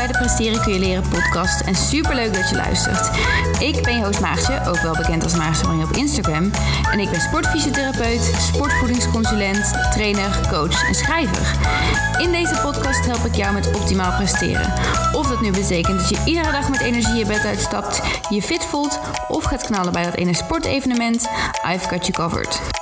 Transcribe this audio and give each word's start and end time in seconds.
bij 0.00 0.08
de 0.08 0.18
Presteren 0.18 0.62
kun 0.62 0.72
je 0.72 0.78
leren 0.78 1.08
podcast 1.08 1.60
en 1.60 1.74
superleuk 1.74 2.34
dat 2.34 2.48
je 2.48 2.56
luistert. 2.56 3.10
Ik 3.60 3.82
ben 3.82 3.96
je 3.96 4.04
host 4.04 4.20
ook 4.68 4.80
wel 4.80 4.96
bekend 4.96 5.22
als 5.22 5.36
Maartje 5.36 5.66
op 5.66 5.96
Instagram. 5.96 6.50
En 6.92 7.00
ik 7.00 7.10
ben 7.10 7.20
sportfysiotherapeut, 7.20 8.34
sportvoedingsconsulent, 8.38 9.72
trainer, 9.92 10.40
coach 10.50 10.88
en 10.88 10.94
schrijver. 10.94 11.58
In 12.18 12.30
deze 12.30 12.60
podcast 12.62 13.06
help 13.06 13.24
ik 13.24 13.34
jou 13.34 13.52
met 13.54 13.74
optimaal 13.74 14.16
presteren. 14.16 14.72
Of 15.12 15.28
dat 15.28 15.40
nu 15.40 15.50
betekent 15.50 15.98
dat 15.98 16.08
je 16.08 16.22
iedere 16.24 16.52
dag 16.52 16.70
met 16.70 16.80
energie 16.80 17.14
je 17.14 17.26
bed 17.26 17.44
uitstapt, 17.44 18.02
je 18.28 18.42
fit 18.42 18.64
voelt 18.64 19.00
of 19.28 19.44
gaat 19.44 19.66
knallen 19.66 19.92
bij 19.92 20.04
dat 20.04 20.14
ene 20.14 20.34
sportevenement, 20.34 21.28
I've 21.66 21.88
got 21.88 22.06
you 22.06 22.12
covered. 22.12 22.79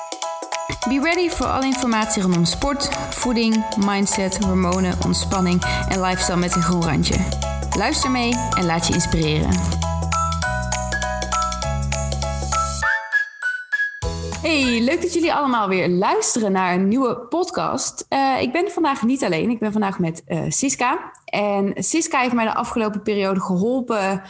Be 0.88 1.00
ready 1.02 1.28
voor 1.28 1.46
alle 1.46 1.64
informatie 1.64 2.22
rondom 2.22 2.44
sport, 2.44 2.88
voeding, 3.10 3.76
mindset, 3.86 4.44
hormonen, 4.44 4.94
ontspanning 5.04 5.62
en 5.88 6.00
lifestyle 6.00 6.36
met 6.36 6.54
een 6.54 6.62
groen 6.62 6.82
randje. 6.82 7.14
Luister 7.76 8.10
mee 8.10 8.34
en 8.56 8.64
laat 8.64 8.86
je 8.86 8.94
inspireren. 8.94 9.50
Hey, 14.42 14.80
leuk 14.80 15.02
dat 15.02 15.14
jullie 15.14 15.34
allemaal 15.34 15.68
weer 15.68 15.88
luisteren 15.88 16.52
naar 16.52 16.74
een 16.74 16.88
nieuwe 16.88 17.16
podcast. 17.16 18.06
Uh, 18.10 18.40
ik 18.40 18.52
ben 18.52 18.70
vandaag 18.70 19.02
niet 19.02 19.24
alleen, 19.24 19.50
ik 19.50 19.58
ben 19.58 19.72
vandaag 19.72 19.98
met 19.98 20.22
uh, 20.28 20.40
Siska. 20.48 21.12
En 21.24 21.72
Siska 21.76 22.20
heeft 22.20 22.34
mij 22.34 22.44
de 22.44 22.54
afgelopen 22.54 23.02
periode 23.02 23.40
geholpen 23.40 24.22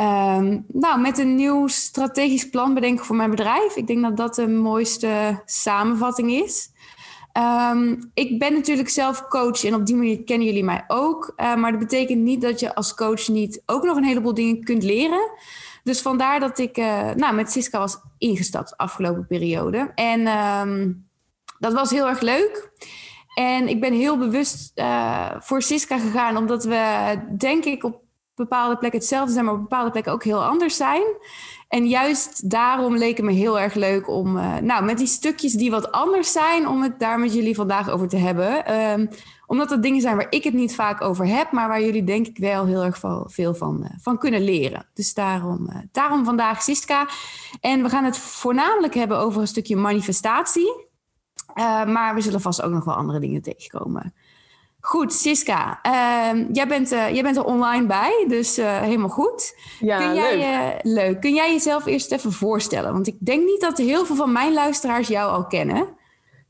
Um, 0.00 0.64
nou, 0.68 1.00
met 1.00 1.18
een 1.18 1.34
nieuw 1.34 1.66
strategisch 1.66 2.50
plan 2.50 2.74
bedenken 2.74 3.04
voor 3.04 3.16
mijn 3.16 3.30
bedrijf. 3.30 3.76
Ik 3.76 3.86
denk 3.86 4.02
dat 4.02 4.16
dat 4.16 4.34
de 4.34 4.48
mooiste 4.48 5.42
samenvatting 5.44 6.30
is. 6.30 6.70
Um, 7.72 8.10
ik 8.14 8.38
ben 8.38 8.52
natuurlijk 8.52 8.88
zelf 8.88 9.28
coach 9.28 9.64
en 9.64 9.74
op 9.74 9.86
die 9.86 9.96
manier 9.96 10.24
kennen 10.24 10.46
jullie 10.46 10.64
mij 10.64 10.84
ook. 10.86 11.32
Uh, 11.36 11.54
maar 11.54 11.70
dat 11.70 11.80
betekent 11.80 12.22
niet 12.22 12.40
dat 12.40 12.60
je 12.60 12.74
als 12.74 12.94
coach 12.94 13.28
niet 13.28 13.62
ook 13.66 13.84
nog 13.84 13.96
een 13.96 14.04
heleboel 14.04 14.34
dingen 14.34 14.64
kunt 14.64 14.82
leren. 14.82 15.30
Dus 15.82 16.02
vandaar 16.02 16.40
dat 16.40 16.58
ik 16.58 16.78
uh, 16.78 17.10
nou, 17.10 17.34
met 17.34 17.52
Siska 17.52 17.78
was 17.78 17.98
ingestapt 18.18 18.68
de 18.68 18.76
afgelopen 18.76 19.26
periode. 19.26 19.92
En 19.94 20.26
um, 20.26 21.08
dat 21.58 21.72
was 21.72 21.90
heel 21.90 22.08
erg 22.08 22.20
leuk. 22.20 22.70
En 23.34 23.68
ik 23.68 23.80
ben 23.80 23.92
heel 23.92 24.18
bewust 24.18 24.72
uh, 24.74 25.30
voor 25.38 25.62
Siska 25.62 25.98
gegaan, 25.98 26.36
omdat 26.36 26.64
we, 26.64 27.14
denk 27.38 27.64
ik, 27.64 27.84
op 27.84 28.04
bepaalde 28.36 28.76
plekken 28.76 29.00
hetzelfde 29.00 29.32
zijn, 29.32 29.44
maar 29.44 29.54
op 29.54 29.60
bepaalde 29.60 29.90
plekken 29.90 30.12
ook 30.12 30.24
heel 30.24 30.44
anders 30.44 30.76
zijn. 30.76 31.02
En 31.68 31.86
juist 31.86 32.50
daarom 32.50 32.96
leek 32.96 33.16
het 33.16 33.26
me 33.26 33.32
heel 33.32 33.60
erg 33.60 33.74
leuk 33.74 34.08
om, 34.08 34.36
uh, 34.36 34.56
nou, 34.56 34.84
met 34.84 34.98
die 34.98 35.06
stukjes 35.06 35.52
die 35.52 35.70
wat 35.70 35.92
anders 35.92 36.32
zijn, 36.32 36.68
om 36.68 36.82
het 36.82 36.98
daar 37.00 37.18
met 37.18 37.34
jullie 37.34 37.54
vandaag 37.54 37.90
over 37.90 38.08
te 38.08 38.16
hebben. 38.16 38.80
Um, 38.90 39.08
omdat 39.46 39.70
het 39.70 39.82
dingen 39.82 40.00
zijn 40.00 40.16
waar 40.16 40.26
ik 40.30 40.44
het 40.44 40.54
niet 40.54 40.74
vaak 40.74 41.00
over 41.00 41.26
heb, 41.26 41.52
maar 41.52 41.68
waar 41.68 41.82
jullie 41.82 42.04
denk 42.04 42.26
ik 42.26 42.38
wel 42.38 42.66
heel 42.66 42.84
erg 42.84 42.98
veel 43.26 43.54
van, 43.54 43.80
uh, 43.82 43.88
van 44.00 44.18
kunnen 44.18 44.44
leren. 44.44 44.86
Dus 44.94 45.14
daarom, 45.14 45.66
uh, 45.68 45.76
daarom 45.92 46.24
vandaag 46.24 46.62
Siska. 46.62 47.08
En 47.60 47.82
we 47.82 47.88
gaan 47.88 48.04
het 48.04 48.18
voornamelijk 48.18 48.94
hebben 48.94 49.18
over 49.18 49.40
een 49.40 49.46
stukje 49.46 49.76
manifestatie. 49.76 50.84
maar 51.86 52.14
we 52.14 52.20
zullen 52.20 52.40
vast 52.40 52.62
ook 52.62 52.72
nog 52.72 52.84
wel 52.84 52.94
andere 52.94 53.20
dingen 53.20 53.42
tegenkomen. 53.42 54.14
Goed, 54.86 55.12
Siska, 55.12 55.80
uh, 55.86 56.44
jij, 56.52 56.66
bent, 56.68 56.92
uh, 56.92 57.14
jij 57.14 57.22
bent 57.22 57.36
er 57.36 57.44
online 57.44 57.86
bij, 57.86 58.24
dus 58.28 58.58
uh, 58.58 58.80
helemaal 58.80 59.08
goed. 59.08 59.54
Ja, 59.80 59.98
Kun 59.98 60.14
jij, 60.14 60.36
leuk. 60.36 60.80
leuk. 60.82 61.20
Kun 61.20 61.34
jij 61.34 61.52
jezelf 61.52 61.86
eerst 61.86 62.12
even 62.12 62.32
voorstellen? 62.32 62.92
Want 62.92 63.06
ik 63.06 63.16
denk 63.18 63.44
niet 63.44 63.60
dat 63.60 63.78
heel 63.78 64.04
veel 64.04 64.16
van 64.16 64.32
mijn 64.32 64.52
luisteraars 64.52 65.08
jou 65.08 65.30
al 65.32 65.46
kennen. 65.46 65.88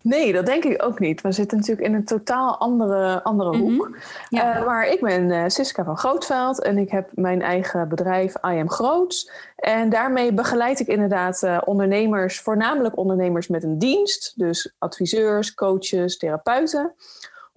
Nee, 0.03 0.33
dat 0.33 0.47
denk 0.47 0.65
ik 0.65 0.83
ook 0.83 0.99
niet. 0.99 1.21
We 1.21 1.33
zitten 1.33 1.59
natuurlijk 1.59 1.87
in 1.87 1.95
een 1.95 2.05
totaal 2.05 2.59
andere, 2.59 3.23
andere 3.23 3.51
Mhm. 3.57 3.61
hoek. 3.61 3.97
Ja. 4.29 4.59
Uh, 4.59 4.67
maar 4.67 4.89
ik 4.89 5.01
ben 5.01 5.29
uh, 5.31 5.45
Siska 5.47 5.85
van 5.85 5.99
Grootveld 5.99 6.63
en 6.63 6.79
ik 6.79 6.91
heb 6.91 7.11
mijn 7.15 7.43
eigen 7.43 7.89
bedrijf 7.89 8.35
I 8.35 8.59
Am 8.61 8.71
Groots. 8.71 9.31
En 9.57 9.89
daarmee 9.89 10.33
begeleid 10.33 10.81
ik 10.81 10.87
inderdaad 10.87 11.43
uh, 11.43 11.59
ondernemers, 11.65 12.41
voornamelijk 12.41 12.97
ondernemers 12.97 13.49
met 13.49 13.65
een 13.65 13.79
dienst. 13.79 14.33
Dus 14.37 14.75
adviseurs, 14.79 15.55
coaches, 15.55 16.17
therapeuten 16.19 16.95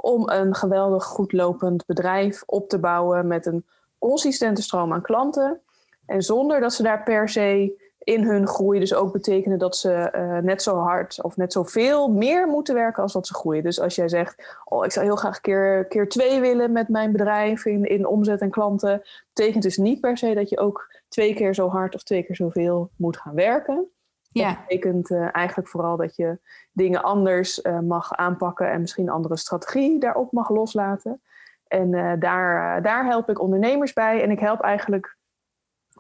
om 0.02 0.30
een 0.30 0.56
geweldig 0.56 1.04
goed 1.04 1.32
lopend 1.32 1.86
bedrijf 1.86 2.44
op 2.46 2.70
te 2.70 2.80
bouwen 2.80 3.28
met 3.28 3.46
een 3.46 3.66
consistente 4.00 4.62
stroom 4.62 4.94
aan 4.94 5.02
klanten. 5.02 5.62
En 6.06 6.22
zonder 6.22 6.60
dat 6.60 6.74
ze 6.74 6.84
daar 6.84 7.04
per 7.04 7.30
se 7.30 7.78
in 8.00 8.24
hun 8.24 8.48
groei 8.48 8.80
dus 8.80 8.94
ook 8.94 9.14
betekenen 9.14 9.60
dat 9.60 9.78
ze 9.78 10.14
uh, 10.16 10.38
net 10.38 10.62
zo 10.62 10.76
hard 10.76 11.24
of 11.24 11.38
net 11.38 11.54
zoveel 11.54 12.12
meer 12.12 12.48
moeten 12.48 12.74
werken 12.74 13.04
als 13.04 13.14
dat 13.14 13.28
ze 13.28 13.34
groeien. 13.34 13.64
Dus 13.64 13.80
als 13.80 13.96
jij 13.96 14.10
zegt, 14.10 14.58
oh, 14.66 14.86
ik 14.86 14.92
zou 14.92 15.06
heel 15.06 15.16
graag 15.16 15.42
keer, 15.42 15.86
keer 15.86 16.10
twee 16.10 16.40
willen 16.40 16.72
met 16.72 16.88
mijn 16.88 17.12
bedrijf 17.12 17.66
in, 17.66 17.84
in 17.84 18.08
omzet 18.08 18.42
en 18.42 18.50
klanten, 18.50 19.02
betekent 19.34 19.64
dus 19.64 19.78
niet 19.78 20.00
per 20.00 20.18
se 20.18 20.34
dat 20.34 20.50
je 20.50 20.60
ook 20.60 20.96
twee 21.08 21.34
keer 21.34 21.56
zo 21.56 21.68
hard 21.68 21.96
of 21.96 22.04
twee 22.04 22.24
keer 22.24 22.36
zoveel 22.36 22.90
moet 22.96 23.18
gaan 23.18 23.36
werken. 23.36 23.88
Ja. 24.32 24.48
Dat 24.48 24.58
betekent 24.68 25.10
uh, 25.10 25.36
eigenlijk 25.36 25.70
vooral 25.70 25.98
dat 25.98 26.16
je 26.16 26.40
dingen 26.72 27.04
anders 27.04 27.60
uh, 27.64 27.80
mag 27.80 28.14
aanpakken 28.14 28.72
en 28.72 28.82
misschien 28.82 29.08
een 29.08 29.14
andere 29.14 29.38
strategie 29.38 30.00
daarop 30.00 30.32
mag 30.32 30.50
loslaten. 30.50 31.22
En 31.68 31.94
uh, 31.94 32.14
daar, 32.20 32.82
daar 32.82 33.06
help 33.06 33.30
ik 33.30 33.42
ondernemers 33.42 33.94
bij. 33.94 34.24
En 34.24 34.32
ik 34.32 34.40
help 34.40 34.62
eigenlijk 34.62 35.18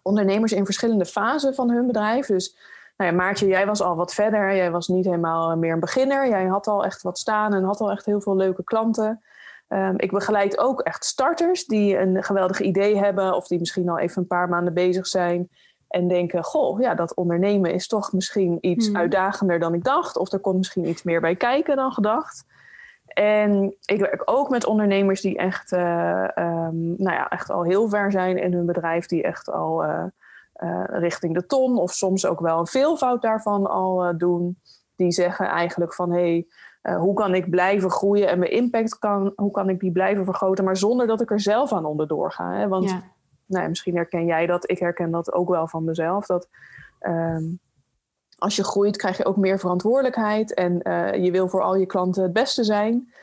ondernemers 0.02 0.52
in 0.52 0.66
verschillende 0.66 1.06
fasen 1.06 1.56
van 1.56 1.70
hun 1.70 1.88
bedrijf. 1.88 2.26
Dus 2.26 2.58
nou 2.98 3.12
ja, 3.12 3.18
Maartje, 3.18 3.48
jij 3.48 3.66
was 3.66 3.82
al 3.82 3.96
wat 3.96 4.14
verder. 4.14 4.56
Jij 4.56 4.72
was 4.72 4.88
niet 4.88 5.06
helemaal 5.06 5.58
meer 5.58 5.74
een 5.74 5.80
beginner. 5.80 6.28
Jij 6.28 6.46
had 6.46 6.68
al 6.68 6.86
echt 6.86 7.02
wat 7.02 7.18
staan 7.18 7.54
en 7.54 7.64
had 7.64 7.80
al 7.80 7.92
echt 7.92 8.06
heel 8.06 8.22
veel 8.22 8.36
leuke 8.36 8.64
klanten. 8.64 9.24
Um, 9.68 9.94
ik 9.98 10.12
begeleid 10.12 10.58
ook 10.58 10.82
echt 10.82 11.06
starters 11.06 11.66
die 11.66 11.98
een 11.98 12.24
geweldig 12.24 12.60
idee 12.60 12.98
hebben 12.98 13.36
of 13.36 13.48
die 13.48 13.60
misschien 13.60 13.90
al 13.90 14.00
even 14.00 14.22
een 14.22 14.28
paar 14.28 14.50
maanden 14.50 14.74
bezig 14.74 15.08
zijn 15.08 15.50
en 15.90 16.08
denken, 16.08 16.44
goh, 16.44 16.80
ja, 16.80 16.96
dat 16.96 17.14
ondernemen 17.14 17.74
is 17.74 17.88
toch 17.88 18.14
misschien 18.14 18.58
iets 18.62 18.88
hmm. 18.88 18.96
uitdagender 18.96 19.60
dan 19.60 19.74
ik 19.74 19.84
dacht. 19.84 20.18
Of 20.18 20.32
er 20.32 20.40
komt 20.40 20.58
misschien 20.58 20.88
iets 20.88 21.04
meer 21.04 21.22
bij 21.22 21.36
kijken 21.36 21.76
dan 21.76 21.92
gedacht. 21.92 22.46
En 23.08 23.76
ik 23.86 24.00
werk 24.00 24.22
ook 24.26 24.50
met 24.50 24.66
ondernemers 24.66 25.22
die 25.22 25.38
echt, 25.38 25.72
uh, 25.72 26.28
um, 26.36 26.94
nou 26.98 27.16
ja, 27.16 27.30
echt 27.30 27.50
al 27.50 27.64
heel 27.64 27.90
ver 27.90 28.12
zijn 28.12 28.38
in 28.38 28.54
hun 28.54 28.66
bedrijf. 28.66 29.06
Die 29.06 29.24
echt 29.24 29.52
al 29.52 29.84
uh, 29.84 30.04
uh, 30.56 30.84
richting 30.86 31.34
de 31.34 31.46
ton 31.46 31.78
of 31.78 31.92
soms 31.92 32.26
ook 32.26 32.40
wel 32.40 32.60
een 32.60 32.68
veelvoud 32.68 33.22
daarvan 33.22 33.68
al 33.68 34.18
doen. 34.18 34.60
Die 34.96 35.12
zeggen 35.12 35.48
eigenlijk 35.48 35.94
van, 35.94 36.12
hé, 36.12 36.46
hey, 36.82 36.98
hoe 36.98 37.14
kan 37.14 37.36
ik 37.36 37.50
blijven 37.50 37.90
groeien 37.90 38.28
en 38.28 38.40
mijn 38.40 38.52
impact 38.52 39.00
kan, 39.00 39.34
hoe 39.36 39.52
kan 39.52 39.70
ik 39.70 39.80
die 39.80 39.92
blijven 39.92 40.26
vergroten. 40.26 40.64
Maar 40.64 40.78
zonder 40.78 41.08
dat 41.08 41.22
ik 41.22 41.32
er 41.32 41.40
zelf 41.42 41.74
aan 41.74 41.86
onderdoor 41.86 42.32
ga. 42.32 42.54
Hè? 42.54 42.68
Want 42.68 42.90
ja 42.90 43.04
nou 43.50 43.70
misschien 43.70 43.96
herken 43.96 44.26
jij 44.26 44.46
dat. 44.46 44.70
Ik 44.70 44.80
herken 44.80 45.12
dat 45.12 45.34
ook 45.34 45.50
wel 45.50 45.68
van 45.68 45.84
mezelf. 45.84 46.26
Dat 46.26 46.48
um, 47.02 47.60
als 48.38 48.56
je 48.56 48.64
groeit, 48.64 48.98
krijg 48.98 49.18
je 49.18 49.26
ook 49.26 49.38
meer 49.38 49.60
verantwoordelijkheid. 49.60 50.54
En 50.54 50.80
uh, 50.84 51.14
je 51.14 51.32
wil 51.32 51.48
voor 51.48 51.62
al 51.62 51.76
je 51.76 51.86
klanten 51.86 52.24
het 52.24 52.34
beste 52.34 52.64
zijn. 52.64 53.14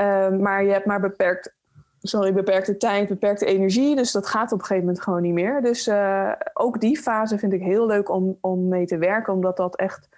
Uh, 0.00 0.28
maar 0.28 0.64
je 0.64 0.72
hebt 0.72 0.86
maar 0.86 1.00
beperkt, 1.00 1.56
sorry, 2.00 2.32
beperkte 2.32 2.76
tijd, 2.76 3.08
beperkte 3.08 3.44
energie. 3.44 3.96
Dus 3.96 4.12
dat 4.12 4.26
gaat 4.26 4.52
op 4.52 4.58
een 4.58 4.64
gegeven 4.64 4.86
moment 4.86 5.02
gewoon 5.02 5.22
niet 5.22 5.32
meer. 5.32 5.62
Dus 5.62 5.86
uh, 5.88 6.32
ook 6.54 6.80
die 6.80 6.98
fase 6.98 7.38
vind 7.38 7.52
ik 7.52 7.62
heel 7.62 7.86
leuk 7.86 8.10
om, 8.10 8.38
om 8.40 8.68
mee 8.68 8.86
te 8.86 8.98
werken. 8.98 9.32
Omdat 9.32 9.56
dat 9.56 9.76
echt 9.76 10.08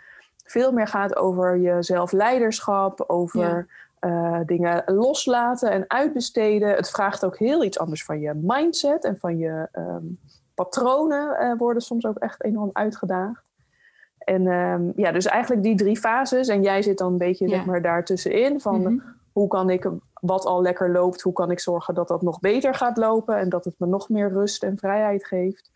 veel 0.45 0.73
meer 0.73 0.89
gaat 0.89 1.17
over 1.17 1.57
je 1.57 1.83
zelfleiderschap. 1.83 3.05
Over... 3.07 3.67
Uh, 4.05 4.41
dingen 4.47 4.83
loslaten 4.87 5.71
en 5.71 5.85
uitbesteden. 5.89 6.69
Het 6.69 6.91
vraagt 6.91 7.25
ook 7.25 7.39
heel 7.39 7.65
iets 7.65 7.79
anders 7.79 8.05
van 8.05 8.21
je 8.21 8.33
mindset 8.35 9.05
en 9.05 9.19
van 9.19 9.39
je 9.39 9.69
um, 9.73 10.19
patronen 10.55 11.43
uh, 11.43 11.59
worden 11.59 11.83
soms 11.83 12.07
ook 12.07 12.19
echt 12.19 12.43
enorm 12.43 12.71
uitgedaagd. 12.73 13.43
En 14.19 14.47
um, 14.47 14.93
ja, 14.97 15.13
dus 15.13 15.27
eigenlijk 15.27 15.63
die 15.63 15.77
drie 15.77 15.97
fases. 15.97 16.49
En 16.49 16.63
jij 16.63 16.83
zit 16.83 16.99
dan 16.99 17.13
een 17.13 17.19
beetje 17.19 17.49
ja. 17.49 17.57
zeg 17.57 17.65
maar, 17.65 17.83
daartussenin. 17.83 18.61
Van 18.61 18.79
mm-hmm. 18.79 19.03
hoe 19.33 19.49
kan 19.49 19.71
ik 19.71 19.91
wat 20.21 20.45
al 20.45 20.63
lekker 20.63 20.91
loopt, 20.91 21.21
hoe 21.21 21.33
kan 21.33 21.51
ik 21.51 21.61
zorgen 21.61 21.95
dat 21.95 22.09
dat 22.09 22.23
nog 22.23 22.41
beter 22.41 22.75
gaat 22.75 22.97
lopen 22.97 23.37
en 23.37 23.49
dat 23.49 23.65
het 23.65 23.75
me 23.79 23.87
nog 23.87 24.09
meer 24.09 24.29
rust 24.29 24.63
en 24.63 24.79
vrijheid 24.79 25.27
geeft. 25.27 25.71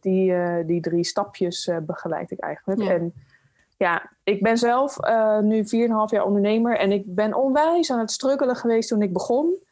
Die, 0.00 0.30
uh, 0.30 0.66
die 0.66 0.80
drie 0.80 1.04
stapjes 1.04 1.70
begeleid 1.82 2.30
ik 2.30 2.38
eigenlijk. 2.38 2.82
Ja. 2.82 2.90
En 2.90 3.12
ja, 3.78 4.10
ik 4.24 4.42
ben 4.42 4.58
zelf 4.58 5.06
uh, 5.06 5.38
nu 5.38 5.64
4,5 5.64 5.68
jaar 6.10 6.24
ondernemer 6.24 6.78
en 6.78 6.92
ik 6.92 7.14
ben 7.14 7.34
onwijs 7.34 7.90
aan 7.90 7.98
het 7.98 8.10
struggelen 8.10 8.56
geweest 8.56 8.88
toen 8.88 9.02
ik 9.02 9.12
begon. 9.12 9.66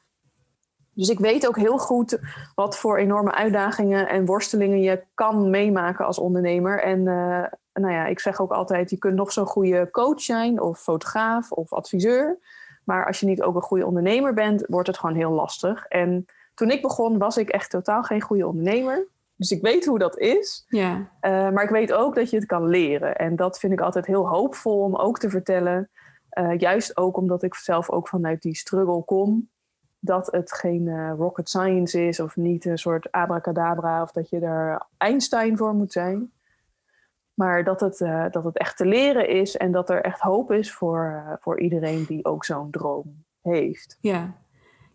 Dus 0.93 1.08
ik 1.08 1.19
weet 1.19 1.47
ook 1.47 1.56
heel 1.56 1.79
goed 1.79 2.19
wat 2.55 2.79
voor 2.79 2.99
enorme 2.99 3.32
uitdagingen 3.32 4.08
en 4.08 4.26
worstelingen 4.26 4.81
je 4.81 5.05
kan 5.14 5.50
meemaken 5.50 6.06
als 6.06 6.19
ondernemer. 6.19 6.82
En 6.82 6.99
uh, 6.99 7.44
nou 7.73 7.93
ja, 7.93 8.06
ik 8.06 8.20
zeg 8.20 8.41
ook 8.41 8.53
altijd, 8.53 8.91
je 8.91 8.99
kunt 8.99 9.14
nog 9.14 9.32
zo'n 9.32 9.47
goede 9.47 9.91
coach 9.91 10.20
zijn 10.20 10.61
of 10.61 10.81
fotograaf 10.81 11.52
of 11.52 11.73
adviseur. 11.73 12.38
Maar 12.85 13.06
als 13.06 13.20
je 13.20 13.26
niet 13.26 13.43
ook 13.43 13.55
een 13.55 13.62
goede 13.62 13.87
ondernemer 13.87 14.35
bent, 14.35 14.64
wordt 14.67 14.87
het 14.87 14.99
gewoon 14.99 15.17
heel 15.17 15.31
lastig. 15.31 15.87
En 15.87 16.26
toen 16.55 16.70
ik 16.70 16.82
begon 16.82 17.19
was 17.19 17.37
ik 17.37 17.49
echt 17.49 17.70
totaal 17.70 18.02
geen 18.02 18.20
goede 18.20 18.47
ondernemer. 18.47 19.06
Dus 19.37 19.50
ik 19.50 19.62
weet 19.62 19.85
hoe 19.87 19.99
dat 19.99 20.19
is. 20.19 20.65
Ja. 20.69 20.97
Uh, 20.97 21.50
maar 21.50 21.62
ik 21.62 21.71
weet 21.71 21.93
ook 21.93 22.15
dat 22.15 22.31
je 22.31 22.37
het 22.37 22.47
kan 22.47 22.67
leren. 22.67 23.17
En 23.17 23.37
dat 23.37 23.59
vind 23.59 23.73
ik 23.73 23.81
altijd 23.81 24.06
heel 24.06 24.29
hoopvol 24.29 24.83
om 24.83 24.97
ook 24.97 25.19
te 25.19 25.31
vertellen. 25.31 25.91
Uh, 26.38 26.59
juist 26.59 26.97
ook 26.97 27.17
omdat 27.17 27.43
ik 27.43 27.55
zelf 27.55 27.91
ook 27.91 28.09
vanuit 28.09 28.43
die 28.43 28.56
struggle 28.56 29.05
kom. 29.05 29.49
dat 29.99 30.27
het 30.31 30.53
geen 30.53 30.88
eh, 30.88 31.12
rocket 31.17 31.49
science 31.49 32.06
is 32.06 32.21
of 32.21 32.37
niet 32.37 32.65
een 32.65 32.79
soort 32.79 33.12
abracadabra 33.12 34.03
of 34.03 34.12
dat 34.12 34.29
je 34.29 34.41
er 34.41 34.87
Einstein 34.97 35.56
voor 35.56 35.75
moet 35.75 35.93
zijn. 35.93 36.33
Maar 37.35 37.65
dat 37.65 37.81
het, 37.81 37.99
dat 38.33 38.44
het 38.44 38.59
echt 38.59 38.77
te 38.77 38.87
leren 38.87 39.29
is 39.29 39.56
en 39.56 39.73
dat 39.73 39.91
er 39.91 40.03
echt 40.03 40.21
hoop 40.21 40.53
is 40.53 40.73
voor, 40.73 41.25
voor 41.41 41.61
iedereen 41.61 42.05
die 42.05 42.25
ook 42.25 42.44
zo'n 42.44 42.71
droom 42.71 43.25
heeft. 43.43 43.99
Ja. 44.00 44.35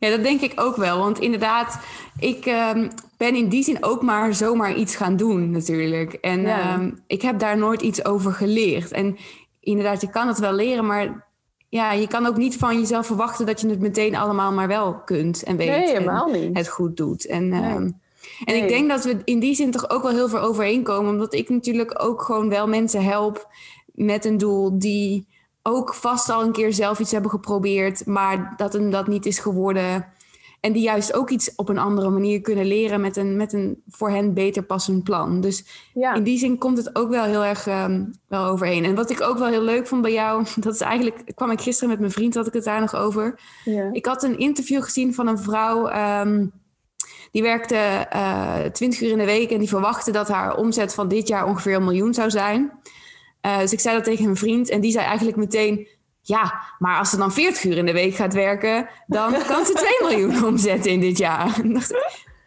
Ja, 0.01 0.09
dat 0.09 0.23
denk 0.23 0.41
ik 0.41 0.51
ook 0.55 0.75
wel. 0.75 0.99
Want 0.99 1.19
inderdaad, 1.19 1.79
ik 2.19 2.45
um, 2.45 2.87
ben 3.17 3.35
in 3.35 3.49
die 3.49 3.63
zin 3.63 3.77
ook 3.83 4.01
maar 4.01 4.33
zomaar 4.33 4.75
iets 4.75 4.95
gaan 4.95 5.15
doen 5.15 5.51
natuurlijk. 5.51 6.13
En 6.13 6.41
ja. 6.41 6.73
um, 6.73 6.99
ik 7.07 7.21
heb 7.21 7.39
daar 7.39 7.57
nooit 7.57 7.81
iets 7.81 8.05
over 8.05 8.31
geleerd. 8.33 8.91
En 8.91 9.17
inderdaad, 9.59 10.01
je 10.01 10.09
kan 10.09 10.27
het 10.27 10.39
wel 10.39 10.53
leren, 10.53 10.85
maar 10.85 11.27
ja, 11.69 11.91
je 11.91 12.07
kan 12.07 12.25
ook 12.25 12.37
niet 12.37 12.57
van 12.57 12.79
jezelf 12.79 13.05
verwachten 13.05 13.45
dat 13.45 13.61
je 13.61 13.69
het 13.69 13.79
meteen 13.79 14.15
allemaal 14.15 14.51
maar 14.51 14.67
wel 14.67 15.01
kunt 15.05 15.43
en 15.43 15.57
weet. 15.57 15.67
Nee, 15.69 15.87
helemaal 15.87 16.33
en 16.33 16.41
niet. 16.41 16.57
Het 16.57 16.67
goed 16.67 16.97
doet. 16.97 17.25
En, 17.25 17.47
Nee. 17.49 17.61
ehm, 17.61 17.75
en 17.75 17.93
Nee. 18.45 18.61
ik 18.61 18.67
denk 18.67 18.89
dat 18.89 19.03
we 19.03 19.17
in 19.23 19.39
die 19.39 19.55
zin 19.55 19.71
toch 19.71 19.89
ook 19.89 20.03
wel 20.03 20.11
heel 20.11 20.29
veel 20.29 20.39
overeenkomen. 20.39 21.11
Omdat 21.11 21.33
ik 21.33 21.49
natuurlijk 21.49 22.03
ook 22.03 22.21
gewoon 22.21 22.49
wel 22.49 22.67
mensen 22.67 23.03
help 23.03 23.47
met 23.85 24.25
een 24.25 24.37
doel 24.37 24.79
die 24.79 25.27
ook 25.63 25.93
vast 25.93 26.29
al 26.29 26.43
een 26.43 26.51
keer 26.51 26.73
zelf 26.73 26.99
iets 26.99 27.11
hebben 27.11 27.31
geprobeerd, 27.31 28.05
maar 28.05 28.53
dat 28.57 28.75
een 28.75 28.89
dat 28.89 29.07
niet 29.07 29.25
is 29.25 29.39
geworden. 29.39 30.05
En 30.61 30.71
die 30.73 30.81
juist 30.81 31.13
ook 31.13 31.29
iets 31.29 31.55
op 31.55 31.69
een 31.69 31.77
andere 31.77 32.09
manier 32.09 32.41
kunnen 32.41 32.65
leren 32.65 33.01
met 33.01 33.17
een, 33.17 33.35
met 33.35 33.53
een 33.53 33.81
voor 33.87 34.09
hen 34.09 34.33
beter 34.33 34.63
passend 34.63 35.03
plan. 35.03 35.41
Dus 35.41 35.89
Ja, 35.93 36.13
in 36.13 36.23
die 36.23 36.37
zin 36.37 36.57
komt 36.57 36.77
het 36.77 36.95
ook 36.95 37.09
wel 37.09 37.23
heel 37.23 37.43
erg 37.43 37.67
ehm, 37.67 38.05
wel 38.27 38.45
overeen. 38.45 38.85
En 38.85 38.95
wat 38.95 39.09
ik 39.09 39.21
ook 39.21 39.37
wel 39.37 39.47
heel 39.47 39.61
leuk 39.61 39.87
vond 39.87 40.01
bij 40.01 40.13
jou, 40.13 40.45
dat 40.59 40.73
is 40.73 40.81
eigenlijk, 40.81 41.31
kwam 41.35 41.51
ik 41.51 41.61
gisteren 41.61 41.89
met 41.89 41.99
mijn 41.99 42.11
vriend, 42.11 42.35
had 42.35 42.47
ik 42.47 42.53
het 42.53 42.63
daar 42.63 42.79
nog 42.79 42.95
over. 42.95 43.39
ja. 43.65 43.89
Ik 43.91 44.05
had 44.05 44.23
een 44.23 44.37
interview 44.37 44.83
gezien 44.83 45.13
van 45.13 45.27
een 45.27 45.39
vrouw. 45.39 45.87
ehm, 45.87 46.45
die 47.31 47.41
werkte 47.41 47.75
eh 48.09 48.63
20 48.71 49.01
uur 49.01 49.11
in 49.11 49.17
de 49.17 49.25
week 49.25 49.51
en 49.51 49.59
die 49.59 49.69
verwachtte 49.69 50.11
dat 50.11 50.27
haar 50.27 50.55
omzet 50.55 50.93
van 50.93 51.07
dit 51.07 51.27
jaar 51.27 51.45
ongeveer 51.45 51.75
een 51.75 51.83
miljoen 51.83 52.13
zou 52.13 52.29
zijn. 52.29 52.71
Eh, 53.41 53.59
dus 53.59 53.73
ik 53.73 53.79
zei 53.79 53.95
dat 53.95 54.03
tegen 54.03 54.23
mijn 54.23 54.37
vriend 54.37 54.69
en 54.69 54.81
die 54.81 54.91
zei 54.91 55.05
eigenlijk 55.05 55.37
meteen: 55.37 55.87
Ja, 56.21 56.61
maar 56.79 56.97
als 56.97 57.09
ze 57.09 57.17
dan 57.17 57.33
40 57.33 57.63
uur 57.63 57.77
in 57.77 57.85
de 57.85 57.93
week 57.93 58.15
gaat 58.15 58.33
werken, 58.33 58.89
dan 59.07 59.33
kan 59.47 59.65
ze 59.65 59.73
2 59.99 60.11
miljoen 60.11 60.45
omzetten 60.45 60.91
in 60.91 60.99
dit 60.99 61.17
jaar. 61.17 61.55
En 61.63 61.81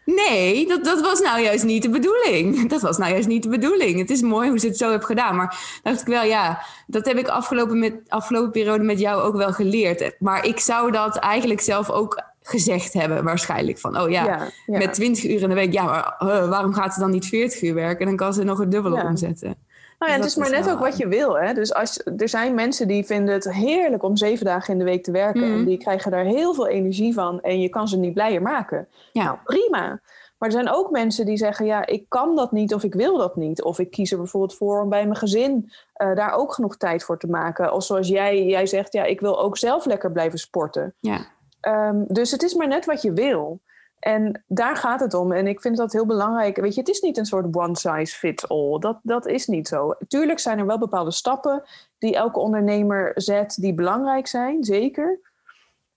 Nee, 0.05 0.67
dat, 0.67 0.83
dat 0.83 1.01
was 1.01 1.19
nou 1.19 1.41
juist 1.41 1.63
niet 1.63 1.81
de 1.81 1.89
bedoeling. 1.89 2.59
Dat 2.69 2.81
was 2.81 2.97
nou 2.97 3.11
juist 3.11 3.27
niet 3.27 3.43
de 3.43 3.49
bedoeling. 3.49 3.99
Het 3.99 4.09
is 4.09 4.21
mooi 4.21 4.49
hoe 4.49 4.59
ze 4.59 4.67
het 4.67 4.77
zo 4.77 4.91
heeft 4.91 5.05
gedaan. 5.05 5.35
Maar 5.35 5.79
dacht 5.83 6.01
ik 6.01 6.07
wel, 6.07 6.23
ja, 6.23 6.61
dat 6.87 7.05
heb 7.05 7.17
ik 7.17 7.27
afgelopen, 7.27 7.79
met, 7.79 7.93
afgelopen 8.07 8.51
periode 8.51 8.83
met 8.83 8.99
jou 8.99 9.21
ook 9.21 9.35
wel 9.35 9.53
geleerd. 9.53 10.15
Maar 10.19 10.45
ik 10.45 10.59
zou 10.59 10.91
dat 10.91 11.15
eigenlijk 11.17 11.61
zelf 11.61 11.89
ook 11.89 12.23
gezegd 12.41 12.93
hebben, 12.93 13.23
waarschijnlijk. 13.23 13.79
Van, 13.79 14.01
oh 14.01 14.09
ja, 14.09 14.25
ja, 14.25 14.47
ja. 14.65 14.77
met 14.77 14.93
20 14.93 15.23
uur 15.23 15.41
in 15.41 15.49
de 15.49 15.55
week, 15.55 15.73
ja, 15.73 15.83
maar 15.83 16.15
eh, 16.17 16.49
waarom 16.49 16.73
gaat 16.73 16.93
ze 16.93 16.99
dan 16.99 17.11
niet 17.11 17.25
40 17.25 17.61
uur 17.61 17.73
werken? 17.73 18.05
Dan 18.05 18.15
kan 18.15 18.33
ze 18.33 18.43
nog 18.43 18.59
het 18.59 18.71
dubbele 18.71 18.95
Ja. 18.95 19.05
omzetten. 19.05 19.55
Nou 20.05 20.17
ja, 20.17 20.23
het 20.23 20.31
is 20.31 20.35
maar 20.35 20.49
net 20.49 20.71
ook 20.71 20.79
wat 20.79 20.97
je 20.97 21.07
wil. 21.07 21.39
Hè? 21.39 21.53
Dus 21.53 21.73
als, 21.73 22.01
er 22.17 22.29
zijn 22.29 22.53
mensen 22.53 22.87
die 22.87 23.05
vinden 23.05 23.33
het 23.33 23.53
heerlijk 23.53 24.03
om 24.03 24.17
zeven 24.17 24.45
dagen 24.45 24.73
in 24.73 24.79
de 24.79 24.85
week 24.85 25.03
te 25.03 25.11
werken. 25.11 25.49
Mhm. 25.49 25.59
En 25.59 25.65
die 25.65 25.77
krijgen 25.77 26.11
daar 26.11 26.23
heel 26.23 26.53
veel 26.53 26.67
energie 26.67 27.13
van. 27.13 27.41
En 27.41 27.59
je 27.59 27.69
kan 27.69 27.87
ze 27.87 27.97
niet 27.97 28.13
blijer 28.13 28.41
maken. 28.41 28.87
Ja. 29.11 29.23
Nou, 29.23 29.37
prima. 29.43 29.99
Maar 30.37 30.49
er 30.49 30.51
zijn 30.51 30.69
ook 30.69 30.91
mensen 30.91 31.25
die 31.25 31.37
zeggen, 31.37 31.65
ja, 31.65 31.85
ik 31.85 32.05
kan 32.09 32.35
dat 32.35 32.51
niet 32.51 32.73
of 32.73 32.83
ik 32.83 32.93
wil 32.93 33.17
dat 33.17 33.35
niet. 33.35 33.63
Of 33.63 33.79
ik 33.79 33.91
kies 33.91 34.11
er 34.11 34.17
bijvoorbeeld 34.17 34.55
voor 34.55 34.81
om 34.81 34.89
bij 34.89 35.03
mijn 35.03 35.15
gezin 35.15 35.71
eh, 35.93 36.15
daar 36.15 36.33
ook 36.33 36.53
genoeg 36.53 36.77
tijd 36.77 37.03
voor 37.03 37.19
te 37.19 37.27
maken. 37.27 37.73
Of 37.73 37.83
zoals 37.83 38.07
jij, 38.07 38.45
jij 38.45 38.65
zegt, 38.65 38.93
ja, 38.93 39.03
ik 39.03 39.19
wil 39.19 39.39
ook 39.39 39.57
zelf 39.57 39.85
lekker 39.85 40.11
blijven 40.11 40.39
sporten. 40.39 40.93
Ja, 40.99 41.25
Ehm, 41.65 42.03
dus 42.07 42.31
het 42.31 42.43
is 42.43 42.53
maar 42.53 42.67
net 42.67 42.85
wat 42.85 43.01
je 43.01 43.13
wil. 43.13 43.59
En 44.05 44.43
daar 44.47 44.75
gaat 44.75 44.99
het 44.99 45.13
om. 45.13 45.31
En 45.31 45.47
ik 45.47 45.61
vind 45.61 45.77
dat 45.77 45.91
heel 45.93 46.05
belangrijk. 46.05 46.57
Weet 46.57 46.73
je, 46.73 46.79
het 46.79 46.89
is 46.89 46.99
niet 47.01 47.17
een 47.17 47.25
soort 47.25 47.55
one 47.55 47.77
size 47.77 48.15
fits 48.17 48.49
all. 48.49 48.79
Dat, 48.79 48.99
dat 49.03 49.25
is 49.27 49.47
niet 49.47 49.67
zo. 49.67 49.93
Tuurlijk 50.07 50.39
zijn 50.39 50.59
er 50.59 50.65
wel 50.65 50.77
bepaalde 50.79 51.11
stappen 51.11 51.63
die 51.97 52.15
elke 52.15 52.39
ondernemer 52.39 53.11
zet 53.15 53.55
die 53.59 53.73
belangrijk 53.73 54.27
zijn, 54.27 54.63
zeker. 54.63 55.19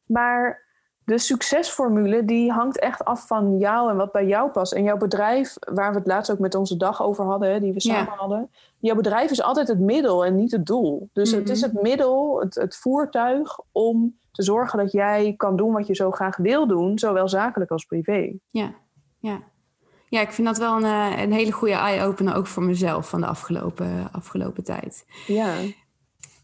Maar 0.07 0.67
de 1.05 1.19
succesformule 1.19 2.25
die 2.25 2.53
hangt 2.53 2.79
echt 2.79 3.05
af 3.05 3.27
van 3.27 3.59
jou 3.59 3.91
en 3.91 3.97
wat 3.97 4.13
bij 4.13 4.27
jou 4.27 4.51
past. 4.51 4.73
En 4.73 4.83
jouw 4.83 4.97
bedrijf, 4.97 5.57
waar 5.73 5.93
we 5.93 5.99
het 5.99 6.07
laatst 6.07 6.31
ook 6.31 6.39
met 6.39 6.55
onze 6.55 6.77
dag 6.77 7.03
over 7.03 7.25
hadden, 7.25 7.63
die 7.63 7.73
we 7.73 7.81
Ja. 7.89 7.95
samen 7.95 8.13
hadden. 8.19 8.51
Jouw 8.79 8.97
bedrijf 8.97 9.31
is 9.31 9.43
altijd 9.43 9.69
het 9.69 9.81
middel 9.81 10.25
en 10.25 10.35
niet 10.35 10.53
het 10.53 10.67
doel. 10.67 11.09
Dus 11.13 11.31
het 11.31 11.49
is 11.49 11.61
Mhm. 11.63 11.71
het 11.75 11.83
middel, 11.83 12.41
het, 12.41 12.55
het 12.55 12.77
voertuig 12.77 13.59
om 13.73 14.19
te 14.39 14.45
zorgen 14.45 14.79
dat 14.79 14.93
jij 14.93 15.35
kan 15.37 15.57
doen 15.57 15.73
wat 15.73 15.87
je 15.87 15.95
zo 15.95 16.11
graag 16.11 16.37
wil 16.37 16.67
doen, 16.67 16.99
zowel 16.99 17.29
zakelijk 17.29 17.71
als 17.71 17.85
privé. 17.85 18.33
ja, 18.51 18.75
ja. 19.19 19.43
Ja, 20.09 20.21
ik 20.21 20.33
vind 20.33 20.47
dat 20.47 20.59
wel 20.59 20.77
een, 20.77 20.85
eh, 20.85 21.23
een 21.23 21.33
hele 21.33 21.53
goede 21.53 21.75
eye-opener, 21.75 22.35
ook 22.35 22.47
voor 22.47 22.63
mezelf 22.63 23.09
van 23.09 23.21
de 23.21 23.27
afgelopen, 23.27 24.09
afgelopen 24.13 24.65
tijd. 24.65 25.07
Ja, 25.27 25.55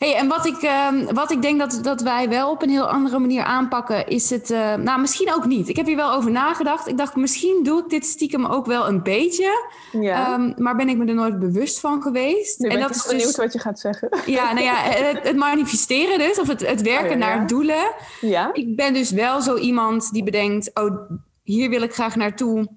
Hey, 0.04 0.14
en 0.16 0.28
wat 0.28 0.46
ik, 0.46 0.56
ehm, 0.62 1.14
wat 1.14 1.30
ik 1.30 1.42
denk 1.42 1.58
dat, 1.58 1.78
dat 1.82 2.00
wij 2.00 2.28
wel 2.28 2.50
op 2.50 2.62
een 2.62 2.68
heel 2.70 2.88
andere 2.88 3.18
manier 3.18 3.42
aanpakken, 3.42 4.06
is 4.06 4.30
het. 4.30 4.50
eh, 4.50 4.74
nou, 4.74 5.00
misschien 5.00 5.34
ook 5.34 5.46
niet. 5.46 5.68
Ik 5.68 5.76
heb 5.76 5.86
hier 5.86 5.96
wel 5.96 6.12
over 6.12 6.30
nagedacht. 6.30 6.88
Ik 6.88 6.96
dacht, 6.96 7.16
misschien 7.16 7.60
doe 7.62 7.80
ik 7.82 7.88
dit 7.88 8.06
stiekem 8.06 8.44
ook 8.46 8.66
wel 8.66 8.88
een 8.88 9.02
beetje. 9.02 9.68
ja. 9.92 10.32
Ehm, 10.32 10.52
maar 10.56 10.76
ben 10.76 10.88
ik 10.88 10.96
me 10.96 11.06
er 11.06 11.14
nooit 11.14 11.38
bewust 11.38 11.80
van 11.80 12.02
geweest. 12.02 12.58
nu 12.58 12.68
en 12.68 12.74
ik 12.76 12.80
dat 12.82 12.90
is 12.90 12.96
toch 12.96 13.06
benieuwd 13.06 13.26
dus. 13.26 13.36
wat 13.36 13.52
je 13.52 13.58
gaat 13.58 13.78
zeggen. 13.80 14.08
Ja, 14.26 14.52
nou 14.52 14.64
ja, 14.64 14.74
het, 14.74 15.18
het 15.22 15.36
manifesteren 15.36 16.18
dus, 16.18 16.38
of 16.38 16.48
het, 16.48 16.66
het 16.66 16.82
werken 16.82 17.12
Oh 17.12 17.18
ja, 17.18 17.28
ja. 17.28 17.36
naar 17.36 17.46
doelen. 17.46 17.94
Ja, 18.20 18.50
Ik 18.52 18.76
ben 18.76 18.92
dus 18.94 19.10
wel 19.10 19.40
zo 19.40 19.56
iemand 19.56 20.12
die 20.12 20.24
bedenkt: 20.24 20.70
oh, 20.74 21.10
hier 21.42 21.70
wil 21.70 21.82
ik 21.82 21.94
graag 21.94 22.16
naartoe. 22.16 22.68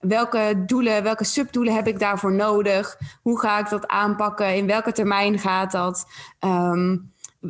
Welke 0.00 0.62
doelen, 0.66 1.02
welke 1.02 1.24
subdoelen 1.24 1.74
heb 1.74 1.86
ik 1.86 1.98
daarvoor 1.98 2.32
nodig? 2.32 2.98
Hoe 3.22 3.40
ga 3.40 3.58
ik 3.58 3.68
dat 3.68 3.86
aanpakken? 3.86 4.56
In 4.56 4.66
welke 4.66 4.92
termijn 4.92 5.38
gaat 5.38 5.72
dat? 5.72 6.06
Ehm, 6.38 6.96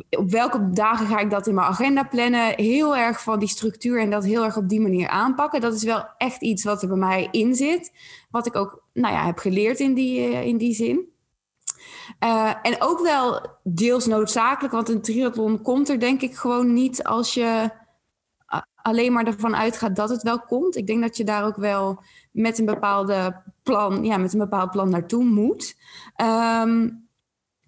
op 0.09 0.29
welke 0.29 0.69
dagen 0.69 1.07
ga 1.07 1.19
ik 1.19 1.29
dat 1.29 1.47
in 1.47 1.53
mijn 1.53 1.67
agenda 1.67 2.03
plannen? 2.03 2.53
Heel 2.55 2.97
erg 2.97 3.21
van 3.23 3.39
die 3.39 3.47
structuur 3.47 4.01
en 4.01 4.09
dat 4.09 4.23
heel 4.23 4.43
erg 4.43 4.57
op 4.57 4.69
die 4.69 4.81
manier 4.81 5.07
aanpakken. 5.07 5.61
Dat 5.61 5.73
is 5.73 5.83
wel 5.83 6.05
echt 6.17 6.41
iets 6.41 6.63
wat 6.63 6.81
er 6.81 6.87
bij 6.87 6.97
mij 6.97 7.27
in 7.31 7.55
zit. 7.55 7.91
Wat 8.29 8.45
ik 8.45 8.55
ook 8.55 8.83
nou 8.93 9.13
ja, 9.13 9.25
heb 9.25 9.37
geleerd 9.37 9.79
in 9.79 9.93
die, 9.93 10.19
eh, 10.19 10.45
in 10.45 10.57
die 10.57 10.73
zin. 10.73 11.09
Eh, 12.19 12.53
en 12.61 12.75
ook 12.81 12.99
wel 12.99 13.45
deels 13.63 14.05
noodzakelijk, 14.05 14.73
want 14.73 14.89
een 14.89 15.01
triathlon 15.01 15.61
komt 15.61 15.89
er 15.89 15.99
denk 15.99 16.21
ik 16.21 16.35
gewoon 16.35 16.73
niet 16.73 17.03
als 17.03 17.33
je 17.33 17.69
alleen 18.81 19.13
maar 19.13 19.25
ervan 19.25 19.55
uitgaat 19.55 19.95
dat 19.95 20.09
het 20.09 20.23
wel 20.23 20.39
komt. 20.39 20.75
Ik 20.75 20.87
denk 20.87 21.01
dat 21.01 21.17
je 21.17 21.23
daar 21.23 21.45
ook 21.45 21.55
wel 21.55 22.03
met 22.31 22.59
een 22.59 22.65
bepaalde 22.65 23.41
plan, 23.63 24.03
ja, 24.03 24.17
met 24.17 24.33
een 24.33 24.39
bepaald 24.39 24.71
plan 24.71 24.89
naartoe 24.89 25.23
moet. 25.23 25.75
Ehm, 26.15 26.89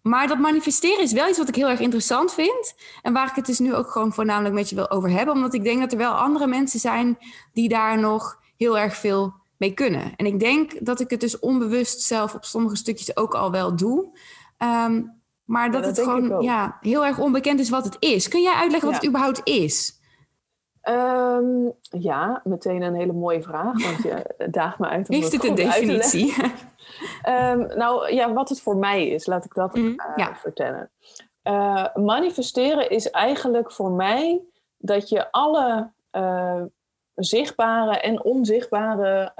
maar 0.01 0.27
dat 0.27 0.39
manifesteren 0.39 1.03
is 1.03 1.13
wel 1.13 1.29
iets 1.29 1.37
wat 1.37 1.47
ik 1.47 1.55
heel 1.55 1.69
erg 1.69 1.79
interessant 1.79 2.33
vind. 2.33 2.75
En 3.01 3.13
waar 3.13 3.27
ik 3.27 3.35
het 3.35 3.45
dus 3.45 3.59
nu 3.59 3.75
ook 3.75 3.91
gewoon 3.91 4.13
voornamelijk 4.13 4.55
met 4.55 4.69
je 4.69 4.75
wil 4.75 4.91
over 4.91 5.09
hebben. 5.09 5.33
Omdat 5.35 5.53
ik 5.53 5.63
denk 5.63 5.79
dat 5.79 5.91
er 5.91 5.97
wel 5.97 6.13
andere 6.13 6.47
mensen 6.47 6.79
zijn 6.79 7.17
die 7.53 7.69
daar 7.69 7.99
nog 7.99 8.39
heel 8.57 8.77
erg 8.77 8.95
veel 8.95 9.33
mee 9.57 9.73
kunnen. 9.73 10.15
En 10.15 10.25
ik 10.25 10.39
denk 10.39 10.85
dat 10.85 10.99
ik 10.99 11.09
het 11.09 11.19
dus 11.19 11.39
onbewust 11.39 12.01
zelf 12.01 12.33
op 12.33 12.45
sommige 12.45 12.75
stukjes 12.75 13.17
ook 13.17 13.33
al 13.35 13.51
wel 13.51 13.75
doe. 13.75 14.19
Ehm, 14.57 15.01
maar 15.45 15.71
dat, 15.71 15.83
dat 15.83 15.97
het 15.97 16.05
gewoon 16.05 16.41
ja, 16.41 16.77
heel 16.81 17.05
erg 17.05 17.19
onbekend 17.19 17.59
is 17.59 17.69
wat 17.69 17.85
het 17.85 17.95
is. 17.99 18.27
Kun 18.27 18.41
jij 18.41 18.53
uitleggen 18.53 18.89
wat 18.91 19.01
Ja. 19.01 19.07
het 19.07 19.09
überhaupt 19.09 19.41
is? 19.43 20.01
Ehm, 20.83 21.69
ja, 21.89 22.41
meteen 22.43 22.81
een 22.81 22.95
hele 22.95 23.13
mooie 23.13 23.41
vraag, 23.41 23.83
want 23.83 24.03
je 24.03 24.35
daagt 24.51 24.79
me 24.79 24.87
uit 24.87 25.09
om 25.09 25.15
Heeft 25.15 25.31
het 25.31 25.43
een 25.43 25.55
definitie? 25.55 26.33
Ehm, 27.21 27.77
nou 27.77 28.13
ja, 28.13 28.33
wat 28.33 28.49
het 28.49 28.61
voor 28.61 28.77
mij 28.77 29.07
is, 29.07 29.25
laat 29.25 29.45
ik 29.45 29.53
dat 29.53 29.75
Mm, 29.75 29.99
eh, 29.99 30.13
ja. 30.15 30.35
vertellen. 30.35 30.91
Eh, 31.41 31.95
manifesteren 31.95 32.89
is 32.89 33.09
eigenlijk 33.09 33.71
voor 33.71 33.91
mij 33.91 34.41
dat 34.77 35.09
je 35.09 35.31
alle 35.31 35.91
eh, 36.09 36.61
zichtbare 37.15 37.99
en 37.99 38.23
onzichtbare 38.23 39.31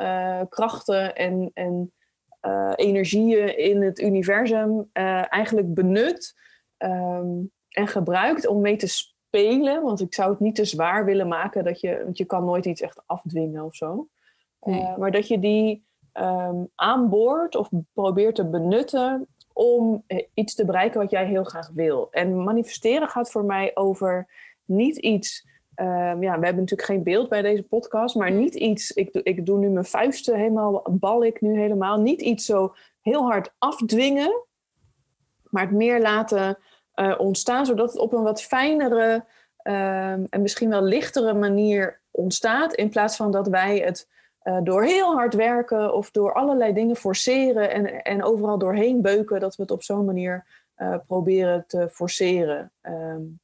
krachten 0.49 1.15
en, 1.15 1.51
en 1.53 1.93
energieën 2.75 3.57
in 3.57 3.81
het 3.81 3.99
universum 3.99 4.89
eigenlijk 5.29 5.73
benut 5.73 6.33
ehm, 6.77 7.29
en 7.69 7.87
gebruikt 7.87 8.47
om 8.47 8.61
mee 8.61 8.75
te 8.75 8.87
spelen. 8.87 9.12
Want 9.81 10.01
ik 10.01 10.13
zou 10.13 10.29
het 10.29 10.39
niet 10.39 10.55
te 10.55 10.65
zwaar 10.65 11.05
willen 11.05 11.27
maken 11.27 11.63
dat 11.63 11.79
je, 11.79 12.01
want 12.03 12.17
je 12.17 12.25
kan 12.25 12.45
nooit 12.45 12.65
iets 12.65 12.81
echt 12.81 13.01
afdwingen 13.05 13.63
of 13.63 13.75
zo. 13.75 14.07
Nee. 14.61 14.81
Eh, 14.81 14.97
maar 14.97 15.11
dat 15.11 15.27
je 15.27 15.39
die 15.39 15.85
ehm, 16.11 16.63
aanboort 16.75 17.55
of 17.55 17.69
probeert 17.93 18.35
te 18.35 18.45
benutten 18.45 19.27
om 19.53 20.03
eh, 20.07 20.25
iets 20.33 20.55
te 20.55 20.65
bereiken 20.65 21.01
wat 21.01 21.11
jij 21.11 21.25
heel 21.25 21.43
graag 21.43 21.69
wil. 21.73 22.07
En 22.11 22.43
manifesteren 22.43 23.09
gaat 23.09 23.31
voor 23.31 23.45
mij 23.45 23.71
over 23.73 24.27
niet 24.65 24.97
iets. 24.97 25.47
ehm, 25.75 26.21
ja, 26.23 26.39
we 26.39 26.45
hebben 26.45 26.55
natuurlijk 26.55 26.87
geen 26.87 27.03
beeld 27.03 27.29
bij 27.29 27.41
deze 27.41 27.63
podcast, 27.63 28.15
maar 28.15 28.31
niet 28.31 28.55
iets. 28.55 28.91
Ik, 28.91 29.13
doe- 29.13 29.23
ik 29.23 29.45
doe 29.45 29.57
nu 29.59 29.69
mijn 29.69 29.85
vuisten 29.85 30.35
helemaal, 30.37 30.81
bal 30.89 31.23
ik 31.23 31.41
nu 31.41 31.59
helemaal. 31.59 31.99
Niet 31.99 32.21
iets 32.21 32.45
zo 32.45 32.75
heel 33.01 33.23
hard 33.23 33.53
afdwingen, 33.57 34.43
maar 35.49 35.63
het 35.63 35.71
meer 35.71 36.01
laten 36.01 36.57
eh, 36.93 37.13
ontstaan, 37.17 37.65
zodat 37.65 37.91
het 37.91 38.01
op 38.01 38.13
een 38.13 38.23
wat 38.23 38.41
fijnere 38.41 39.25
ehm, 39.57 40.23
een 40.29 40.41
misschien 40.41 40.69
wel 40.69 40.81
lichtere 40.81 41.33
manier 41.33 41.99
ontstaat. 42.11 42.73
In 42.73 42.89
plaats 42.89 43.15
van 43.15 43.31
dat 43.31 43.47
wij 43.47 43.77
het 43.77 44.07
uh, 44.43 44.57
door 44.63 44.83
heel 44.83 45.13
hard 45.13 45.33
werken 45.33 45.93
of 45.93 46.11
door 46.11 46.33
allerlei 46.33 46.73
dingen 46.73 46.95
forceren 46.95 47.71
en, 47.71 48.01
en 48.01 48.23
overal 48.23 48.57
doorheen 48.57 49.01
beuken, 49.01 49.39
dat 49.39 49.55
we 49.55 49.61
het 49.61 49.71
op 49.71 49.83
zo'n 49.83 50.05
manier 50.05 50.45
uh, 50.77 50.95
proberen 51.07 51.63
te 51.67 51.89
forceren. 51.91 52.71
Um, 52.81 53.39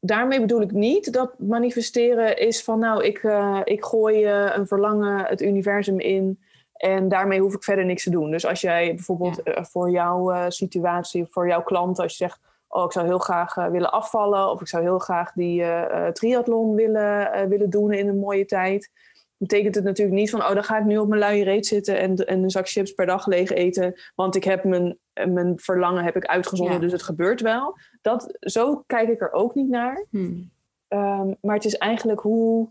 daarmee 0.00 0.40
bedoel 0.40 0.60
ik 0.60 0.72
niet 0.72 1.12
dat 1.12 1.38
manifesteren 1.38 2.38
is 2.38 2.64
van 2.64 2.78
nou, 2.78 3.04
ik, 3.04 3.22
uh, 3.22 3.60
ik 3.64 3.84
gooi 3.84 4.26
een 4.28 4.66
verlangen 4.66 5.24
het 5.24 5.42
universum 5.42 6.00
in 6.00 6.40
en 6.76 7.08
daarmee 7.08 7.40
hoef 7.40 7.54
ik 7.54 7.64
verder 7.64 7.84
niks 7.84 8.02
te 8.02 8.10
doen. 8.10 8.30
Dus 8.30 8.46
als 8.46 8.60
jij 8.60 8.94
bijvoorbeeld 8.94 9.40
ja. 9.44 9.64
voor 9.64 9.90
jouw 9.90 10.50
situatie, 10.50 11.26
voor 11.30 11.48
jouw 11.48 11.62
klant, 11.62 11.98
als 11.98 12.10
je 12.10 12.24
zegt, 12.24 12.40
oh, 12.68 12.84
ik 12.84 12.92
zou 12.92 13.06
heel 13.06 13.18
graag 13.18 13.54
willen 13.54 13.92
afvallen 13.92 14.50
of 14.50 14.60
ik 14.60 14.68
zou 14.68 14.82
heel 14.82 14.98
graag 14.98 15.32
die 15.32 15.64
triathlon 16.12 16.74
willen, 16.74 17.48
willen 17.48 17.70
doen 17.70 17.92
in 17.92 18.08
een 18.08 18.18
mooie 18.18 18.44
tijd 18.44 18.90
betekent 19.38 19.74
het 19.74 19.84
natuurlijk 19.84 20.16
niet 20.16 20.30
van, 20.30 20.40
oh, 20.40 20.54
dan 20.54 20.64
ga 20.64 20.78
ik 20.78 20.84
nu 20.84 20.98
op 20.98 21.08
mijn 21.08 21.20
luie 21.20 21.44
reet 21.44 21.66
zitten 21.66 21.98
en, 21.98 22.16
en 22.16 22.42
een 22.42 22.50
zak 22.50 22.68
chips 22.68 22.92
per 22.92 23.06
dag 23.06 23.26
leeg 23.26 23.50
eten, 23.50 23.94
want 24.14 24.36
ik 24.36 24.44
heb 24.44 24.64
mijn, 24.64 24.98
mijn 25.28 25.52
verlangen 25.56 26.04
heb 26.04 26.16
ik 26.16 26.26
uitgezonden, 26.26 26.80
dus 26.80 26.92
het 26.92 27.02
gebeurt 27.02 27.40
wel. 27.40 27.78
Dat, 28.02 28.36
zo 28.40 28.82
kijk 28.86 29.08
ik 29.08 29.20
er 29.20 29.32
ook 29.32 29.54
niet 29.54 29.68
naar. 29.68 30.04
Hmm. 30.10 30.50
Um, 30.88 31.36
maar 31.40 31.54
het 31.54 31.64
is 31.64 31.76
eigenlijk 31.76 32.20
hoe 32.20 32.68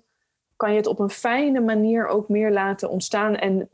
kan 0.56 0.72
je 0.72 0.78
het 0.78 0.88
op 0.88 1.00
een 1.00 1.10
fijne 1.10 1.60
manier 1.60 2.08
ook 2.08 2.30
meer 2.30 2.52
laten 2.52 2.90
ontstaan 2.90 3.36
en 3.36 3.70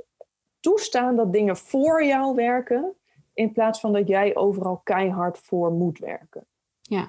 toestaan 0.62 1.16
dat 1.16 1.34
dingen 1.34 1.58
voor 1.58 2.04
jou 2.04 2.36
werken, 2.36 2.94
in 3.34 3.52
plaats 3.52 3.80
van 3.80 3.94
dat 3.94 4.08
jij 4.08 4.36
overal 4.36 4.82
keihard 4.84 5.38
voor 5.38 5.72
moet 5.72 6.00
werken. 6.00 6.46
Ja, 6.82 7.08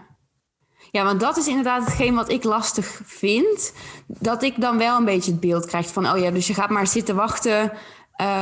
ja, 0.90 1.04
want 1.04 1.20
dat 1.20 1.36
is 1.36 1.48
inderdaad 1.48 1.84
hetgeen 1.84 2.14
wat 2.14 2.28
ik 2.28 2.44
lastig 2.44 2.86
vind. 3.04 3.74
Dat 4.06 4.42
ik 4.42 4.60
dan 4.60 4.78
wel 4.78 4.96
een 4.96 5.04
beetje 5.04 5.30
het 5.30 5.40
beeld 5.40 5.66
krijg 5.66 5.86
van... 5.86 6.06
oh 6.06 6.18
ja, 6.18 6.30
dus 6.30 6.46
je 6.46 6.54
gaat 6.54 6.70
maar 6.70 6.86
zitten 6.86 7.16
wachten 7.16 7.72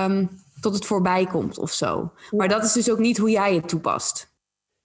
um, 0.05 0.29
tot 0.61 0.75
het 0.75 0.87
voorbij 0.87 1.27
komt 1.27 1.59
of 1.59 1.71
zo. 1.71 2.11
Maar 2.31 2.49
dat 2.49 2.65
is 2.65 2.73
dus 2.73 2.91
ook 2.91 2.99
niet 2.99 3.19
hoe 3.19 3.31
jij 3.31 3.55
het 3.55 3.69
toepast. 3.69 4.33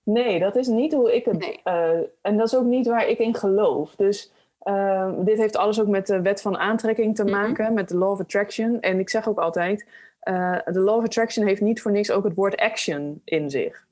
Nee, 0.04 0.40
dat 0.40 0.56
is 0.56 0.68
niet 0.68 0.94
hoe 0.94 1.16
ik 1.16 1.26
het... 1.26 1.40
Nee. 1.40 1.62
Uh, 1.64 2.08
en 2.22 2.38
dat 2.38 2.48
is 2.48 2.56
ook 2.56 2.66
niet 2.66 2.88
waar 2.88 3.08
ik 3.08 3.20
in 3.20 3.36
geloof. 3.36 3.96
Dus 3.96 4.32
uh, 4.64 5.12
dit 5.20 5.38
heeft 5.38 5.56
alles 5.56 5.82
ook 5.82 5.88
met 5.88 6.08
de 6.08 6.22
wet 6.22 6.42
van 6.42 6.58
aantrekking 6.58 7.16
te 7.16 7.24
mhm. 7.24 7.32
maken. 7.32 7.62
Mm 7.62 7.66
-hmm. 7.66 7.74
Met 7.74 7.90
de 7.90 7.98
law 7.98 8.12
of 8.12 8.20
attraction. 8.20 8.80
En 8.80 9.00
ik 9.00 9.10
zeg 9.10 9.28
ook 9.28 9.40
altijd... 9.40 9.88
Uh, 10.26 10.58
de 10.66 10.80
law 10.80 10.98
of 10.98 11.04
attraction 11.04 11.46
heeft 11.46 11.62
niet 11.62 11.82
voor 11.82 11.92
niks 11.92 12.12
ook 12.12 12.24
het 12.24 12.36
woord 12.36 12.58
action 12.58 13.22
in 13.24 13.50
zich. 13.50 13.86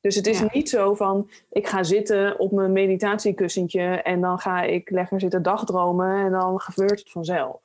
Dus 0.00 0.14
het 0.14 0.26
is 0.26 0.42
niet 0.52 0.68
zo 0.68 0.94
van, 0.94 1.30
ik 1.50 1.66
ga 1.66 1.82
zitten 1.82 2.38
op 2.38 2.52
mijn 2.52 2.72
meditatiekussentje 2.72 4.02
en 4.02 4.20
dan 4.20 4.38
ga 4.38 4.62
ik 4.62 4.90
lekker 4.90 5.20
zitten 5.20 5.42
dagdromen 5.42 6.24
en 6.24 6.30
dan 6.30 6.60
gebeurt 6.60 6.98
het 6.98 7.10
vanzelf. 7.10 7.60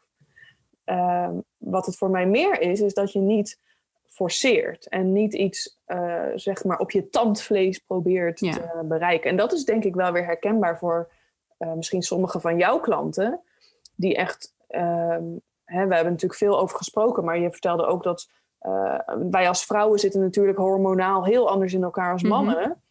Ehm, 0.84 1.36
wat 1.58 1.86
het 1.86 1.98
voor 1.98 2.10
mij 2.10 2.26
meer 2.26 2.62
is, 2.62 2.82
is 2.82 2.94
dat 2.94 3.12
je 3.12 3.20
niet 3.20 3.60
forceert 4.06 4.88
en 4.88 5.14
niet 5.14 5.34
iets 5.34 5.78
uh, 5.88 6.26
zeg 6.36 6.64
maar 6.64 6.80
op 6.80 6.92
je 6.92 7.10
tandvlees 7.10 7.78
probeert 7.78 8.38
te 8.38 8.82
bereiken. 8.84 9.30
En 9.30 9.36
dat 9.36 9.54
is 9.54 9.66
denk 9.66 9.84
ik 9.84 9.96
wel 9.96 10.12
weer 10.12 10.26
herkenbaar 10.26 10.78
voor 10.78 11.12
uh, 11.60 11.74
misschien 11.74 12.02
sommige 12.02 12.40
van 12.40 12.58
jouw 12.58 12.80
klanten, 12.80 13.42
die 13.96 14.16
echt, 14.16 14.54
um, 14.70 15.42
hè, 15.66 15.88
we 15.88 15.94
hebben 15.94 16.14
natuurlijk 16.14 16.40
veel 16.40 16.60
over 16.60 16.78
gesproken, 16.78 17.24
maar 17.24 17.40
je 17.40 17.52
vertelde 17.52 17.86
ook 17.86 18.04
dat 18.04 18.30
uh, 18.62 19.00
wij 19.32 19.48
als 19.48 19.66
vrouwen 19.66 20.00
zitten 20.00 20.22
natuurlijk 20.22 20.58
hormonaal 20.58 21.26
heel 21.26 21.50
anders 21.50 21.74
in 21.74 21.84
elkaar 21.84 22.12
als 22.12 22.22
mhm. 22.22 22.32
mannen. 22.32 22.82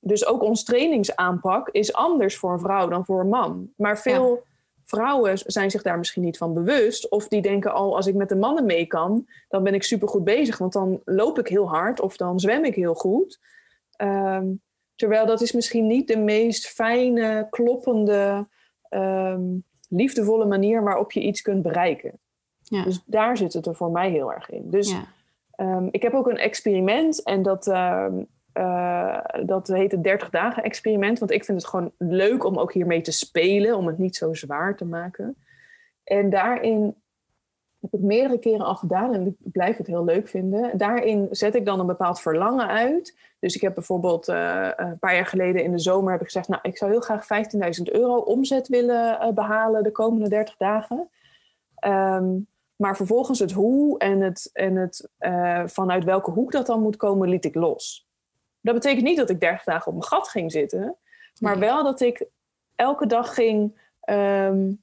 Dus 0.00 0.26
ook 0.26 0.42
ons 0.42 0.64
trainingsaanpak 0.64 1.68
is 1.68 1.92
anders 1.92 2.36
voor 2.36 2.52
een 2.52 2.60
vrouw 2.60 2.88
dan 2.88 3.04
voor 3.04 3.20
een 3.20 3.28
man. 3.28 3.70
Maar 3.76 3.98
veel 3.98 4.42
vrouwen 4.84 5.38
zijn 5.38 5.70
zich 5.70 5.82
daar 5.82 5.98
misschien 5.98 6.22
niet 6.22 6.38
van 6.38 6.54
bewust. 6.54 7.08
Of 7.08 7.28
die 7.28 7.42
denken 7.42 7.72
al, 7.72 7.96
als 7.96 8.06
ik 8.06 8.14
met 8.14 8.28
de 8.28 8.36
mannen 8.36 8.66
mee 8.66 8.86
kan, 8.86 9.28
dan 9.48 9.62
ben 9.62 9.74
ik 9.74 9.82
supergoed 9.82 10.24
bezig. 10.24 10.58
Want 10.58 10.72
dan 10.72 11.00
loop 11.04 11.38
ik 11.38 11.48
heel 11.48 11.68
hard 11.68 12.00
of 12.00 12.16
dan 12.16 12.40
zwem 12.40 12.64
ik 12.64 12.74
heel 12.74 12.94
goed. 12.94 13.40
Um, 14.02 14.62
terwijl 14.94 15.26
dat 15.26 15.40
is 15.40 15.52
misschien 15.52 15.86
niet 15.86 16.08
de 16.08 16.18
meest 16.18 16.66
fijne, 16.66 17.46
kloppende, 17.50 18.48
um, 18.90 19.64
liefdevolle 19.94 20.46
manier 20.46 20.82
waarop 20.82 21.12
je 21.12 21.20
iets 21.20 21.42
kunt 21.42 21.62
bereiken. 21.62 22.18
Ja. 22.62 22.84
Dus 22.84 23.02
daar 23.06 23.36
zit 23.36 23.52
het 23.52 23.66
er 23.66 23.74
voor 23.74 23.90
mij 23.90 24.10
heel 24.10 24.32
erg 24.32 24.50
in. 24.50 24.70
Dus 24.70 24.90
ja. 24.90 25.76
um, 25.76 25.88
ik 25.90 26.02
heb 26.02 26.12
ook 26.14 26.26
een 26.26 26.36
experiment 26.36 27.22
en 27.22 27.42
dat, 27.42 27.66
um, 27.66 28.26
uh, 28.54 29.18
dat 29.44 29.68
heet 29.68 29.92
het 29.92 30.04
30 30.04 30.30
dagen 30.30 30.62
experiment. 30.62 31.18
Want 31.18 31.30
ik 31.30 31.44
vind 31.44 31.60
het 31.60 31.70
gewoon 31.70 31.92
leuk 31.98 32.44
om 32.44 32.58
ook 32.58 32.72
hiermee 32.72 33.00
te 33.00 33.12
spelen, 33.12 33.76
om 33.76 33.86
het 33.86 33.98
niet 33.98 34.16
zo 34.16 34.34
zwaar 34.34 34.76
te 34.76 34.84
maken. 34.84 35.36
En 36.04 36.30
daarin 36.30 36.94
heb 37.90 38.00
ik 38.00 38.06
meerdere 38.06 38.38
keren 38.38 38.66
al 38.66 38.74
gedaan 38.74 39.14
en 39.14 39.26
ik 39.26 39.52
blijf 39.52 39.76
het 39.76 39.86
heel 39.86 40.04
leuk 40.04 40.28
vinden. 40.28 40.78
Daarin 40.78 41.28
zet 41.30 41.54
ik 41.54 41.64
dan 41.64 41.80
een 41.80 41.86
bepaald 41.86 42.20
verlangen 42.20 42.68
uit. 42.68 43.16
Dus 43.38 43.54
ik 43.54 43.60
heb 43.60 43.74
bijvoorbeeld 43.74 44.28
uh, 44.28 44.68
een 44.76 44.98
paar 44.98 45.14
jaar 45.14 45.26
geleden 45.26 45.62
in 45.62 45.72
de 45.72 45.78
zomer 45.78 46.12
heb 46.12 46.20
ik 46.20 46.26
gezegd... 46.26 46.48
nou, 46.48 46.60
ik 46.62 46.76
zou 46.76 46.90
heel 46.90 47.00
graag 47.00 47.26
15.000 47.78 47.82
euro 47.82 48.16
omzet 48.16 48.68
willen 48.68 49.18
uh, 49.22 49.28
behalen 49.28 49.82
de 49.82 49.90
komende 49.90 50.28
30 50.28 50.56
dagen. 50.56 51.08
Um, 51.86 52.46
maar 52.76 52.96
vervolgens 52.96 53.38
het 53.38 53.52
hoe 53.52 53.98
en, 53.98 54.20
het, 54.20 54.50
en 54.52 54.76
het, 54.76 55.08
uh, 55.18 55.62
vanuit 55.66 56.04
welke 56.04 56.30
hoek 56.30 56.52
dat 56.52 56.66
dan 56.66 56.82
moet 56.82 56.96
komen, 56.96 57.28
liet 57.28 57.44
ik 57.44 57.54
los. 57.54 58.08
Dat 58.60 58.74
betekent 58.74 59.04
niet 59.04 59.16
dat 59.16 59.30
ik 59.30 59.40
30 59.40 59.64
dagen 59.64 59.86
op 59.86 59.92
mijn 59.92 60.04
gat 60.04 60.28
ging 60.28 60.52
zitten, 60.52 60.96
maar 61.40 61.58
wel 61.58 61.84
dat 61.84 62.00
ik 62.00 62.26
elke 62.74 63.06
dag 63.06 63.34
ging, 63.34 63.80
um, 64.10 64.82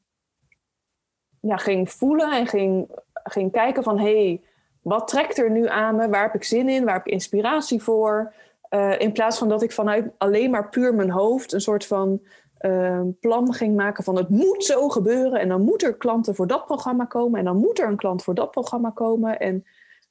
ja, 1.41 1.57
ging 1.57 1.91
voelen 1.91 2.31
en 2.31 2.48
ging, 2.48 2.88
ging 3.13 3.51
kijken 3.51 3.83
van 3.83 4.00
hey, 4.00 4.41
wat 4.81 5.07
trekt 5.07 5.38
er 5.38 5.51
nu 5.51 5.67
aan 5.67 5.95
me? 5.95 6.10
Waar 6.10 6.24
heb 6.24 6.36
ik 6.36 6.43
zin 6.43 6.69
in? 6.69 6.86
Waar 6.86 6.93
heb 6.93 7.05
ik 7.05 7.13
inspiratie 7.13 7.81
voor? 7.81 8.33
Uh, 8.69 9.00
in 9.00 9.12
plaats 9.12 9.38
van 9.38 9.50
dat 9.50 9.62
ik 9.62 9.71
vanuit 9.71 10.12
alleen 10.17 10.51
maar 10.51 10.69
puur 10.69 10.95
mijn 10.95 11.10
hoofd 11.10 11.53
een 11.53 11.62
soort 11.62 11.86
van 11.86 12.21
een 12.57 13.17
plan 13.19 13.53
ging 13.53 13.75
maken 13.75 14.03
van 14.03 14.15
het 14.15 14.29
moet 14.29 14.63
zo 14.63 14.89
gebeuren 14.89 15.39
en 15.39 15.48
dan 15.48 15.62
moet 15.62 15.83
er 15.83 15.93
klanten 15.93 16.36
voor 16.36 16.48
dat 16.48 16.65
programma 16.65 17.05
komen 17.05 17.39
en 17.39 17.45
dan 17.45 17.57
moet 17.57 17.79
er 17.79 17.88
een 17.88 17.95
klant 17.95 18.24
voor 18.24 18.33
dat 18.33 18.51
programma 18.51 18.89
komen 18.89 19.39
en 19.39 19.65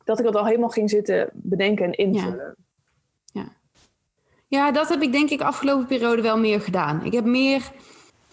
dat 0.05 0.19
ik 0.19 0.25
dat 0.25 0.37
al 0.37 0.47
helemaal 0.47 0.69
ging 0.69 0.91
zitten 0.91 1.31
bedenken 1.33 1.85
en 1.85 1.93
invullen. 1.93 2.57
Ja, 3.25 3.43
ja. 3.43 3.49
ja 4.49 4.73
dat 4.73 4.89
heb 4.89 5.03
ik 5.03 5.13
denk 5.13 5.31
ik 5.31 5.41
afgelopen 5.41 5.87
periode 5.87 6.23
wel 6.23 6.39
meer 6.39 6.61
gedaan. 6.61 7.05
Ik 7.05 7.13
heb 7.13 7.25
meer 7.25 7.73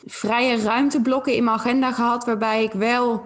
vrije 0.07 0.57
ruimteblokken 0.57 1.33
in 1.33 1.43
mijn 1.43 1.57
agenda 1.57 1.91
gehad 1.91 2.25
waarbij 2.25 2.63
ik 2.63 2.71
wel 2.71 3.23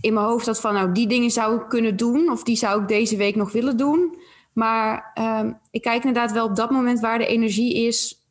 in 0.00 0.14
mijn 0.14 0.26
hoofd 0.26 0.46
had 0.46 0.60
van 0.60 0.74
nou 0.74 0.92
die 0.92 1.06
dingen 1.06 1.30
zou 1.30 1.56
ik 1.56 1.68
kunnen 1.68 1.96
doen 1.96 2.30
of 2.30 2.42
die 2.42 2.56
zou 2.56 2.82
ik 2.82 2.88
deze 2.88 3.16
week 3.16 3.36
nog 3.36 3.52
willen 3.52 3.76
doen. 3.76 4.18
Maar 4.52 5.12
um, 5.40 5.58
ik 5.70 5.82
kijk 5.82 6.04
inderdaad 6.04 6.32
wel 6.32 6.46
op 6.46 6.56
dat 6.56 6.70
moment 6.70 7.00
waar 7.00 7.18
de 7.18 7.26
energie 7.26 7.86
is 7.86 8.22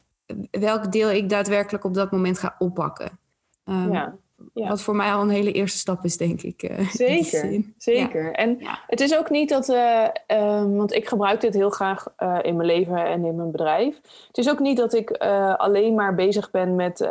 welk 0.51 0.91
deel 0.91 1.11
ik 1.11 1.29
daadwerkelijk 1.29 1.83
op 1.83 1.93
dat 1.93 2.11
moment 2.11 2.39
ga 2.39 2.55
oppakken. 2.59 3.19
Um, 3.65 3.93
ja, 3.93 4.15
ja. 4.53 4.67
Wat 4.67 4.81
voor 4.81 4.95
mij 4.95 5.13
al 5.13 5.21
een 5.21 5.29
hele 5.29 5.51
eerste 5.51 5.77
stap 5.77 6.03
is, 6.03 6.17
denk 6.17 6.41
ik. 6.41 6.63
Uh, 6.63 6.89
zeker, 6.89 7.63
zeker. 7.77 8.31
En 8.31 8.57
het 8.87 8.99
is 8.99 9.17
ook 9.17 9.29
niet 9.29 9.49
dat, 9.49 9.69
uh, 9.69 10.07
um, 10.27 10.75
want 10.75 10.93
ik 10.93 11.07
gebruik 11.07 11.41
dit 11.41 11.53
heel 11.53 11.69
graag 11.69 12.07
uh, 12.19 12.37
in 12.41 12.55
mijn 12.55 12.67
leven 12.67 13.05
en 13.05 13.25
in 13.25 13.35
mijn 13.35 13.51
bedrijf. 13.51 13.99
Het 14.27 14.37
is 14.37 14.49
ook 14.49 14.59
niet 14.59 14.77
dat 14.77 14.93
ik 14.93 15.11
alleen 15.57 15.93
maar 15.93 16.15
bezig 16.15 16.51
ben 16.51 16.75
met 16.75 17.09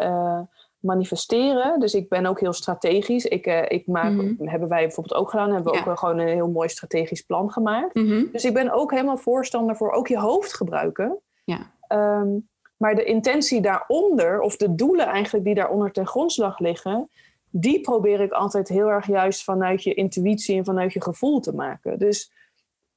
manifesteren. 0.87 1.81
Dus 1.81 1.95
ik 1.95 2.09
ben 2.09 2.27
ook 2.27 2.41
heel 2.41 2.53
strategisch. 2.53 3.25
Ik, 3.25 3.47
ik 3.69 3.87
maak, 3.87 4.13
mm 4.13 4.19
-hmm. 4.19 4.49
hebben 4.49 4.69
wij 4.69 4.83
bijvoorbeeld 4.83 5.21
ook 5.21 5.31
gedaan, 5.31 5.53
hebben 5.53 5.73
we 5.73 5.79
ja. 5.79 5.91
ook 5.91 5.99
gewoon 5.99 6.19
een 6.19 6.29
heel 6.29 6.51
mooi 6.51 6.69
strategisch 6.69 7.23
plan 7.23 7.53
gemaakt. 7.53 7.95
Mm 7.95 8.07
-hmm. 8.07 8.29
Dus 8.33 8.45
ik 8.45 8.55
ben 8.55 8.73
ook 8.73 8.91
helemaal 8.91 9.17
voorstander 9.17 9.77
voor 9.77 9.93
ook 9.93 10.09
je 10.09 10.19
hoofd 10.19 10.55
gebruiken. 10.55 11.19
Ja. 11.45 11.71
Um, 11.89 12.49
maar 12.77 12.95
de 12.95 13.05
intentie 13.05 13.61
daaronder, 13.61 14.41
of 14.41 14.57
de 14.57 14.75
doelen 14.75 15.07
eigenlijk 15.07 15.45
die 15.45 15.55
daaronder 15.55 15.93
ten 15.93 16.07
grondslag 16.07 16.59
liggen, 16.59 17.09
die 17.51 17.81
probeer 17.81 18.21
ik 18.21 18.33
altijd 18.33 18.69
heel 18.69 18.89
erg 18.89 19.07
juist 19.07 19.45
vanuit 19.45 19.83
je 19.83 19.95
intuïtie 19.95 20.57
en 20.57 20.65
vanuit 20.65 20.93
je 20.93 21.03
gevoel 21.03 21.41
te 21.41 21.55
maken. 21.55 21.99
Dus 21.99 22.33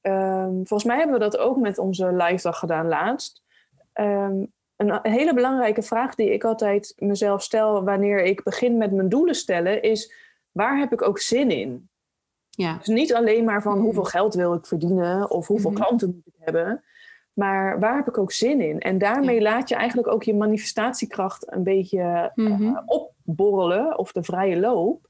um, 0.02 0.52
volgens 0.54 0.84
mij 0.84 0.96
hebben 0.96 1.18
we 1.18 1.24
dat 1.24 1.38
ook 1.38 1.56
met 1.56 1.78
onze 1.78 2.12
live 2.12 2.42
dag 2.42 2.58
gedaan 2.58 2.88
laatst. 2.88 3.42
Um, 3.94 4.52
een, 4.80 4.98
hele 5.02 5.34
belangrijke 5.34 5.82
vraag 5.82 6.14
die 6.14 6.32
ik 6.32 6.44
altijd 6.44 6.92
mezelf 6.98 7.42
stel 7.42 7.84
wanneer 7.84 8.22
ik 8.22 8.42
begin 8.42 8.76
met 8.76 8.92
mijn 8.92 9.08
doelen 9.08 9.34
stellen, 9.34 9.82
is 9.82 10.12
waar 10.52 10.78
heb 10.78 10.92
ik 10.92 11.02
ook 11.02 11.18
zin 11.18 11.50
in? 11.50 11.88
Ja. 12.50 12.76
Dus 12.76 12.86
niet 12.86 13.14
alleen 13.14 13.44
maar 13.44 13.62
van 13.62 13.78
hoeveel 13.78 14.04
geld 14.04 14.34
wil 14.34 14.54
ik 14.54 14.66
verdienen 14.66 15.30
of 15.30 15.46
hoeveel 15.46 15.70
mm 15.70 15.76
-hmm. 15.76 15.84
klanten 15.84 16.08
moet 16.08 16.26
ik 16.26 16.34
hebben. 16.38 16.84
Maar 17.32 17.80
waar 17.80 17.96
heb 17.96 18.08
ik 18.08 18.18
ook 18.18 18.32
zin 18.32 18.60
in? 18.60 18.80
En 18.80 18.98
daarmee 18.98 19.40
laat 19.40 19.68
je 19.68 19.74
eigenlijk 19.74 20.08
ook 20.08 20.22
je 20.22 20.34
manifestatiekracht 20.34 21.52
een 21.52 21.62
beetje 21.62 22.32
mm 22.34 22.46
-hmm. 22.46 22.62
uh, 22.62 22.80
opborrelen 22.86 23.98
of 23.98 24.12
de 24.12 24.22
vrije 24.22 24.60
loop. 24.60 25.08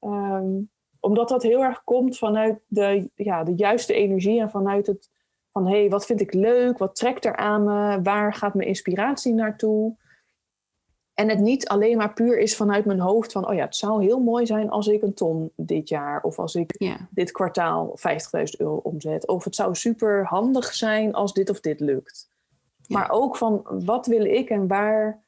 Um, 0.00 0.70
omdat 1.00 1.28
dat 1.28 1.42
heel 1.42 1.62
erg 1.62 1.84
komt 1.84 2.18
vanuit 2.18 2.60
de, 2.66 3.10
ja, 3.14 3.44
de 3.44 3.54
juiste 3.54 3.94
energie 3.94 4.40
en 4.40 4.50
vanuit 4.50 4.86
het 4.86 5.10
van 5.52 5.66
hé, 5.66 5.78
hey, 5.80 5.88
wat 5.90 6.06
vind 6.06 6.20
ik 6.20 6.32
leuk? 6.34 6.78
Wat 6.78 6.96
trekt 6.96 7.24
er 7.24 7.36
aan 7.36 7.64
me? 7.64 8.02
Waar 8.02 8.34
gaat 8.34 8.54
mijn 8.54 8.68
inspiratie 8.68 9.34
naartoe? 9.34 9.94
En 11.14 11.28
het 11.28 11.38
niet 11.38 11.68
alleen 11.68 11.96
maar 11.96 12.12
puur 12.12 12.38
is 12.38 12.56
vanuit 12.56 12.84
mijn 12.84 13.00
hoofd 13.00 13.32
van, 13.32 13.48
oh 13.48 13.54
ja, 13.54 13.64
het 13.64 13.76
zou 13.76 14.02
heel 14.02 14.20
mooi 14.20 14.46
zijn 14.46 14.70
als 14.70 14.86
ik 14.86 15.02
een 15.02 15.14
ton 15.14 15.50
dit 15.56 15.88
jaar 15.88 16.22
of 16.22 16.38
als 16.38 16.54
ik 16.54 16.74
Ja. 16.78 16.96
dit 17.10 17.30
kwartaal 17.30 17.96
50.000 17.96 18.60
euro 18.60 18.76
omzet. 18.76 19.26
Of 19.28 19.44
het 19.44 19.54
zou 19.54 19.74
super 19.74 20.24
handig 20.26 20.74
zijn 20.74 21.14
als 21.14 21.32
dit 21.32 21.50
of 21.50 21.60
dit 21.60 21.80
lukt. 21.80 22.30
Ja. 22.82 22.98
Maar 22.98 23.10
ook 23.10 23.36
van 23.36 23.62
wat 23.84 24.06
wil 24.06 24.24
ik 24.24 24.50
en 24.50 24.66
waar, 24.66 25.22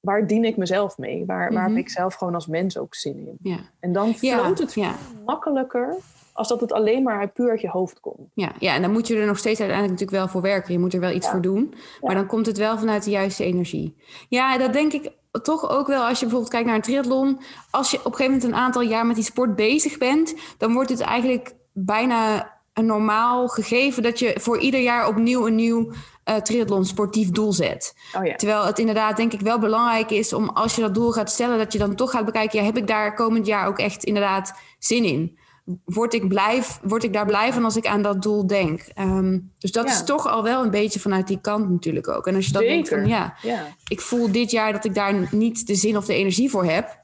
waar 0.00 0.26
dien 0.26 0.44
ik 0.44 0.56
mezelf 0.56 0.98
mee? 0.98 1.26
Waar, 1.26 1.52
waar 1.52 1.62
Mhm. 1.62 1.74
heb 1.76 1.84
ik 1.84 1.90
zelf 1.90 2.14
gewoon 2.14 2.34
als 2.34 2.46
mens 2.46 2.78
ook 2.78 2.94
zin 2.94 3.18
in? 3.18 3.36
Ja. 3.42 3.58
En 3.80 3.92
dan 3.92 4.14
floot 4.14 4.58
het 4.58 4.74
ja. 4.74 4.94
makkelijker 5.24 5.96
als 6.38 6.48
dat 6.48 6.60
het 6.60 6.72
alleen 6.72 7.02
maar 7.02 7.18
uit 7.20 7.32
puur 7.32 7.50
uit 7.50 7.60
je 7.60 7.68
hoofd 7.68 8.00
komt. 8.00 8.28
Ja, 8.34 8.52
ja, 8.58 8.74
en 8.74 8.82
dan 8.82 8.92
moet 8.92 9.06
je 9.06 9.16
er 9.16 9.26
nog 9.26 9.38
steeds 9.38 9.60
uiteindelijk 9.60 10.00
natuurlijk 10.00 10.24
wel 10.24 10.32
voor 10.32 10.50
werken. 10.50 10.72
Je 10.72 10.78
moet 10.78 10.94
er 10.94 11.00
wel 11.00 11.10
iets 11.14 11.26
Ja. 11.26 11.32
voor 11.32 11.40
doen. 11.40 11.74
Maar 12.00 12.14
dan 12.14 12.26
komt 12.26 12.46
het 12.46 12.58
wel 12.58 12.78
vanuit 12.78 13.04
de 13.04 13.10
juiste 13.10 13.44
energie. 13.44 13.96
Ja, 14.28 14.58
dat 14.58 14.72
denk 14.72 14.92
ik 14.92 15.10
toch 15.42 15.70
ook 15.70 15.86
wel 15.86 16.02
als 16.02 16.18
je 16.18 16.24
bijvoorbeeld 16.24 16.50
kijkt 16.52 16.66
naar 16.66 16.76
een 16.76 16.82
triathlon. 16.82 17.40
Als 17.70 17.90
je 17.90 17.98
op 17.98 18.04
een 18.04 18.12
gegeven 18.14 18.32
moment 18.32 18.52
een 18.52 18.58
aantal 18.64 18.82
jaar 18.82 19.06
met 19.06 19.16
die 19.16 19.24
sport 19.24 19.56
bezig 19.56 19.98
bent, 19.98 20.34
dan 20.58 20.72
wordt 20.72 20.90
het 20.90 21.00
eigenlijk 21.00 21.54
bijna 21.72 22.52
een 22.72 22.86
normaal 22.86 23.48
gegeven 23.48 24.02
dat 24.02 24.18
je 24.18 24.36
voor 24.40 24.58
ieder 24.58 24.80
jaar 24.80 25.08
opnieuw 25.08 25.46
een 25.46 25.54
nieuw 25.54 25.92
eh 26.24 26.36
triathlon 26.36 26.84
sportief 26.84 27.30
doel 27.30 27.52
zet. 27.52 27.96
Oh 28.16 28.24
ja. 28.24 28.34
Terwijl 28.34 28.64
het 28.64 28.78
inderdaad 28.78 29.16
denk 29.16 29.32
ik 29.32 29.40
wel 29.40 29.58
belangrijk 29.58 30.10
is 30.10 30.32
om 30.32 30.48
als 30.48 30.74
je 30.74 30.80
dat 30.80 30.94
doel 30.94 31.10
gaat 31.12 31.30
stellen, 31.30 31.58
dat 31.58 31.72
je 31.72 31.78
dan 31.78 31.94
toch 31.94 32.10
gaat 32.10 32.24
bekijken, 32.24 32.58
ja, 32.58 32.64
heb 32.64 32.76
ik 32.76 32.86
daar 32.86 33.14
komend 33.14 33.46
jaar 33.46 33.66
ook 33.66 33.78
echt 33.78 34.04
inderdaad 34.04 34.54
zin 34.78 35.04
in? 35.04 35.38
Word 35.84 36.14
ik, 36.14 36.28
blij, 36.28 36.62
word 36.82 37.04
ik 37.04 37.12
daar 37.12 37.26
blij 37.26 37.52
van 37.52 37.64
als 37.64 37.76
ik 37.76 37.86
aan 37.86 38.02
dat 38.02 38.22
doel 38.22 38.46
denk? 38.46 38.80
Ehm, 38.94 39.38
dus 39.58 39.72
dat 39.72 39.86
Ja. 39.86 39.92
is 39.92 40.04
toch 40.04 40.26
al 40.26 40.42
wel 40.42 40.64
een 40.64 40.70
beetje 40.70 41.00
vanuit 41.00 41.26
die 41.26 41.40
kant 41.40 41.70
natuurlijk 41.70 42.08
ook. 42.08 42.26
En 42.26 42.34
als 42.34 42.46
je 42.46 42.52
dan 42.52 42.62
denkt 42.62 42.88
van 42.88 43.06
ja, 43.06 43.34
Ja. 43.42 43.66
ik 43.88 44.00
voel 44.00 44.32
dit 44.32 44.50
jaar 44.50 44.72
dat 44.72 44.84
ik 44.84 44.94
daar 44.94 45.28
niet 45.30 45.66
de 45.66 45.74
zin 45.74 45.96
of 45.96 46.04
de 46.04 46.14
energie 46.14 46.50
voor 46.50 46.64
heb. 46.64 46.98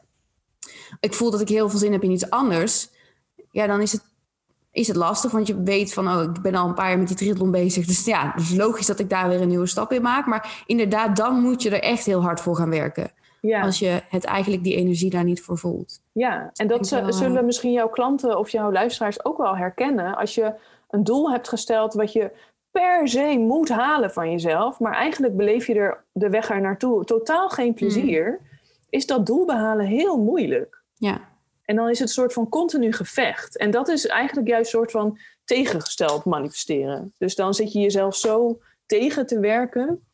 Ik 1.01 1.15
voel 1.15 1.31
dat 1.31 1.41
ik 1.41 1.49
heel 1.49 1.69
veel 1.71 1.79
zin 1.79 1.93
heb 1.93 2.03
in 2.03 2.11
iets 2.11 2.31
anders. 2.31 2.89
Ja, 3.51 3.67
dan 3.67 3.81
is 3.81 3.93
het, 3.93 4.03
is 4.73 4.89
het 4.89 4.97
lastig, 4.97 5.31
want 5.31 5.47
je 5.47 5.63
weet 5.63 5.93
van, 5.93 6.09
oh, 6.09 6.23
ik 6.23 6.43
ben 6.43 6.55
al 6.55 6.69
een 6.69 6.75
paar 6.75 6.89
jaar 6.89 6.99
met 6.99 7.09
die 7.09 7.17
triathlon 7.17 7.51
bezig. 7.51 7.87
Dus 7.87 8.05
ja, 8.05 8.33
het 8.35 8.43
is 8.43 8.55
logisch 8.57 8.87
dat 8.87 8.99
ik 8.99 9.11
daar 9.11 9.29
weer 9.29 9.41
een 9.41 9.49
nieuwe 9.49 9.67
stap 9.67 9.93
in 9.93 10.03
maak. 10.03 10.27
Maar 10.27 10.63
inderdaad, 10.67 11.17
dan 11.17 11.41
moet 11.41 11.63
je 11.63 11.71
er 11.71 11.83
echt 11.83 12.05
heel 12.07 12.23
hard 12.23 12.41
voor 12.41 12.57
gaan 12.57 12.71
werken. 12.71 13.13
Ja. 13.47 13.63
Als 13.63 13.79
je 13.79 14.03
het 14.09 14.25
eigenlijk 14.25 14.65
die 14.65 14.77
energie 14.77 15.11
daar 15.11 15.25
niet 15.25 15.43
voor 15.43 15.59
voelt. 15.59 16.01
Ja, 16.13 16.51
en 16.55 16.67
dat 16.67 16.89
wel, 16.89 17.01
eh, 17.01 17.13
zullen 17.13 17.45
misschien 17.45 17.73
jouw 17.73 17.89
klanten 17.89 18.39
of 18.39 18.49
jouw 18.51 18.73
luisteraars 18.73 19.25
ook 19.25 19.39
wel 19.39 19.57
herkennen. 19.57 20.17
Als 20.17 20.35
je 20.35 20.53
een 20.91 21.05
doel 21.05 21.31
hebt 21.31 21.49
gesteld 21.49 21.95
wat 21.95 22.13
je 22.13 22.31
per 22.71 23.09
se 23.09 23.37
moet 23.39 23.69
halen 23.69 24.11
van 24.13 24.31
jezelf, 24.31 24.81
maar 24.81 24.93
eigenlijk 24.95 25.37
beleef 25.37 25.67
je 25.67 25.75
er 25.75 26.05
de 26.13 26.29
weg 26.31 26.51
er 26.51 26.61
naartoe 26.61 27.05
totaal 27.05 27.49
geen 27.49 27.75
plezier, 27.75 28.41
is 28.91 29.07
dat 29.07 29.27
doel 29.27 29.45
behalen 29.47 29.87
heel 29.87 30.19
moeilijk. 30.19 30.83
Ja, 30.95 31.21
En 31.65 31.77
dan 31.77 31.89
is 31.91 31.99
het 31.99 32.09
een 32.09 32.15
soort 32.15 32.33
van 32.33 32.49
continu 32.49 32.93
gevecht. 32.93 33.57
En 33.59 33.71
dat 33.71 33.89
is 33.89 34.07
eigenlijk 34.07 34.49
juist 34.49 34.73
een 34.73 34.79
soort 34.79 34.91
van 34.91 35.19
tegengesteld 35.45 36.25
manifesteren. 36.25 37.13
Dus 37.19 37.35
dan 37.35 37.55
zit 37.55 37.73
je 37.73 37.81
jezelf 37.81 38.17
zo 38.17 38.59
tegen 38.87 39.27
te 39.27 39.39
werken. 39.41 40.05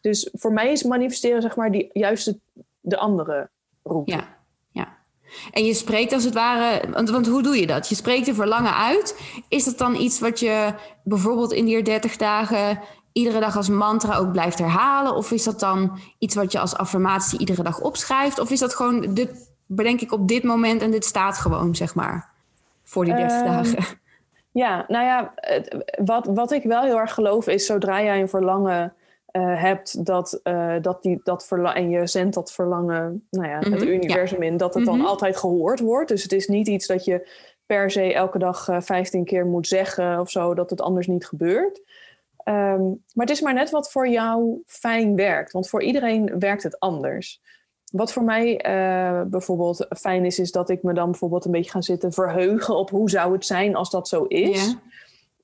Dus 0.00 0.28
voor 0.32 0.52
mij 0.52 0.72
is 0.72 0.82
manifesteren 0.82 1.42
zeg 1.42 1.56
maar 1.56 1.70
die, 1.70 1.90
juist 1.92 2.26
het- 2.26 2.38
de 2.82 2.98
andere 2.98 3.50
route. 3.82 4.12
ja, 4.12 4.28
ja. 4.70 4.88
En 5.52 5.64
je 5.64 5.74
spreekt 5.74 6.12
als 6.12 6.24
het 6.24 6.34
ware, 6.34 6.90
want, 6.90 7.10
want 7.10 7.26
hoe 7.26 7.42
doe 7.42 7.60
je 7.60 7.66
dat? 7.66 7.88
Je 7.88 7.94
spreekt 7.94 8.28
er 8.28 8.34
verlangen 8.34 8.76
uit. 8.76 9.20
Is 9.48 9.64
dat 9.64 9.78
dan 9.78 9.94
iets 9.94 10.20
wat 10.20 10.40
je 10.40 10.74
bijvoorbeeld 11.04 11.52
in 11.52 11.64
die 11.64 11.82
30 11.82 12.16
dagen 12.16 12.80
iedere 13.12 13.40
dag 13.40 13.56
als 13.56 13.68
mantra 13.68 14.16
ook 14.16 14.32
blijft 14.32 14.58
herhalen? 14.58 15.14
Of 15.14 15.30
is 15.30 15.44
dat 15.44 15.60
dan 15.60 15.98
iets 16.18 16.34
wat 16.34 16.52
je 16.52 16.58
als 16.58 16.76
affirmatie 16.76 17.38
iedere 17.38 17.62
dag 17.62 17.80
opschrijft? 17.80 18.38
Of 18.38 18.50
is 18.50 18.58
dat 18.58 18.74
gewoon, 18.74 19.14
dit 19.14 19.50
bedenk 19.66 20.00
ik 20.00 20.12
op 20.12 20.28
dit 20.28 20.42
moment 20.42 20.82
en 20.82 20.90
dit 20.90 21.04
staat 21.04 21.38
gewoon, 21.38 21.74
zeg 21.74 21.94
maar, 21.94 22.30
voor 22.82 23.04
die 23.04 23.14
30 23.14 23.36
Ehm, 23.36 23.46
dagen? 23.46 24.00
Ja, 24.54 24.84
nou 24.88 25.04
ja, 25.04 25.34
wat, 26.04 26.26
wat 26.26 26.52
ik 26.52 26.62
wel 26.62 26.82
heel 26.82 26.98
erg 26.98 27.14
geloof 27.14 27.46
is 27.46 27.66
zodra 27.66 28.02
jij 28.02 28.20
een 28.20 28.28
verlangen 28.28 28.94
eh, 29.32 29.62
hebt, 29.62 30.06
dat, 30.06 30.40
eh, 30.42 30.74
dat 30.80 31.02
die, 31.02 31.20
dat 31.22 31.46
verla- 31.46 31.74
en 31.74 31.90
je 31.90 32.06
zendt 32.06 32.34
dat 32.34 32.52
verlangen 32.52 33.26
nou 33.30 33.48
ja, 33.48 33.58
het 33.58 33.68
Mhm, 33.68 33.82
universum 33.88 34.42
in, 34.42 34.56
dat 34.56 34.74
het 34.74 34.84
dan 34.84 34.98
Mhm. 34.98 35.06
altijd 35.06 35.36
gehoord 35.36 35.80
wordt. 35.80 36.08
Dus 36.08 36.22
het 36.22 36.32
is 36.32 36.48
niet 36.48 36.68
iets 36.68 36.86
dat 36.86 37.04
je 37.04 37.28
per 37.66 37.90
se 37.90 38.14
elke 38.14 38.38
dag 38.38 38.68
eh 38.68 38.80
15 38.80 39.24
keer 39.24 39.46
moet 39.46 39.66
zeggen 39.66 40.20
of 40.20 40.30
zo, 40.30 40.54
dat 40.54 40.70
het 40.70 40.80
anders 40.80 41.06
niet 41.06 41.26
gebeurt. 41.26 41.80
Ehm, 42.36 42.82
maar 42.88 43.26
het 43.26 43.30
is 43.30 43.40
maar 43.40 43.54
net 43.54 43.70
wat 43.70 43.90
voor 43.92 44.08
jou 44.08 44.62
fijn 44.66 45.16
werkt, 45.16 45.52
want 45.52 45.68
voor 45.68 45.82
iedereen 45.82 46.38
werkt 46.38 46.62
het 46.62 46.78
anders. 46.80 47.40
Wat 47.92 48.12
voor 48.12 48.24
mij 48.24 48.58
eh, 48.60 49.22
bijvoorbeeld 49.26 49.86
fijn 49.98 50.24
is, 50.24 50.38
is 50.38 50.52
dat 50.52 50.70
ik 50.70 50.82
me 50.82 50.92
dan 50.94 51.10
bijvoorbeeld 51.10 51.44
een 51.44 51.50
beetje 51.50 51.70
ga 51.70 51.80
zitten 51.80 52.12
verheugen 52.12 52.76
op 52.76 52.90
hoe 52.90 53.10
zou 53.10 53.32
het 53.32 53.46
zijn 53.46 53.74
als 53.76 53.90
dat 53.90 54.08
zo 54.08 54.24
is. 54.24 54.76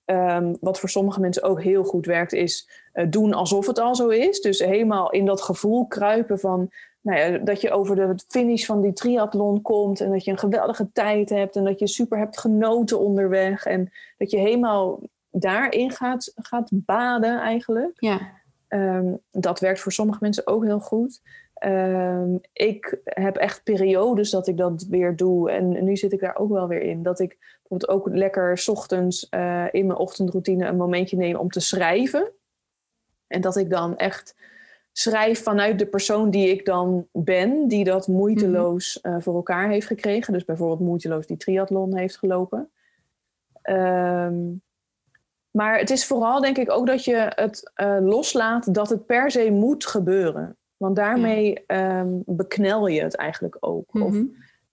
Ehm, 0.08 0.54
wat 0.60 0.80
voor 0.80 0.88
sommige 0.88 1.20
mensen 1.20 1.42
ook 1.42 1.62
heel 1.62 1.84
goed 1.84 2.06
werkt, 2.06 2.32
is 2.32 2.68
eh, 2.92 3.06
doen 3.10 3.32
alsof 3.32 3.66
het 3.66 3.78
al 3.78 3.94
zo 3.94 4.08
is. 4.08 4.40
Dus 4.40 4.58
helemaal 4.58 5.10
in 5.10 5.26
dat 5.26 5.42
gevoel 5.42 5.86
kruipen 5.86 6.38
van 6.38 6.70
nou 7.00 7.18
ja, 7.18 7.38
dat 7.38 7.60
je 7.60 7.70
over 7.70 7.96
de 7.96 8.14
finish 8.28 8.66
van 8.66 8.80
die 8.80 8.92
triathlon 8.92 9.62
komt 9.62 10.00
en 10.00 10.10
dat 10.10 10.24
je 10.24 10.30
een 10.30 10.38
geweldige 10.38 10.90
tijd 10.92 11.30
hebt 11.30 11.56
en 11.56 11.64
dat 11.64 11.78
je 11.78 11.86
super 11.86 12.18
hebt 12.18 12.38
genoten 12.38 12.98
onderweg 12.98 13.66
en 13.66 13.90
dat 14.18 14.30
je 14.30 14.38
helemaal 14.38 15.00
daarin 15.30 15.90
gaat, 15.90 16.32
gaat 16.34 16.68
baden 16.72 17.40
eigenlijk. 17.40 17.92
Ja, 17.94 18.38
Ehm, 18.68 19.14
dat 19.30 19.60
werkt 19.60 19.80
voor 19.80 19.92
sommige 19.92 20.18
mensen 20.20 20.46
ook 20.46 20.64
heel 20.64 20.80
goed. 20.80 21.20
Ehm, 21.58 22.36
ik 22.52 22.98
heb 23.04 23.36
echt 23.36 23.62
periodes 23.62 24.30
dat 24.30 24.46
ik 24.46 24.56
dat 24.56 24.86
weer 24.90 25.16
doe. 25.16 25.50
En 25.50 25.84
nu 25.84 25.96
zit 25.96 26.12
ik 26.12 26.20
daar 26.20 26.36
ook 26.36 26.50
wel 26.50 26.68
weer 26.68 26.82
in. 26.82 27.02
Dat 27.02 27.20
ik 27.20 27.36
bijvoorbeeld 27.38 27.90
ook 27.90 28.14
lekker 28.16 28.58
's 28.58 28.68
ochtends 28.68 29.28
eh, 29.28 29.66
in 29.70 29.86
mijn 29.86 29.98
ochtendroutine 29.98 30.66
een 30.66 30.76
momentje 30.76 31.16
neem 31.16 31.36
om 31.36 31.50
te 31.50 31.60
schrijven. 31.60 32.32
En 33.26 33.40
dat 33.40 33.56
ik 33.56 33.70
dan 33.70 33.96
echt 33.96 34.36
schrijf 34.92 35.42
vanuit 35.42 35.78
de 35.78 35.86
persoon 35.86 36.30
die 36.30 36.48
ik 36.48 36.64
dan 36.64 37.06
ben, 37.12 37.68
die 37.68 37.84
dat 37.84 38.08
moeiteloos 38.08 39.00
eh, 39.00 39.16
voor 39.18 39.34
elkaar 39.34 39.68
heeft 39.68 39.86
gekregen. 39.86 40.32
Dus 40.32 40.44
bijvoorbeeld 40.44 40.80
moeiteloos 40.80 41.26
die 41.26 41.36
triathlon 41.36 41.96
heeft 41.96 42.16
gelopen. 42.16 42.70
Ehm, 43.62 44.36
maar 45.50 45.78
het 45.78 45.90
is 45.90 46.06
vooral 46.06 46.40
denk 46.40 46.58
ik 46.58 46.70
ook 46.70 46.86
dat 46.86 47.04
je 47.04 47.32
het 47.34 47.70
eh, 47.74 47.96
loslaat 48.00 48.74
dat 48.74 48.88
het 48.88 49.06
per 49.06 49.30
se 49.30 49.50
moet 49.50 49.86
gebeuren. 49.86 50.57
Want 50.78 50.96
daarmee 50.96 51.64
ehm, 51.66 52.08
beknel 52.26 52.86
je 52.86 53.02
het 53.02 53.14
eigenlijk 53.16 53.56
ook. 53.60 53.94
Of, 53.94 54.12
Mhm. 54.12 54.24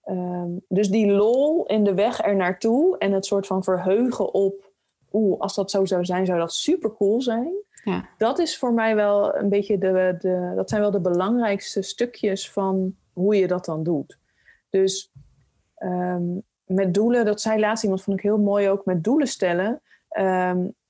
ehm, 0.02 0.50
dus 0.68 0.88
die 0.88 1.06
lol 1.10 1.66
in 1.66 1.84
de 1.84 1.94
weg 1.94 2.24
er 2.24 2.36
naartoe 2.36 2.98
en 2.98 3.12
het 3.12 3.26
soort 3.26 3.46
van 3.46 3.64
verheugen 3.64 4.34
op... 4.34 4.72
Oeh, 5.12 5.40
als 5.40 5.54
dat 5.54 5.70
zo 5.70 5.84
zou 5.84 6.04
zijn, 6.04 6.26
zou 6.26 6.38
dat 6.38 6.52
super 6.52 6.94
cool 6.96 7.20
zijn. 7.22 7.52
ja. 7.84 8.08
Dat 8.18 8.38
is 8.38 8.58
voor 8.58 8.72
mij 8.72 8.94
wel 8.94 9.36
een 9.36 9.48
beetje 9.48 9.78
de, 9.78 10.16
de... 10.18 10.52
Dat 10.56 10.68
zijn 10.68 10.80
wel 10.80 10.90
de 10.90 11.00
belangrijkste 11.00 11.82
stukjes 11.82 12.50
van 12.50 12.94
hoe 13.12 13.36
je 13.36 13.46
dat 13.46 13.64
dan 13.64 13.82
doet. 13.82 14.18
Dus 14.70 15.12
ehm, 15.76 16.22
met 16.64 16.94
doelen, 16.94 17.24
dat 17.24 17.40
zei 17.40 17.60
laatst 17.60 17.82
iemand, 17.84 18.02
vond 18.02 18.16
ik 18.16 18.22
heel 18.22 18.38
mooi 18.38 18.68
ook, 18.68 18.84
met 18.84 19.04
doelen 19.04 19.28
stellen. 19.28 19.80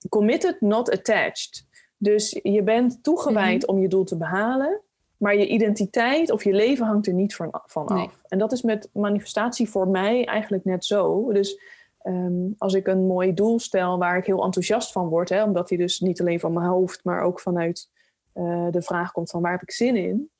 committed, 0.08 0.60
not 0.60 0.90
attached. 0.90 1.66
Dus 1.96 2.40
je 2.42 2.62
bent 2.62 3.02
toegewijd 3.02 3.66
om 3.66 3.78
je 3.78 3.88
doel 3.88 4.04
te 4.04 4.16
behalen, 4.16 4.80
maar 5.16 5.36
je 5.36 5.46
identiteit 5.46 6.30
of 6.30 6.44
je 6.44 6.52
leven 6.52 6.86
hangt 6.86 7.06
er 7.06 7.12
niet 7.12 7.34
van, 7.34 7.60
van 7.66 7.86
af. 7.86 7.96
Nee. 7.96 8.10
En 8.28 8.38
dat 8.38 8.52
is 8.52 8.62
met 8.62 8.90
manifestatie 8.92 9.68
voor 9.68 9.88
mij 9.88 10.24
eigenlijk 10.24 10.64
net 10.64 10.84
zo. 10.84 11.32
Dus 11.32 11.60
ehm, 11.98 12.52
als 12.58 12.74
ik 12.74 12.86
een 12.86 13.06
mooi 13.06 13.34
doel 13.34 13.58
stel 13.58 13.98
waar 13.98 14.16
ik 14.16 14.26
heel 14.26 14.44
enthousiast 14.44 14.92
van 14.92 15.08
word, 15.08 15.28
hè, 15.28 15.42
omdat 15.42 15.68
die 15.68 15.78
dus 15.78 16.00
niet 16.00 16.20
alleen 16.20 16.40
van 16.40 16.52
mijn 16.52 16.66
hoofd, 16.66 17.04
maar 17.04 17.22
ook 17.22 17.40
vanuit 17.40 17.90
eh, 18.32 18.66
de 18.70 18.82
vraag 18.82 19.12
komt 19.12 19.30
van 19.30 19.42
waar 19.42 19.52
heb 19.52 19.62
ik 19.62 19.70
zin 19.70 19.96
in, 19.96 20.30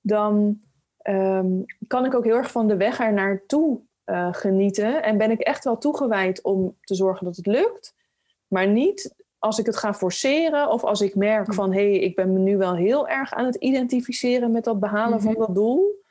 dan 0.00 0.60
ehm, 0.98 1.62
kan 1.86 2.04
ik 2.04 2.14
ook 2.14 2.24
heel 2.24 2.36
erg 2.36 2.50
van 2.50 2.68
de 2.68 2.76
weg 2.76 3.00
er 3.00 3.12
naartoe 3.12 3.80
eh, 4.04 4.28
genieten. 4.32 5.02
En 5.02 5.18
ben 5.18 5.30
ik 5.30 5.40
echt 5.40 5.64
wel 5.64 5.78
toegewijd 5.78 6.42
om 6.42 6.76
te 6.80 6.94
zorgen 6.94 7.24
dat 7.24 7.36
het 7.36 7.46
lukt. 7.46 7.94
Maar 8.46 8.68
niet 8.68 9.14
als 9.46 9.58
ik 9.58 9.66
het 9.66 9.76
ga 9.76 9.94
forceren 9.94 10.70
of 10.70 10.84
als 10.84 11.00
ik 11.00 11.14
merk 11.14 11.54
van 11.54 11.72
hé, 11.72 11.90
hey, 11.90 11.98
ik 12.00 12.16
ben 12.16 12.32
me 12.32 12.38
nu 12.38 12.56
wel 12.56 12.74
heel 12.74 13.08
erg 13.08 13.32
aan 13.34 13.44
het 13.46 13.54
identificeren 13.56 14.50
met 14.50 14.64
dat 14.64 14.80
behalen 14.80 15.20
van 15.20 15.30
Mhm. 15.32 15.40
dat 15.40 15.54
doel. 15.54 16.04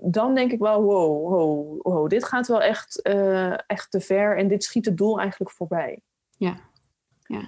Dan 0.00 0.34
denk 0.34 0.52
ik 0.52 0.58
wel, 0.58 0.82
wow, 0.82 1.28
wow, 1.30 1.80
wow 1.82 2.08
dit 2.08 2.24
gaat 2.24 2.46
wel 2.48 2.62
echt, 2.62 3.02
eh, 3.02 3.52
echt 3.66 3.90
te 3.90 4.00
ver 4.00 4.36
en 4.36 4.48
dit 4.48 4.64
schiet 4.64 4.84
het 4.84 4.96
doel 4.96 5.20
eigenlijk 5.20 5.50
voorbij. 5.50 6.00
Ja. 6.36 6.54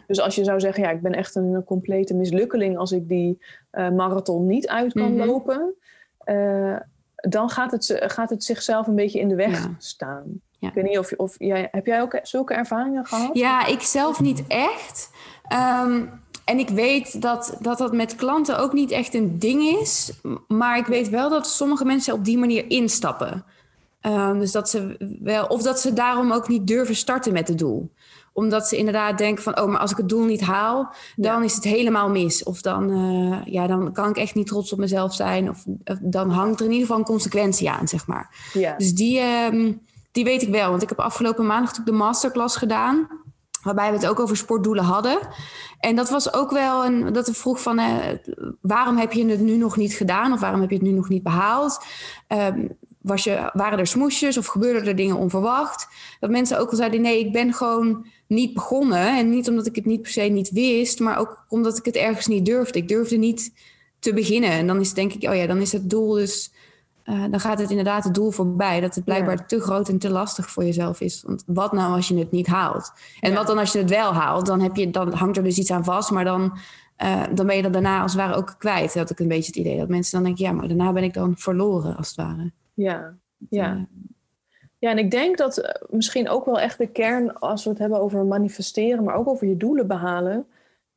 Dus 0.06 0.20
als 0.20 0.34
je 0.34 0.44
zou 0.44 0.60
zeggen, 0.60 0.82
ja, 0.82 0.90
ik 0.90 1.02
ben 1.02 1.12
echt 1.12 1.34
een 1.34 1.64
complete 1.64 2.14
mislukkeling 2.14 2.78
als 2.78 2.92
ik 2.92 3.08
die 3.08 3.44
eh, 3.70 3.90
marathon 3.90 4.46
niet 4.46 4.68
uit 4.68 4.92
kan 4.92 5.14
Mhm. 5.14 5.26
lopen, 5.26 5.74
eh, 6.18 6.76
dan 7.14 7.48
gaat 7.50 7.70
het, 7.72 7.94
gaat 7.98 8.30
het 8.30 8.44
zichzelf 8.44 8.86
een 8.86 8.94
beetje 8.94 9.20
in 9.20 9.28
de 9.28 9.34
weg 9.34 9.62
Ja. 9.64 9.74
staan. 9.78 10.40
Ja. 10.64 10.70
Ik 10.70 10.74
weet 10.74 10.84
niet 10.84 10.98
of, 10.98 11.12
of 11.16 11.34
jij, 11.38 11.68
heb 11.70 11.86
jij 11.86 12.00
ook 12.00 12.18
zulke 12.22 12.54
ervaringen 12.54 13.06
gehad? 13.06 13.30
Ja, 13.32 13.66
ik 13.66 13.80
zelf 13.80 14.20
niet 14.20 14.44
echt. 14.48 15.10
Ehm, 15.48 16.04
en 16.44 16.58
ik 16.58 16.68
weet 16.68 17.22
dat, 17.22 17.56
dat 17.60 17.78
dat 17.78 17.92
met 17.92 18.14
klanten 18.14 18.58
ook 18.58 18.72
niet 18.72 18.90
echt 18.90 19.14
een 19.14 19.38
ding 19.38 19.62
is. 19.62 20.12
Maar 20.48 20.78
ik 20.78 20.86
weet 20.86 21.08
wel 21.08 21.30
dat 21.30 21.46
sommige 21.46 21.84
mensen 21.84 22.14
op 22.14 22.24
die 22.24 22.38
manier 22.38 22.70
instappen. 22.70 23.44
Ehm, 24.00 24.38
dus 24.38 24.52
dat 24.52 24.70
ze 24.70 24.96
wel, 25.22 25.46
of 25.46 25.62
dat 25.62 25.80
ze 25.80 25.92
daarom 25.92 26.32
ook 26.32 26.48
niet 26.48 26.66
durven 26.66 26.96
starten 26.96 27.32
met 27.32 27.48
het 27.48 27.58
doel 27.58 27.90
omdat 28.34 28.68
ze 28.68 28.76
inderdaad 28.76 29.18
denken 29.18 29.42
van, 29.42 29.60
oh, 29.60 29.70
maar 29.70 29.80
als 29.80 29.90
ik 29.90 29.96
het 29.96 30.08
doel 30.08 30.24
niet 30.24 30.40
haal, 30.40 30.92
dan 31.16 31.42
is 31.42 31.54
het 31.54 31.64
helemaal 31.64 32.08
mis. 32.08 32.42
Of 32.42 32.60
dan, 32.60 32.90
uh, 32.90 33.38
ja, 33.44 33.66
dan 33.66 33.92
kan 33.92 34.08
ik 34.08 34.16
echt 34.16 34.34
niet 34.34 34.46
trots 34.46 34.72
op 34.72 34.78
mezelf 34.78 35.14
zijn. 35.14 35.48
Of, 35.48 35.64
dan 36.00 36.30
hangt 36.30 36.60
er 36.60 36.66
in 36.66 36.72
ieder 36.72 36.86
geval 36.86 37.00
een 37.00 37.08
consequentie 37.08 37.70
aan, 37.70 37.88
zeg 37.88 38.06
maar. 38.06 38.50
Ja. 38.52 38.76
Dus 38.76 38.94
die, 38.94 39.20
uh, 39.20 39.72
die 40.14 40.24
weet 40.24 40.42
ik 40.42 40.48
wel. 40.48 40.70
Want 40.70 40.82
ik 40.82 40.88
heb 40.88 41.00
afgelopen 41.00 41.46
maandag 41.46 41.72
de 41.72 41.92
masterclass 41.92 42.56
gedaan. 42.56 43.08
Waarbij 43.62 43.90
we 43.90 43.96
het 43.96 44.06
ook 44.06 44.20
over 44.20 44.36
sportdoelen 44.36 44.84
hadden. 44.84 45.18
En 45.78 45.96
dat 45.96 46.10
was 46.10 46.32
ook 46.32 46.50
wel 46.50 46.84
een. 46.84 47.12
Dat 47.12 47.28
ik 47.28 47.34
vroeg 47.34 47.62
van. 47.62 47.78
Uh, 47.78 47.96
waarom 48.60 48.96
heb 48.96 49.12
je 49.12 49.26
het 49.26 49.40
nu 49.40 49.56
nog 49.56 49.76
niet 49.76 49.94
gedaan? 49.94 50.32
Of 50.32 50.40
waarom 50.40 50.60
heb 50.60 50.70
je 50.70 50.76
het 50.76 50.84
nu 50.84 50.90
nog 50.90 51.08
niet 51.08 51.22
behaald? 51.22 51.84
Um, 52.28 52.76
was 53.00 53.24
je, 53.24 53.50
waren 53.52 53.78
er 53.78 53.86
smoesjes 53.86 54.38
of 54.38 54.46
gebeurden 54.46 54.86
er 54.86 54.96
dingen 54.96 55.16
onverwacht? 55.16 55.88
Dat 56.20 56.30
mensen 56.30 56.58
ook 56.58 56.70
al 56.70 56.76
zeiden: 56.76 57.00
nee, 57.00 57.18
ik 57.18 57.32
ben 57.32 57.52
gewoon 57.52 58.06
niet 58.26 58.54
begonnen. 58.54 59.18
En 59.18 59.30
niet 59.30 59.48
omdat 59.48 59.66
ik 59.66 59.74
het 59.76 59.86
niet 59.86 60.02
per 60.02 60.10
se 60.10 60.20
niet 60.20 60.50
wist, 60.50 61.00
maar 61.00 61.18
ook 61.18 61.44
omdat 61.48 61.78
ik 61.78 61.84
het 61.84 61.96
ergens 61.96 62.26
niet 62.26 62.46
durfde. 62.46 62.78
Ik 62.78 62.88
durfde 62.88 63.16
niet 63.16 63.52
te 63.98 64.14
beginnen. 64.14 64.50
En 64.50 64.66
dan 64.66 64.80
is 64.80 64.94
denk 64.94 65.12
ik, 65.12 65.30
oh 65.30 65.36
ja, 65.36 65.46
dan 65.46 65.58
is 65.58 65.72
het 65.72 65.90
doel 65.90 66.12
dus. 66.12 66.52
Uh, 67.04 67.24
dan 67.30 67.40
gaat 67.40 67.58
het 67.58 67.70
inderdaad 67.70 68.04
het 68.04 68.14
doel 68.14 68.30
voorbij. 68.30 68.80
Dat 68.80 68.94
het 68.94 69.04
blijkbaar 69.04 69.36
ja. 69.36 69.44
te 69.44 69.60
groot 69.60 69.88
en 69.88 69.98
te 69.98 70.10
lastig 70.10 70.50
voor 70.50 70.64
jezelf 70.64 71.00
is. 71.00 71.22
Want 71.26 71.42
wat 71.46 71.72
nou 71.72 71.94
als 71.94 72.08
je 72.08 72.18
het 72.18 72.30
niet 72.30 72.46
haalt? 72.46 72.92
En 73.20 73.30
ja. 73.30 73.36
wat 73.36 73.46
dan 73.46 73.58
als 73.58 73.72
je 73.72 73.78
het 73.78 73.90
wel 73.90 74.12
haalt? 74.12 74.46
Dan, 74.46 74.60
heb 74.60 74.76
je, 74.76 74.90
dan 74.90 75.12
hangt 75.12 75.36
er 75.36 75.42
dus 75.42 75.58
iets 75.58 75.70
aan 75.70 75.84
vast, 75.84 76.10
maar 76.10 76.24
dan, 76.24 76.58
uh, 77.02 77.22
dan 77.34 77.46
ben 77.46 77.56
je 77.56 77.62
dat 77.62 77.72
daarna 77.72 78.02
als 78.02 78.12
het 78.12 78.20
ware 78.20 78.34
ook 78.34 78.54
kwijt. 78.58 78.86
Dat 78.86 78.94
had 78.94 79.10
ik 79.10 79.18
een 79.18 79.28
beetje 79.28 79.46
het 79.46 79.56
idee. 79.56 79.78
Dat 79.78 79.88
mensen 79.88 80.12
dan 80.12 80.24
denken, 80.24 80.44
ja, 80.44 80.52
maar 80.52 80.68
daarna 80.68 80.92
ben 80.92 81.02
ik 81.02 81.14
dan 81.14 81.34
verloren 81.36 81.96
als 81.96 82.08
het 82.08 82.16
ware. 82.16 82.52
Ja, 82.74 83.14
ja. 83.48 83.86
Ja, 84.78 84.90
en 84.90 84.98
ik 84.98 85.10
denk 85.10 85.38
dat 85.38 85.78
misschien 85.90 86.28
ook 86.28 86.44
wel 86.44 86.60
echt 86.60 86.78
de 86.78 86.86
kern, 86.86 87.38
als 87.38 87.64
we 87.64 87.70
het 87.70 87.78
hebben 87.78 88.00
over 88.00 88.24
manifesteren, 88.24 89.04
maar 89.04 89.14
ook 89.14 89.28
over 89.28 89.46
je 89.46 89.56
doelen 89.56 89.86
behalen, 89.86 90.46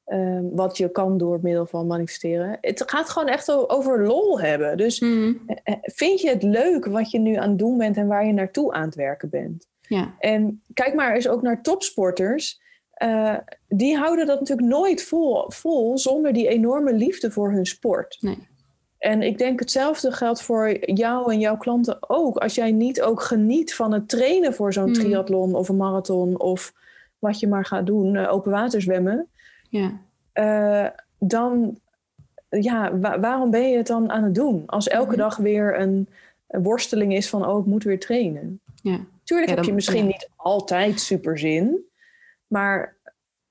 uh, 0.08 0.40
wat 0.52 0.78
je 0.78 0.92
kan 0.92 1.18
door 1.18 1.40
middel 1.42 1.66
van 1.66 1.88
manifesteren. 1.88 2.58
Het 2.62 2.84
gaat 2.86 3.10
gewoon 3.10 3.28
echt 3.28 3.70
over 3.70 4.06
lol 4.06 4.40
hebben. 4.40 4.78
Dus 4.78 5.00
mm. 5.00 5.42
vind 5.82 6.22
je 6.22 6.30
het 6.30 6.44
leuk 6.44 6.86
wat 6.86 7.12
je 7.12 7.20
nu 7.20 7.36
aan 7.36 7.50
het 7.50 7.60
doen 7.60 7.78
bent 7.78 7.98
en 7.98 8.08
waar 8.08 8.26
je 8.26 8.34
naartoe 8.34 8.74
aan 8.74 8.86
het 8.86 8.96
werken 8.96 9.30
bent? 9.30 9.68
Ja. 9.82 10.16
En 10.20 10.62
kijk 10.74 10.94
maar 10.94 11.16
eens 11.16 11.28
ook 11.28 11.42
naar 11.42 11.62
topsporters. 11.62 12.62
Uh, 13.04 13.38
die 13.68 13.98
houden 13.98 14.26
dat 14.26 14.40
natuurlijk 14.40 14.68
nooit 14.68 15.04
vol, 15.04 15.46
vol 15.48 15.98
zonder 15.98 16.34
die 16.34 16.48
enorme 16.48 16.94
liefde 16.94 17.32
voor 17.32 17.52
hun 17.52 17.66
sport. 17.66 18.18
Nee. 18.20 18.48
En 18.98 19.22
ik 19.22 19.38
denk 19.38 19.60
hetzelfde 19.60 20.12
geldt 20.12 20.42
voor 20.42 20.86
jou 20.86 21.32
en 21.32 21.40
jouw 21.40 21.58
klanten 21.58 22.10
ook. 22.10 22.38
Als 22.38 22.56
jij 22.56 22.72
niet 22.72 23.02
ook 23.02 23.22
geniet 23.22 23.76
van 23.76 23.92
het 23.92 24.10
trainen 24.10 24.54
voor 24.54 24.74
zo'n 24.74 24.88
Mm. 24.88 24.94
triathlon 24.94 25.56
of 25.56 25.70
een 25.70 25.78
marathon 25.78 26.40
of 26.40 26.74
wat 27.20 27.40
je 27.40 27.48
maar 27.48 27.66
gaat 27.66 27.86
doen, 27.86 28.18
open 28.18 28.52
water 28.52 28.82
zwemmen, 28.82 29.30
Ja. 29.70 29.92
uh, 30.34 30.90
dan, 31.20 31.80
ja, 32.50 32.98
wa 32.98 33.20
waarom 33.20 33.52
ben 33.52 33.70
je 33.70 33.78
het 33.78 33.88
dan 33.88 34.12
aan 34.12 34.24
het 34.24 34.36
doen? 34.36 34.64
Als 34.66 34.88
elke 34.88 35.10
Mhm. 35.12 35.18
dag 35.18 35.38
weer 35.38 35.80
een, 35.80 36.08
worsteling 36.48 37.14
is 37.14 37.30
van, 37.30 37.46
oh, 37.46 37.60
ik 37.60 37.66
moet 37.66 37.84
weer 37.84 38.00
trainen. 38.00 38.60
Ja. 38.82 39.00
Tuurlijk 39.24 39.50
Ja, 39.50 39.56
heb 39.56 39.66
je 39.66 39.74
misschien 39.74 40.02
ja. 40.04 40.06
niet 40.06 40.30
altijd 40.36 41.00
super 41.00 41.38
zin, 41.40 41.86
maar 42.48 42.96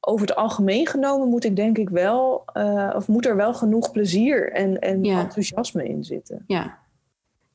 over 0.01 0.27
het 0.27 0.37
algemeen 0.37 0.87
genomen 0.87 1.29
moet 1.29 1.45
ik 1.45 1.57
denk 1.57 1.79
ik 1.79 1.89
wel, 1.89 2.45
uh, 2.55 2.93
of 2.97 3.09
moet 3.09 3.27
er 3.27 3.37
wel 3.37 3.55
genoeg 3.55 3.91
plezier 3.93 4.53
en, 4.53 4.81
en 4.81 5.05
enthousiasme 5.05 5.85
in 5.89 6.05
zitten. 6.05 6.45
Ja. 6.47 6.79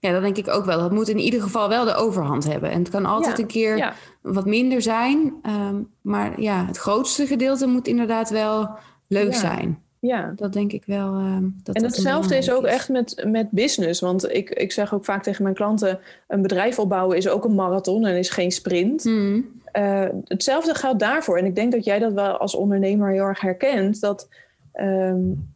Ja, 0.02 0.12
dat 0.12 0.22
denk 0.22 0.38
ik 0.38 0.48
ook 0.48 0.66
wel. 0.66 0.80
Dat 0.80 0.92
moet 0.92 1.10
in 1.10 1.20
ieder 1.20 1.42
geval 1.42 1.70
wel 1.70 1.86
de 1.86 1.94
overhand 1.94 2.44
hebben. 2.44 2.72
En 2.72 2.80
het 2.80 2.90
kan 2.90 3.06
altijd 3.06 3.38
Ja, 3.38 3.44
een 3.44 3.50
keer 3.50 3.78
ja. 3.78 3.94
wat 4.22 4.46
minder 4.46 4.82
zijn. 4.82 5.34
Um, 5.70 5.90
maar 6.02 6.42
ja, 6.42 6.66
het 6.66 6.78
grootste 6.78 7.26
gedeelte 7.28 7.68
moet 7.68 7.88
inderdaad 7.88 8.30
wel 8.30 8.70
leuk 9.08 9.32
Ja. 9.32 9.40
zijn. 9.40 9.80
Ja. 10.00 10.34
Dat 10.36 10.54
denk 10.54 10.72
ik 10.72 10.84
wel. 10.86 11.14
Um, 11.14 11.60
dat 11.64 11.76
En 11.76 11.84
hetzelfde 11.84 12.38
is 12.38 12.52
ook 12.52 12.64
echt 12.64 12.90
met, 12.90 13.24
met 13.28 13.52
business. 13.52 14.02
Want 14.02 14.34
ik, 14.34 14.50
ik 14.50 14.72
zeg 14.72 14.94
ook 14.94 15.06
vaak 15.06 15.24
tegen 15.24 15.44
mijn 15.44 15.56
klanten: 15.56 16.00
een 16.28 16.42
bedrijf 16.42 16.80
opbouwen 16.80 17.18
is 17.18 17.28
ook 17.28 17.46
een 17.46 17.56
marathon 17.56 18.06
en 18.06 18.16
is 18.16 18.30
geen 18.30 18.52
sprint. 18.52 19.04
Mm. 19.04 19.60
Uh, 19.78 20.06
hetzelfde 20.26 20.76
geldt 20.76 21.00
daarvoor. 21.00 21.38
En 21.38 21.46
ik 21.46 21.56
denk 21.56 21.72
dat 21.72 21.86
jij 21.86 22.00
dat 22.00 22.14
wel 22.14 22.38
als 22.38 22.56
ondernemer 22.56 23.12
heel 23.12 23.24
erg 23.26 23.42
herkent. 23.42 24.02
Dat, 24.02 24.30
um, 24.74 25.54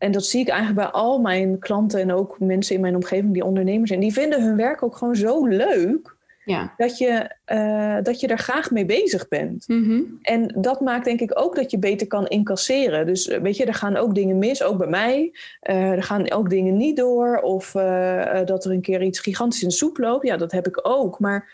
en 0.00 0.12
dat 0.12 0.24
zie 0.24 0.40
ik 0.40 0.48
eigenlijk 0.48 0.80
bij 0.80 1.00
al 1.00 1.20
mijn 1.20 1.58
klanten 1.58 2.00
en 2.00 2.12
ook 2.12 2.36
mensen 2.38 2.74
in 2.74 2.80
mijn 2.80 2.94
omgeving 2.94 3.32
die 3.32 3.44
ondernemers 3.44 3.88
zijn. 3.88 4.00
Die 4.00 4.12
vinden 4.12 4.42
hun 4.42 4.56
werk 4.56 4.82
ook 4.82 4.96
gewoon 4.96 5.16
zo 5.16 5.46
leuk. 5.46 6.16
Ja. 6.44 6.74
Dat, 6.76 6.98
je, 6.98 7.30
uh, 7.52 7.96
dat 8.02 8.20
je 8.20 8.26
er 8.26 8.38
graag 8.38 8.70
mee 8.70 8.84
bezig 8.84 9.28
bent. 9.28 9.68
Mm 9.68 9.84
-hmm. 9.84 10.18
En 10.22 10.54
dat 10.56 10.80
maakt 10.80 11.04
denk 11.04 11.20
ik 11.20 11.38
ook 11.38 11.56
dat 11.56 11.70
je 11.70 11.78
beter 11.78 12.06
kan 12.06 12.26
incasseren. 12.26 13.06
Dus 13.06 13.26
weet 13.26 13.56
je, 13.56 13.64
er 13.64 13.74
gaan 13.74 13.96
ook 13.96 14.14
dingen 14.14 14.38
mis, 14.38 14.62
ook 14.62 14.78
bij 14.78 14.88
mij. 14.88 15.32
Uh, 15.70 15.90
er 15.90 16.02
gaan 16.02 16.30
ook 16.30 16.50
dingen 16.50 16.76
niet 16.76 16.96
door. 16.96 17.36
Of 17.36 17.74
uh, 17.74 18.40
dat 18.44 18.64
er 18.64 18.70
een 18.70 18.80
keer 18.80 19.02
iets 19.02 19.20
gigantisch 19.20 19.62
in 19.62 19.68
de 19.68 19.74
soep 19.74 19.98
loopt. 19.98 20.26
Ja, 20.26 20.36
dat 20.36 20.52
heb 20.52 20.66
ik 20.66 20.88
ook. 20.88 21.18
Maar 21.18 21.48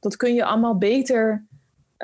dat 0.00 0.16
kun 0.16 0.34
je 0.34 0.44
allemaal 0.44 0.78
beter 0.78 1.44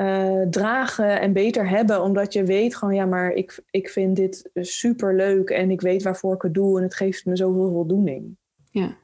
uh, 0.01 0.43
dragen 0.51 1.21
en 1.21 1.33
beter 1.33 1.69
hebben. 1.69 2.03
Omdat 2.03 2.33
je 2.33 2.45
weet 2.45 2.77
gewoon, 2.77 2.95
ja, 2.95 3.05
maar 3.05 3.31
ik, 3.31 3.63
ik 3.71 3.89
vind 3.89 4.17
dit 4.17 4.51
super 4.55 5.17
leuk. 5.17 5.51
En 5.51 5.71
ik 5.71 5.81
weet 5.81 6.03
waarvoor 6.03 6.35
ik 6.35 6.43
het 6.43 6.55
doe. 6.55 6.77
En 6.79 6.83
het 6.83 6.95
geeft 6.95 7.25
me 7.25 7.37
zoveel 7.37 7.71
voldoening. 7.71 8.37
Ja. 8.71 8.97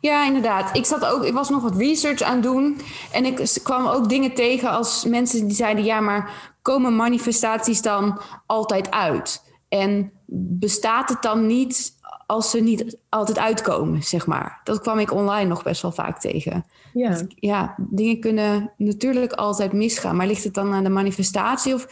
Ja, 0.00 0.26
inderdaad. 0.26 0.76
Ik, 0.76 0.84
zat 0.84 1.04
ook, 1.04 1.24
ik 1.24 1.32
was 1.32 1.50
nog 1.50 1.62
wat 1.62 1.76
research 1.76 2.22
aan 2.22 2.34
het 2.34 2.42
doen. 2.42 2.80
En 3.12 3.24
ik 3.24 3.58
kwam 3.62 3.86
ook 3.86 4.08
dingen 4.08 4.34
tegen 4.34 4.70
als 4.70 5.04
mensen 5.04 5.46
die 5.46 5.56
zeiden: 5.56 5.84
ja, 5.84 6.00
maar 6.00 6.54
komen 6.62 6.96
manifestaties 6.96 7.82
dan 7.82 8.20
altijd 8.46 8.90
uit? 8.90 9.44
En 9.68 10.12
bestaat 10.58 11.08
het 11.08 11.22
dan 11.22 11.46
niet 11.46 11.95
als 12.26 12.50
ze 12.50 12.60
niet 12.60 12.98
altijd 13.08 13.38
uitkomen, 13.38 14.02
zeg 14.02 14.26
maar? 14.26 14.60
Dat 14.64 14.80
kwam 14.80 14.98
ik 14.98 15.12
online 15.12 15.48
nog 15.48 15.62
best 15.62 15.82
wel 15.82 15.92
vaak 15.92 16.20
tegen. 16.20 16.64
Ja, 16.92 17.08
dus, 17.08 17.24
ja 17.34 17.74
dingen 17.76 18.20
kunnen 18.20 18.72
natuurlijk 18.76 19.32
altijd 19.32 19.72
misgaan. 19.72 20.16
Maar 20.16 20.26
ligt 20.26 20.44
het 20.44 20.54
dan 20.54 20.74
aan 20.74 20.84
de 20.84 20.90
manifestatie 20.90 21.74
of 21.74 21.86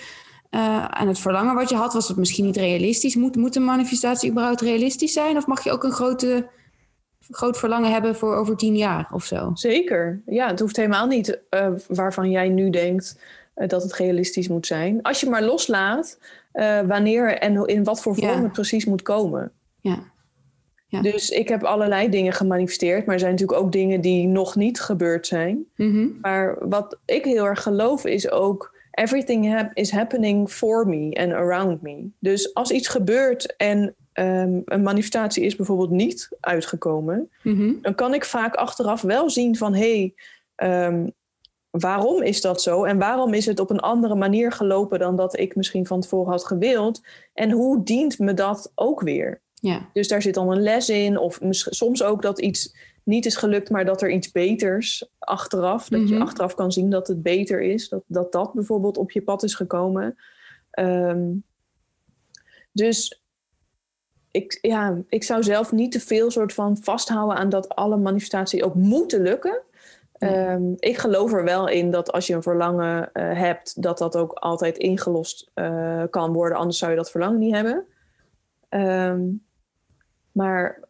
uh, 0.50 0.84
aan 0.84 1.08
het 1.08 1.18
verlangen 1.18 1.54
wat 1.54 1.68
je 1.68 1.74
had? 1.74 1.92
Was 1.92 2.08
het 2.08 2.16
misschien 2.16 2.44
niet 2.44 2.56
realistisch? 2.56 3.16
Moet, 3.16 3.36
moet 3.36 3.56
een 3.56 3.64
manifestatie 3.64 4.30
überhaupt 4.30 4.60
realistisch 4.60 5.12
zijn? 5.12 5.36
Of 5.36 5.46
mag 5.46 5.64
je 5.64 5.72
ook 5.72 5.84
een 5.84 5.92
grote 5.92 6.48
groot 7.30 7.58
verlangen 7.58 7.92
hebben 7.92 8.16
voor 8.16 8.36
over 8.36 8.56
tien 8.56 8.76
jaar 8.76 9.08
of 9.12 9.24
zo. 9.24 9.50
Zeker. 9.54 10.22
Ja, 10.26 10.48
het 10.48 10.60
hoeft 10.60 10.76
helemaal 10.76 11.06
niet 11.06 11.40
uh, 11.50 11.68
waarvan 11.88 12.30
jij 12.30 12.48
nu 12.48 12.70
denkt 12.70 13.20
uh, 13.56 13.68
dat 13.68 13.82
het 13.82 13.92
realistisch 13.94 14.48
moet 14.48 14.66
zijn. 14.66 15.02
Als 15.02 15.20
je 15.20 15.30
maar 15.30 15.42
loslaat 15.42 16.18
wanneer 16.86 17.38
en 17.38 17.66
in 17.66 17.84
wat 17.84 18.02
voor 18.02 18.14
vorm 18.14 18.28
ja. 18.28 18.42
het 18.42 18.52
precies 18.52 18.84
moet 18.84 19.02
komen. 19.02 19.52
Ja. 19.80 20.12
Ja. 20.94 21.02
Dus 21.02 21.30
ik 21.30 21.48
heb 21.48 21.62
allerlei 21.64 22.08
dingen 22.08 22.32
gemanifesteerd, 22.32 23.04
maar 23.06 23.14
er 23.14 23.20
zijn 23.20 23.32
natuurlijk 23.32 23.60
ook 23.60 23.72
dingen 23.72 24.00
die 24.00 24.26
nog 24.26 24.56
niet 24.56 24.80
gebeurd 24.80 25.26
zijn. 25.26 25.66
Mm 25.76 25.90
-hmm. 25.90 26.18
Maar 26.20 26.68
wat 26.68 26.98
ik 27.04 27.24
heel 27.24 27.44
erg 27.44 27.62
geloof 27.62 28.04
is 28.04 28.30
ook 28.30 28.72
everything 28.90 29.70
is 29.72 29.90
happening 29.90 30.50
for 30.50 30.86
me 30.86 31.10
and 31.20 31.32
around 31.32 31.82
me. 31.82 32.08
Dus 32.18 32.54
als 32.54 32.70
iets 32.70 32.88
gebeurt 32.88 33.56
en 33.56 33.94
um, 34.14 34.62
een 34.64 34.82
manifestatie 34.82 35.44
is 35.44 35.56
bijvoorbeeld 35.56 35.90
niet 35.90 36.28
uitgekomen, 36.40 37.30
mm 37.42 37.56
-hmm. 37.56 37.78
dan 37.82 37.94
kan 37.94 38.14
ik 38.14 38.24
vaak 38.24 38.54
achteraf 38.54 39.02
wel 39.02 39.30
zien 39.30 39.56
van 39.56 39.74
hé, 39.74 40.12
hey, 40.56 40.86
um, 40.86 41.12
waarom 41.70 42.22
is 42.22 42.40
dat 42.40 42.62
zo? 42.62 42.84
En 42.84 42.98
waarom 42.98 43.34
is 43.34 43.46
het 43.46 43.60
op 43.60 43.70
een 43.70 43.80
andere 43.80 44.14
manier 44.14 44.52
gelopen 44.52 44.98
dan 44.98 45.16
dat 45.16 45.38
ik 45.38 45.56
misschien 45.56 45.86
van 45.86 46.00
tevoren 46.00 46.30
had 46.30 46.46
gewild? 46.46 47.02
En 47.32 47.50
hoe 47.50 47.82
dient 47.82 48.18
me 48.18 48.34
dat 48.34 48.72
ook 48.74 49.00
weer? 49.00 49.42
Ja. 49.64 49.88
Dus 49.92 50.08
daar 50.08 50.22
zit 50.22 50.34
dan 50.34 50.50
een 50.50 50.62
les 50.62 50.88
in, 50.88 51.18
of 51.18 51.38
soms 51.50 52.02
ook 52.02 52.22
dat 52.22 52.40
iets 52.40 52.76
niet 53.02 53.26
is 53.26 53.36
gelukt, 53.36 53.70
maar 53.70 53.84
dat 53.84 54.02
er 54.02 54.10
iets 54.10 54.32
beters 54.32 55.08
achteraf, 55.18 55.88
dat 55.88 56.00
Mhm. 56.00 56.14
je 56.14 56.20
achteraf 56.20 56.54
kan 56.54 56.72
zien 56.72 56.90
dat 56.90 57.08
het 57.08 57.22
beter 57.22 57.62
is, 57.62 57.88
dat 57.88 58.02
dat, 58.06 58.32
dat 58.32 58.52
bijvoorbeeld 58.52 58.98
op 58.98 59.10
je 59.10 59.22
pad 59.22 59.42
is 59.42 59.54
gekomen. 59.54 60.16
Um, 60.78 61.44
dus 62.72 63.22
ik, 64.30 64.58
ja, 64.60 65.02
ik 65.08 65.24
zou 65.24 65.42
zelf 65.42 65.72
niet 65.72 65.92
te 65.92 66.00
veel 66.00 66.30
soort 66.30 66.52
van 66.52 66.76
vasthouden 66.76 67.36
aan 67.36 67.48
dat 67.48 67.68
alle 67.68 67.96
manifestaties 67.96 68.62
ook 68.62 68.74
moeten 68.74 69.22
lukken. 69.22 69.62
Ja. 70.18 70.52
Um, 70.52 70.74
ik 70.78 70.98
geloof 70.98 71.32
er 71.32 71.44
wel 71.44 71.68
in 71.68 71.90
dat 71.90 72.12
als 72.12 72.26
je 72.26 72.34
een 72.34 72.42
verlangen 72.42 73.10
uh, 73.12 73.38
hebt, 73.38 73.82
dat 73.82 73.98
dat 73.98 74.16
ook 74.16 74.32
altijd 74.32 74.78
ingelost 74.78 75.50
uh, 75.54 76.02
kan 76.10 76.32
worden. 76.32 76.58
Anders 76.58 76.78
zou 76.78 76.90
je 76.90 76.96
dat 76.96 77.10
verlangen 77.10 77.38
niet 77.38 77.54
hebben. 77.54 77.86
Um, 78.68 79.44
maar 80.34 80.80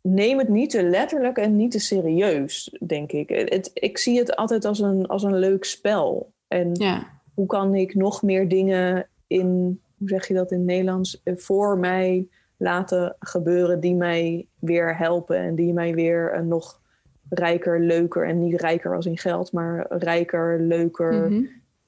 neem 0.00 0.38
het 0.38 0.48
niet 0.48 0.70
te 0.70 0.82
letterlijk 0.82 1.38
en 1.38 1.56
niet 1.56 1.70
te 1.70 1.78
serieus, 1.78 2.76
denk 2.86 3.12
ik. 3.12 3.28
Het, 3.28 3.70
ik 3.74 3.98
zie 3.98 4.18
het 4.18 4.36
altijd 4.36 4.64
als 4.64 4.78
een, 4.78 5.06
als 5.06 5.22
een 5.22 5.38
leuk 5.38 5.64
spel. 5.64 6.32
En 6.48 6.74
ja. 6.74 7.06
hoe 7.34 7.46
kan 7.46 7.74
ik 7.74 7.94
nog 7.94 8.22
meer 8.22 8.48
dingen 8.48 9.08
in 9.26 9.80
hoe 10.00 10.08
zeg 10.08 10.28
je 10.28 10.34
dat 10.34 10.50
in 10.50 10.58
het 10.58 10.66
Nederlands, 10.66 11.20
eh, 11.22 11.36
voor 11.36 11.78
mij 11.78 12.28
laten 12.56 13.16
gebeuren 13.18 13.80
die 13.80 13.94
mij 13.94 14.46
weer 14.58 14.96
helpen 14.96 15.36
en 15.36 15.54
die 15.54 15.72
mij 15.72 15.94
weer 15.94 16.34
een 16.34 16.48
nog 16.48 16.80
rijker, 17.28 17.80
leuker 17.80 18.28
en 18.28 18.44
niet 18.44 18.60
rijker 18.60 18.94
als 18.94 19.06
in 19.06 19.18
geld, 19.18 19.52
maar 19.52 19.86
rijker, 19.88 20.60
leuker, 20.60 21.30
mhm. 21.30 21.42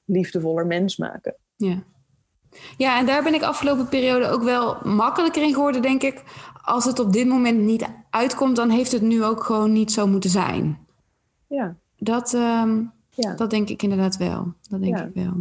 liefdevoller 0.05 0.65
mens 0.65 0.97
maken. 0.97 1.35
Ja. 1.55 1.83
Ja, 2.77 2.99
en 2.99 3.05
daar 3.05 3.23
ben 3.23 3.33
ik 3.33 3.41
afgelopen 3.41 3.89
periode 3.89 4.27
ook 4.27 4.43
wel 4.43 4.77
makkelijker 4.83 5.43
in 5.43 5.53
geworden, 5.53 5.81
denk 5.81 6.03
ik. 6.03 6.23
Als 6.63 6.85
het 6.85 6.99
op 6.99 7.13
dit 7.13 7.27
moment 7.27 7.59
niet 7.59 7.89
uitkomt, 8.09 8.55
dan 8.55 8.69
heeft 8.69 8.91
het 8.91 9.01
nu 9.01 9.23
ook 9.23 9.43
gewoon 9.43 9.71
niet 9.71 9.91
zo 9.91 10.07
moeten 10.07 10.29
zijn. 10.29 10.77
Ja. 11.47 11.75
Dat, 11.97 12.33
ehm, 12.33 12.81
ja. 13.09 13.35
dat 13.35 13.49
denk 13.49 13.69
ik 13.69 13.83
inderdaad 13.83 14.17
wel. 14.17 14.53
Dat 14.69 14.81
denk 14.81 14.97
ik 14.97 15.13
wel. 15.13 15.33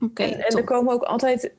Oké. 0.00 0.22
en, 0.22 0.40
en 0.40 0.56
er 0.56 0.64
komen 0.64 0.92
ook 0.92 1.02
altijd 1.02 1.52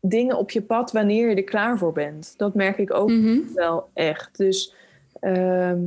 dingen 0.00 0.38
op 0.38 0.50
je 0.50 0.62
pad 0.62 0.92
wanneer 0.92 1.28
je 1.28 1.36
er 1.36 1.44
klaar 1.44 1.78
voor 1.78 1.92
bent. 1.92 2.34
Dat 2.36 2.54
merk 2.54 2.78
ik 2.78 2.94
ook 2.94 3.10
mhm. 3.10 3.38
wel 3.54 3.88
echt. 3.92 4.36
Dus 4.36 4.74
ehm, 5.20 5.80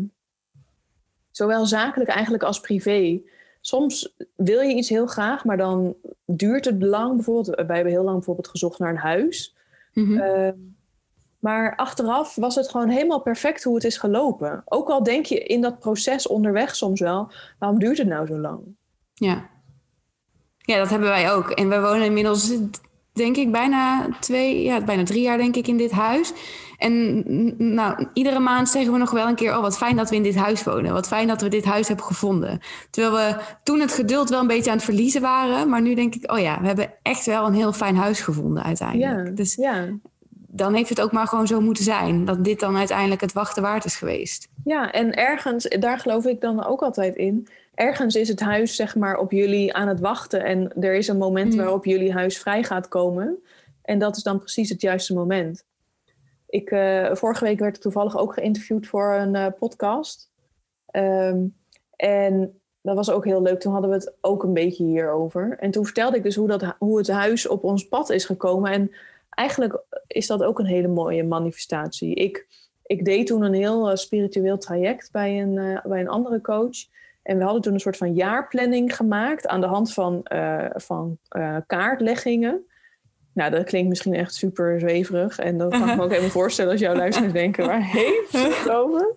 zowel 1.31 1.65
zakelijk 1.65 2.09
eigenlijk 2.09 2.43
als 2.43 2.59
privé. 2.59 3.21
Soms 3.61 4.15
wil 4.35 4.61
je 4.61 4.75
iets 4.75 4.89
heel 4.89 5.07
graag, 5.07 5.45
maar 5.45 5.57
dan 5.57 5.95
duurt 6.25 6.65
het 6.65 6.81
lang. 6.81 7.15
Bijvoorbeeld, 7.15 7.55
wij 7.55 7.75
hebben 7.75 7.93
heel 7.93 8.03
lang 8.03 8.15
bijvoorbeeld 8.15 8.47
gezocht 8.47 8.79
naar 8.79 8.89
een 8.89 8.97
huis. 8.97 9.55
Ehm, 9.93 10.53
maar 11.39 11.75
achteraf 11.75 12.35
was 12.35 12.55
het 12.55 12.69
gewoon 12.69 12.89
helemaal 12.89 13.21
perfect 13.21 13.63
hoe 13.63 13.75
het 13.75 13.83
is 13.83 13.97
gelopen. 13.97 14.61
Ook 14.65 14.89
al 14.89 15.03
denk 15.03 15.25
je 15.25 15.39
in 15.39 15.61
dat 15.61 15.79
proces 15.79 16.27
onderweg 16.27 16.75
soms 16.75 16.99
wel, 16.99 17.31
waarom 17.59 17.79
duurt 17.79 17.97
het 17.97 18.07
nou 18.07 18.27
zo 18.27 18.37
lang? 18.37 18.59
Ja. 19.13 19.49
Ja, 20.57 20.77
dat 20.77 20.89
hebben 20.89 21.09
wij 21.09 21.31
ook. 21.31 21.49
En 21.49 21.69
we 21.69 21.81
wonen 21.81 22.05
inmiddels, 22.05 22.53
denk 23.13 23.37
ik, 23.37 23.51
bijna 23.51 24.07
twee, 24.19 24.63
ja, 24.63 24.81
bijna 24.81 25.03
drie 25.03 25.21
jaar 25.21 25.37
denk 25.37 25.55
ik 25.55 25.67
in 25.67 25.77
dit 25.77 25.91
huis. 25.91 26.33
En 26.77 27.23
nou, 27.73 28.07
iedere 28.13 28.39
maand 28.39 28.69
zeggen 28.69 28.91
we 28.91 28.97
nog 28.97 29.11
wel 29.11 29.27
een 29.27 29.35
keer: 29.35 29.55
Oh, 29.55 29.61
wat 29.61 29.77
fijn 29.77 29.95
dat 29.95 30.09
we 30.09 30.15
in 30.15 30.23
dit 30.23 30.35
huis 30.35 30.63
wonen. 30.63 30.93
Wat 30.93 31.07
fijn 31.07 31.27
dat 31.27 31.41
we 31.41 31.47
dit 31.47 31.65
huis 31.65 31.87
hebben 31.87 32.05
gevonden. 32.05 32.59
Terwijl 32.89 33.13
we 33.13 33.41
toen 33.63 33.79
het 33.79 33.93
geduld 33.93 34.29
wel 34.29 34.39
een 34.39 34.47
beetje 34.47 34.69
aan 34.69 34.75
het 34.75 34.85
verliezen 34.85 35.21
waren. 35.21 35.69
Maar 35.69 35.81
nu 35.81 35.93
denk 35.95 36.15
ik: 36.15 36.31
Oh 36.31 36.39
ja, 36.39 36.61
we 36.61 36.67
hebben 36.67 36.93
echt 37.01 37.25
wel 37.25 37.45
een 37.45 37.53
heel 37.53 37.73
fijn 37.73 37.95
huis 37.95 38.21
gevonden 38.21 38.63
uiteindelijk. 38.63 39.27
Ja, 39.27 39.33
dus 39.33 39.55
ja. 39.55 39.87
Dan 40.57 40.73
heeft 40.73 40.89
het 40.89 41.01
ook 41.01 41.11
maar 41.11 41.27
gewoon 41.27 41.47
zo 41.47 41.61
moeten 41.61 41.83
zijn. 41.83 42.25
Dat 42.25 42.43
dit 42.43 42.59
dan 42.59 42.77
uiteindelijk 42.77 43.21
het 43.21 43.33
wachten 43.33 43.61
waard 43.61 43.85
is 43.85 43.95
geweest. 43.95 44.47
Ja, 44.63 44.91
en 44.91 45.13
ergens, 45.13 45.63
daar 45.63 45.99
geloof 45.99 46.25
ik 46.25 46.41
dan 46.41 46.65
ook 46.65 46.81
altijd 46.81 47.15
in. 47.15 47.47
Ergens 47.73 48.15
is 48.15 48.27
het 48.27 48.39
huis 48.39 48.75
zeg 48.75 48.95
maar 48.95 49.17
op 49.17 49.31
jullie 49.31 49.73
aan 49.73 49.87
het 49.87 49.99
wachten. 49.99 50.43
En 50.43 50.73
er 50.81 50.93
is 50.93 51.07
een 51.07 51.17
moment 51.17 51.51
mm. 51.51 51.57
waarop 51.57 51.85
jullie 51.85 52.13
huis 52.13 52.37
vrij 52.37 52.63
gaat 52.63 52.87
komen. 52.87 53.43
En 53.81 53.99
dat 53.99 54.17
is 54.17 54.23
dan 54.23 54.39
precies 54.39 54.69
het 54.69 54.81
juiste 54.81 55.13
moment. 55.13 55.65
Ik, 56.47 56.71
uh, 56.71 57.15
vorige 57.15 57.43
week 57.43 57.59
werd 57.59 57.75
ik 57.75 57.81
toevallig 57.81 58.17
ook 58.17 58.33
geïnterviewd 58.33 58.87
voor 58.87 59.13
een 59.13 59.35
uh, 59.35 59.45
podcast. 59.59 60.29
Um, 60.91 61.55
en 61.95 62.59
dat 62.81 62.95
was 62.95 63.11
ook 63.11 63.25
heel 63.25 63.41
leuk. 63.41 63.59
Toen 63.59 63.71
hadden 63.71 63.89
we 63.89 63.95
het 63.95 64.13
ook 64.21 64.43
een 64.43 64.53
beetje 64.53 64.83
hierover. 64.83 65.57
En 65.59 65.71
toen 65.71 65.85
vertelde 65.85 66.17
ik 66.17 66.23
dus 66.23 66.35
hoe, 66.35 66.47
dat, 66.47 66.75
hoe 66.79 66.97
het 66.97 67.07
huis 67.07 67.47
op 67.47 67.63
ons 67.63 67.87
pad 67.87 68.09
is 68.09 68.25
gekomen. 68.25 68.71
En 68.71 68.91
eigenlijk 69.37 69.83
is 70.07 70.27
dat 70.27 70.43
ook 70.43 70.59
een 70.59 70.65
hele 70.65 70.87
mooie 70.87 71.23
manifestatie. 71.23 72.15
Ik, 72.15 72.47
ik 72.83 73.05
deed 73.05 73.27
toen 73.27 73.43
een 73.43 73.53
heel 73.53 73.89
uh, 73.89 73.95
spiritueel 73.95 74.57
traject 74.57 75.11
bij 75.11 75.41
een, 75.41 75.81
bij 75.83 75.99
een 75.99 76.09
andere 76.09 76.41
coach. 76.41 76.77
En 77.23 77.37
we 77.37 77.43
hadden 77.43 77.61
toen 77.61 77.73
een 77.73 77.79
soort 77.79 77.97
van 77.97 78.13
jaarplanning 78.13 78.95
gemaakt 78.95 79.47
aan 79.47 79.61
de 79.61 79.67
hand 79.67 79.93
van, 79.93 80.25
van 80.75 81.17
kaartleggingen. 81.67 82.65
Nou, 83.37 83.51
dat 83.51 83.63
klinkt 83.63 83.89
misschien 83.89 84.13
echt 84.13 84.33
super 84.33 84.79
zweverig. 84.79 85.39
En 85.39 85.57
dat 85.57 85.71
kan 85.71 85.89
ik 85.89 85.95
me 85.95 86.03
ook 86.05 86.11
even 86.11 86.29
voorstellen 86.29 86.71
als 86.71 86.79
jouw 86.79 86.95
luisteraars 86.95 87.33
denken, 87.33 87.65
waar 87.65 87.83
heeft 87.99 88.31
het 88.31 88.69
over? 88.69 89.15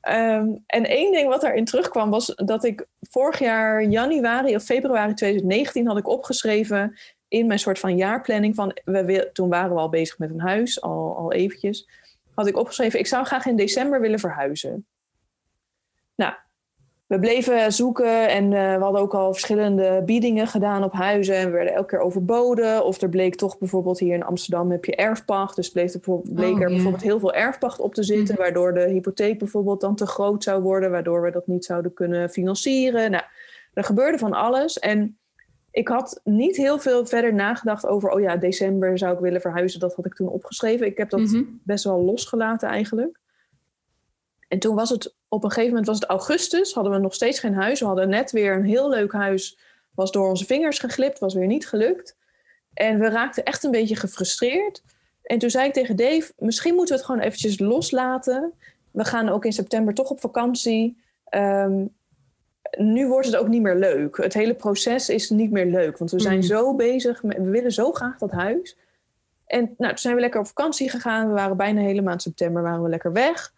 Ehm, 0.00 0.48
en 0.66 0.84
één 0.86 1.12
ding 1.12 1.28
wat 1.28 1.40
daarin 1.40 1.64
terugkwam 1.64 2.10
was 2.10 2.26
dat 2.26 2.64
ik 2.64 2.86
vorig 3.00 3.38
jaar 3.38 3.84
januari 3.84 4.54
of 4.54 4.62
februari 4.62 5.14
2019 5.14 5.86
had 5.86 5.98
ik 5.98 6.08
opgeschreven 6.08 6.98
in 7.30 7.46
mijn 7.46 7.58
soort 7.58 7.78
van 7.78 7.96
jaarplanning 7.96 8.54
van, 8.54 8.78
we, 8.84 9.30
toen 9.32 9.48
waren 9.48 9.74
we 9.74 9.80
al 9.80 9.88
bezig 9.88 10.18
met 10.18 10.30
een 10.30 10.40
huis, 10.40 10.80
al, 10.80 11.16
al 11.16 11.32
eventjes, 11.32 11.88
had 12.34 12.46
ik 12.46 12.56
opgeschreven, 12.56 12.98
ik 12.98 13.06
zou 13.06 13.24
graag 13.24 13.46
in 13.46 13.56
december 13.56 14.00
willen 14.00 14.18
verhuizen. 14.18 14.86
Nou, 16.14 16.32
we 17.10 17.18
bleven 17.18 17.72
zoeken 17.72 18.28
en 18.28 18.44
uh, 18.44 18.76
we 18.76 18.82
hadden 18.82 19.00
ook 19.00 19.14
al 19.14 19.32
verschillende 19.32 20.02
biedingen 20.04 20.46
gedaan 20.46 20.84
op 20.84 20.92
huizen. 20.92 21.36
En 21.36 21.44
we 21.44 21.50
werden 21.50 21.74
elke 21.74 21.88
keer 21.88 21.98
overboden. 21.98 22.84
Of 22.84 23.00
er 23.00 23.08
bleek 23.08 23.34
toch 23.34 23.58
bijvoorbeeld 23.58 23.98
hier 23.98 24.14
in 24.14 24.24
Amsterdam 24.24 24.70
heb 24.70 24.84
je 24.84 24.96
erfpacht. 24.96 25.56
Dus 25.56 25.70
bleek 25.70 25.94
er, 25.94 26.00
bleek 26.22 26.60
er 26.60 26.66
oh, 26.66 26.74
bijvoorbeeld 26.74 27.02
heel 27.02 27.18
veel 27.20 27.34
erfpacht 27.34 27.80
op 27.80 27.94
te 27.94 28.02
zitten. 28.02 28.34
Mhm. 28.34 28.42
Waardoor 28.42 28.74
de 28.74 28.88
hypotheek 28.88 29.38
bijvoorbeeld 29.38 29.80
dan 29.80 29.94
te 29.94 30.06
groot 30.06 30.42
zou 30.42 30.62
worden. 30.62 30.90
Waardoor 30.90 31.22
we 31.22 31.30
dat 31.30 31.46
niet 31.46 31.64
zouden 31.64 31.94
kunnen 31.94 32.30
financieren. 32.30 33.10
Nou, 33.10 33.24
er 33.72 33.84
gebeurde 33.84 34.18
van 34.18 34.32
alles. 34.32 34.78
En 34.78 35.18
ik 35.70 35.88
had 35.88 36.20
niet 36.24 36.56
heel 36.56 36.78
veel 36.78 37.06
verder 37.06 37.34
nagedacht 37.34 37.86
over... 37.86 38.10
oh 38.10 38.20
ja, 38.20 38.36
december 38.36 38.98
zou 38.98 39.14
ik 39.14 39.20
willen 39.20 39.40
verhuizen. 39.40 39.80
Dat 39.80 39.94
had 39.94 40.06
ik 40.06 40.14
toen 40.14 40.28
opgeschreven. 40.28 40.86
Ik 40.86 40.96
heb 40.96 41.10
dat 41.10 41.20
mhm. 41.20 41.42
best 41.62 41.84
wel 41.84 42.04
losgelaten 42.04 42.68
eigenlijk. 42.68 43.18
En 44.48 44.58
toen 44.58 44.74
was 44.74 44.90
het 44.90 45.14
op 45.28 45.44
een 45.44 45.50
gegeven 45.50 45.68
moment 45.68 45.86
was 45.86 46.00
het 46.00 46.08
augustus, 46.08 46.72
hadden 46.72 46.92
we 46.92 46.98
nog 46.98 47.14
steeds 47.14 47.38
geen 47.38 47.54
huis. 47.54 47.80
We 47.80 47.86
hadden 47.86 48.08
net 48.08 48.30
weer 48.30 48.54
een 48.54 48.64
heel 48.64 48.88
leuk 48.88 49.12
huis, 49.12 49.58
was 49.94 50.12
door 50.12 50.28
onze 50.28 50.46
vingers 50.46 50.78
geglipt, 50.78 51.18
was 51.18 51.34
weer 51.34 51.46
niet 51.46 51.68
gelukt. 51.68 52.16
En 52.74 52.98
we 52.98 53.08
raakten 53.08 53.44
echt 53.44 53.64
een 53.64 53.70
beetje 53.70 53.96
gefrustreerd. 53.96 54.82
En 55.22 55.38
toen 55.38 55.50
zei 55.50 55.66
ik 55.66 55.72
tegen 55.72 55.96
Dave, 55.96 56.32
misschien 56.38 56.74
moeten 56.74 56.94
we 56.94 57.00
het 57.00 57.10
gewoon 57.10 57.24
eventjes 57.26 57.58
loslaten. 57.58 58.52
We 58.90 59.04
gaan 59.04 59.28
ook 59.28 59.44
in 59.44 59.52
september 59.52 59.94
toch 59.94 60.10
op 60.10 60.20
vakantie. 60.20 61.02
Ehm, 61.24 61.84
nu 62.78 63.08
wordt 63.08 63.26
het 63.26 63.36
ook 63.36 63.48
niet 63.48 63.62
meer 63.62 63.76
leuk. 63.76 64.16
Het 64.16 64.34
hele 64.34 64.54
proces 64.54 65.08
is 65.08 65.30
niet 65.30 65.50
meer 65.50 65.66
leuk. 65.66 65.98
Want 65.98 66.10
we 66.10 66.20
zijn 66.20 66.36
mm. 66.36 66.42
zo 66.42 66.74
bezig, 66.74 67.20
we 67.20 67.50
willen 67.50 67.72
zo 67.72 67.92
graag 67.92 68.18
dat 68.18 68.30
huis. 68.30 68.76
En 69.46 69.74
nou, 69.78 69.88
toen 69.88 69.98
zijn 69.98 70.14
we 70.14 70.20
lekker 70.20 70.40
op 70.40 70.46
vakantie 70.46 70.90
gegaan. 70.90 71.28
We 71.28 71.34
waren 71.34 71.56
bijna 71.56 71.80
hele 71.80 72.02
maand 72.02 72.22
september 72.22 72.62
waren 72.62 72.82
we 72.82 72.88
lekker 72.88 73.12
weg 73.12 73.52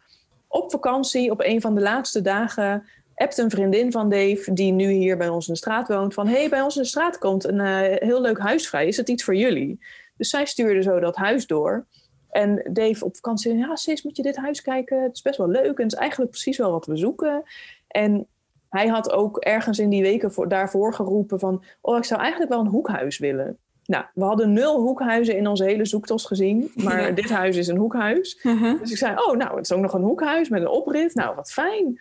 op 0.53 0.71
vakantie, 0.71 1.31
op 1.31 1.41
een 1.41 1.61
van 1.61 1.75
de 1.75 1.81
laatste 1.81 2.21
dagen, 2.21 2.85
appt 3.15 3.39
een 3.39 3.51
vriendin 3.51 3.93
van 3.93 4.09
Dave, 4.09 4.53
die 4.53 4.73
nu 4.73 4.91
hier 4.91 5.17
bij 5.17 5.29
ons 5.29 5.47
in 5.47 5.53
de 5.53 5.59
straat 5.59 5.89
woont, 5.89 6.15
van 6.15 6.27
hey, 6.27 6.49
bij 6.49 6.61
ons 6.61 6.77
in 6.77 6.83
de 6.83 6.89
straat 6.89 7.19
komt 7.19 7.45
een 7.45 7.61
uh, 7.61 7.79
heel 7.81 8.21
leuk 8.21 8.39
huis 8.39 8.69
vrij. 8.69 8.87
Is 8.87 8.97
het 8.97 9.09
iets 9.09 9.25
voor 9.25 9.35
jullie? 9.35 9.85
Dus 10.17 10.31
zij 10.31 10.45
stuurde 10.45 10.83
zo 10.83 11.01
dat 11.01 11.17
huis 11.17 11.47
door. 11.47 11.87
En 12.31 12.71
Dave 12.73 13.05
op 13.05 13.15
vakantie, 13.15 13.57
ja 13.57 13.77
Sis, 13.77 14.03
moet 14.03 14.17
je 14.17 14.23
dit 14.23 14.37
huis 14.37 14.63
kijken? 14.63 15.03
Het 15.03 15.15
is 15.15 15.23
best 15.23 15.39
wel 15.39 15.49
leuk 15.49 15.79
en 15.79 15.83
het 15.83 15.93
is 15.93 15.99
eigenlijk 15.99 16.31
precies 16.31 16.57
wel 16.57 16.71
wat 16.71 16.87
we 16.87 16.97
zoeken. 16.97 17.43
En 17.89 18.27
hij 18.73 18.87
had 18.87 19.13
ook 19.13 19.39
ergens 19.39 19.79
in 19.79 19.89
die 19.89 20.03
weken 20.03 20.33
voor, 20.33 20.49
daarvoor 20.49 20.95
geroepen 20.95 21.39
van... 21.39 21.65
oh, 21.81 21.97
ik 21.97 22.05
zou 22.05 22.21
eigenlijk 22.21 22.51
wel 22.51 22.61
een 22.61 22.67
hoekhuis 22.67 23.19
willen. 23.19 23.59
Nou, 23.85 24.05
we 24.15 24.25
hadden 24.25 24.53
nul 24.53 24.81
hoekhuizen 24.81 25.37
in 25.37 25.47
onze 25.47 25.65
hele 25.65 25.85
zoektocht 25.85 26.27
gezien. 26.27 26.71
Maar 26.75 27.15
dit 27.15 27.31
huis 27.31 27.57
is 27.57 27.69
een 27.69 27.77
hoekhuis. 27.77 28.41
Uh-huh. 28.43 28.81
Dus 28.81 28.91
ik 28.91 28.97
zei, 28.97 29.15
oh, 29.17 29.37
nou, 29.37 29.57
het 29.57 29.65
is 29.65 29.73
ook 29.73 29.81
nog 29.81 29.93
een 29.93 30.03
hoekhuis 30.03 30.49
met 30.49 30.61
een 30.61 30.69
oprit. 30.69 31.15
Nou, 31.15 31.35
wat 31.35 31.53
fijn. 31.53 32.01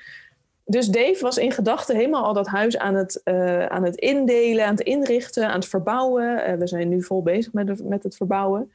Dus 0.65 0.87
Dave 0.87 1.17
was 1.21 1.37
in 1.37 1.51
gedachten 1.51 1.95
helemaal 1.95 2.23
al 2.23 2.33
dat 2.33 2.47
huis 2.47 2.77
aan 2.77 2.95
het, 2.95 3.21
uh, 3.25 3.65
aan 3.65 3.83
het 3.83 3.95
indelen, 3.95 4.65
aan 4.65 4.75
het 4.75 4.85
inrichten, 4.85 5.47
aan 5.47 5.59
het 5.59 5.67
verbouwen. 5.67 6.49
Uh, 6.49 6.53
we 6.53 6.67
zijn 6.67 6.89
nu 6.89 7.03
vol 7.03 7.23
bezig 7.23 7.53
met, 7.53 7.83
met 7.83 8.03
het 8.03 8.15
verbouwen. 8.15 8.71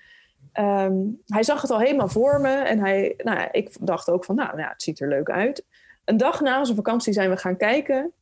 Um, 0.61 1.23
hij 1.27 1.43
zag 1.43 1.63
het 1.63 1.71
al 1.71 1.79
helemaal 1.79 2.09
voor 2.09 2.41
me. 2.41 2.55
En 2.55 2.79
hij, 2.79 3.15
nou 3.17 3.49
ik 3.53 3.71
dacht 3.81 4.11
ook 4.11 4.25
van, 4.25 4.35
nou, 4.35 4.57
nou, 4.57 4.69
het 4.69 4.83
ziet 4.83 5.01
er 5.01 5.09
leuk 5.09 5.31
uit. 5.31 5.65
Een 6.07 6.17
dag 6.17 6.41
na 6.41 6.59
onze 6.59 6.75
vakantie 6.75 7.13
zijn 7.13 7.31
we 7.31 7.37
gaan 7.37 7.57
kijken. 7.57 8.13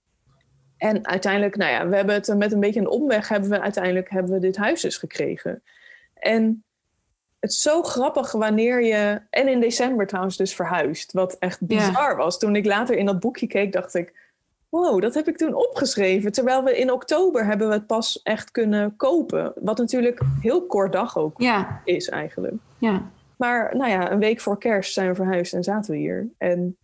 En 0.76 1.06
uiteindelijk, 1.06 1.56
nou 1.56 1.72
ja, 1.72 1.88
we 1.88 1.96
hebben 1.96 2.14
het 2.14 2.36
met 2.36 2.52
een 2.52 2.60
beetje 2.60 2.80
een 2.80 2.88
omweg, 2.88 3.28
hebben 3.28 3.50
we 3.50 3.60
uiteindelijk 3.60 4.10
hebben 4.10 4.32
we 4.32 4.38
dit 4.38 4.56
huis 4.56 4.80
dus 4.80 4.96
gekregen. 4.96 5.62
En 6.14 6.64
het 7.40 7.50
is 7.50 7.62
zo 7.62 7.82
grappig 7.82 8.32
wanneer 8.32 8.84
je, 8.84 9.20
en 9.30 9.48
in 9.48 9.60
december 9.60 10.06
trouwens 10.06 10.36
dus 10.36 10.54
verhuisd, 10.54 11.12
wat 11.12 11.36
echt 11.38 11.66
bizar 11.66 12.16
was. 12.16 12.38
Toen 12.38 12.56
ik 12.56 12.66
later 12.66 12.96
in 12.96 13.06
dat 13.06 13.20
boekje 13.20 13.46
keek, 13.46 13.72
dacht 13.72 13.94
ik, 13.94 14.12
wow, 14.68 15.00
dat 15.00 15.14
heb 15.14 15.28
ik 15.28 15.36
toen 15.36 15.54
opgeschreven. 15.54 16.32
Terwijl 16.32 16.64
we 16.64 16.78
in 16.78 16.92
oktober 16.92 17.46
hebben 17.46 17.68
we 17.68 17.74
het 17.74 17.86
pas 17.86 18.22
echt 18.22 18.50
kunnen 18.50 18.96
kopen. 18.96 19.52
Wat 19.60 19.78
natuurlijk 19.78 20.20
heel 20.40 20.66
kort 20.66 20.92
dag 20.92 21.18
ook 21.18 21.40
ja. 21.40 21.80
is 21.84 22.08
eigenlijk. 22.08 22.54
Ja. 22.78 23.02
Maar 23.36 23.76
nou 23.76 23.90
ja, 23.90 24.10
een 24.10 24.18
week 24.18 24.40
voor 24.40 24.58
kerst 24.58 24.92
zijn 24.92 25.08
we 25.08 25.14
verhuisd 25.14 25.52
en 25.52 25.64
zaten 25.64 25.92
we 25.92 25.98
hier. 25.98 26.28
En 26.38 26.76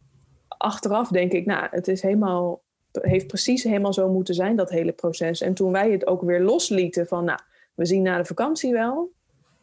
achteraf 0.61 1.09
denk 1.09 1.33
ik, 1.33 1.47
nou, 1.47 1.67
het 1.71 1.89
is 1.89 2.03
helemaal 2.03 2.63
heeft 2.93 3.27
precies 3.27 3.63
helemaal 3.63 3.93
zo 3.93 4.09
moeten 4.09 4.35
zijn, 4.35 4.57
dat 4.57 4.71
hele 4.71 4.93
proces. 4.93 5.41
En 5.41 5.55
toen 5.55 5.73
wij 5.73 5.91
het 5.91 6.07
ook 6.07 6.23
weer 6.23 6.41
loslieten 6.41 7.07
van, 7.07 7.25
nou, 7.25 7.39
we 7.75 7.87
zien 7.87 8.03
na 8.03 8.17
de 8.17 8.25
vakantie 8.25 8.73
wel. 8.73 9.13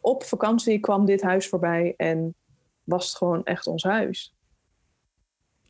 Op 0.00 0.24
vakantie 0.24 0.80
kwam 0.80 1.04
dit 1.04 1.22
huis 1.22 1.48
voorbij 1.48 1.94
en 1.96 2.34
was 2.84 3.06
het 3.06 3.16
gewoon 3.16 3.44
echt 3.44 3.66
ons 3.66 3.82
huis. 3.82 4.34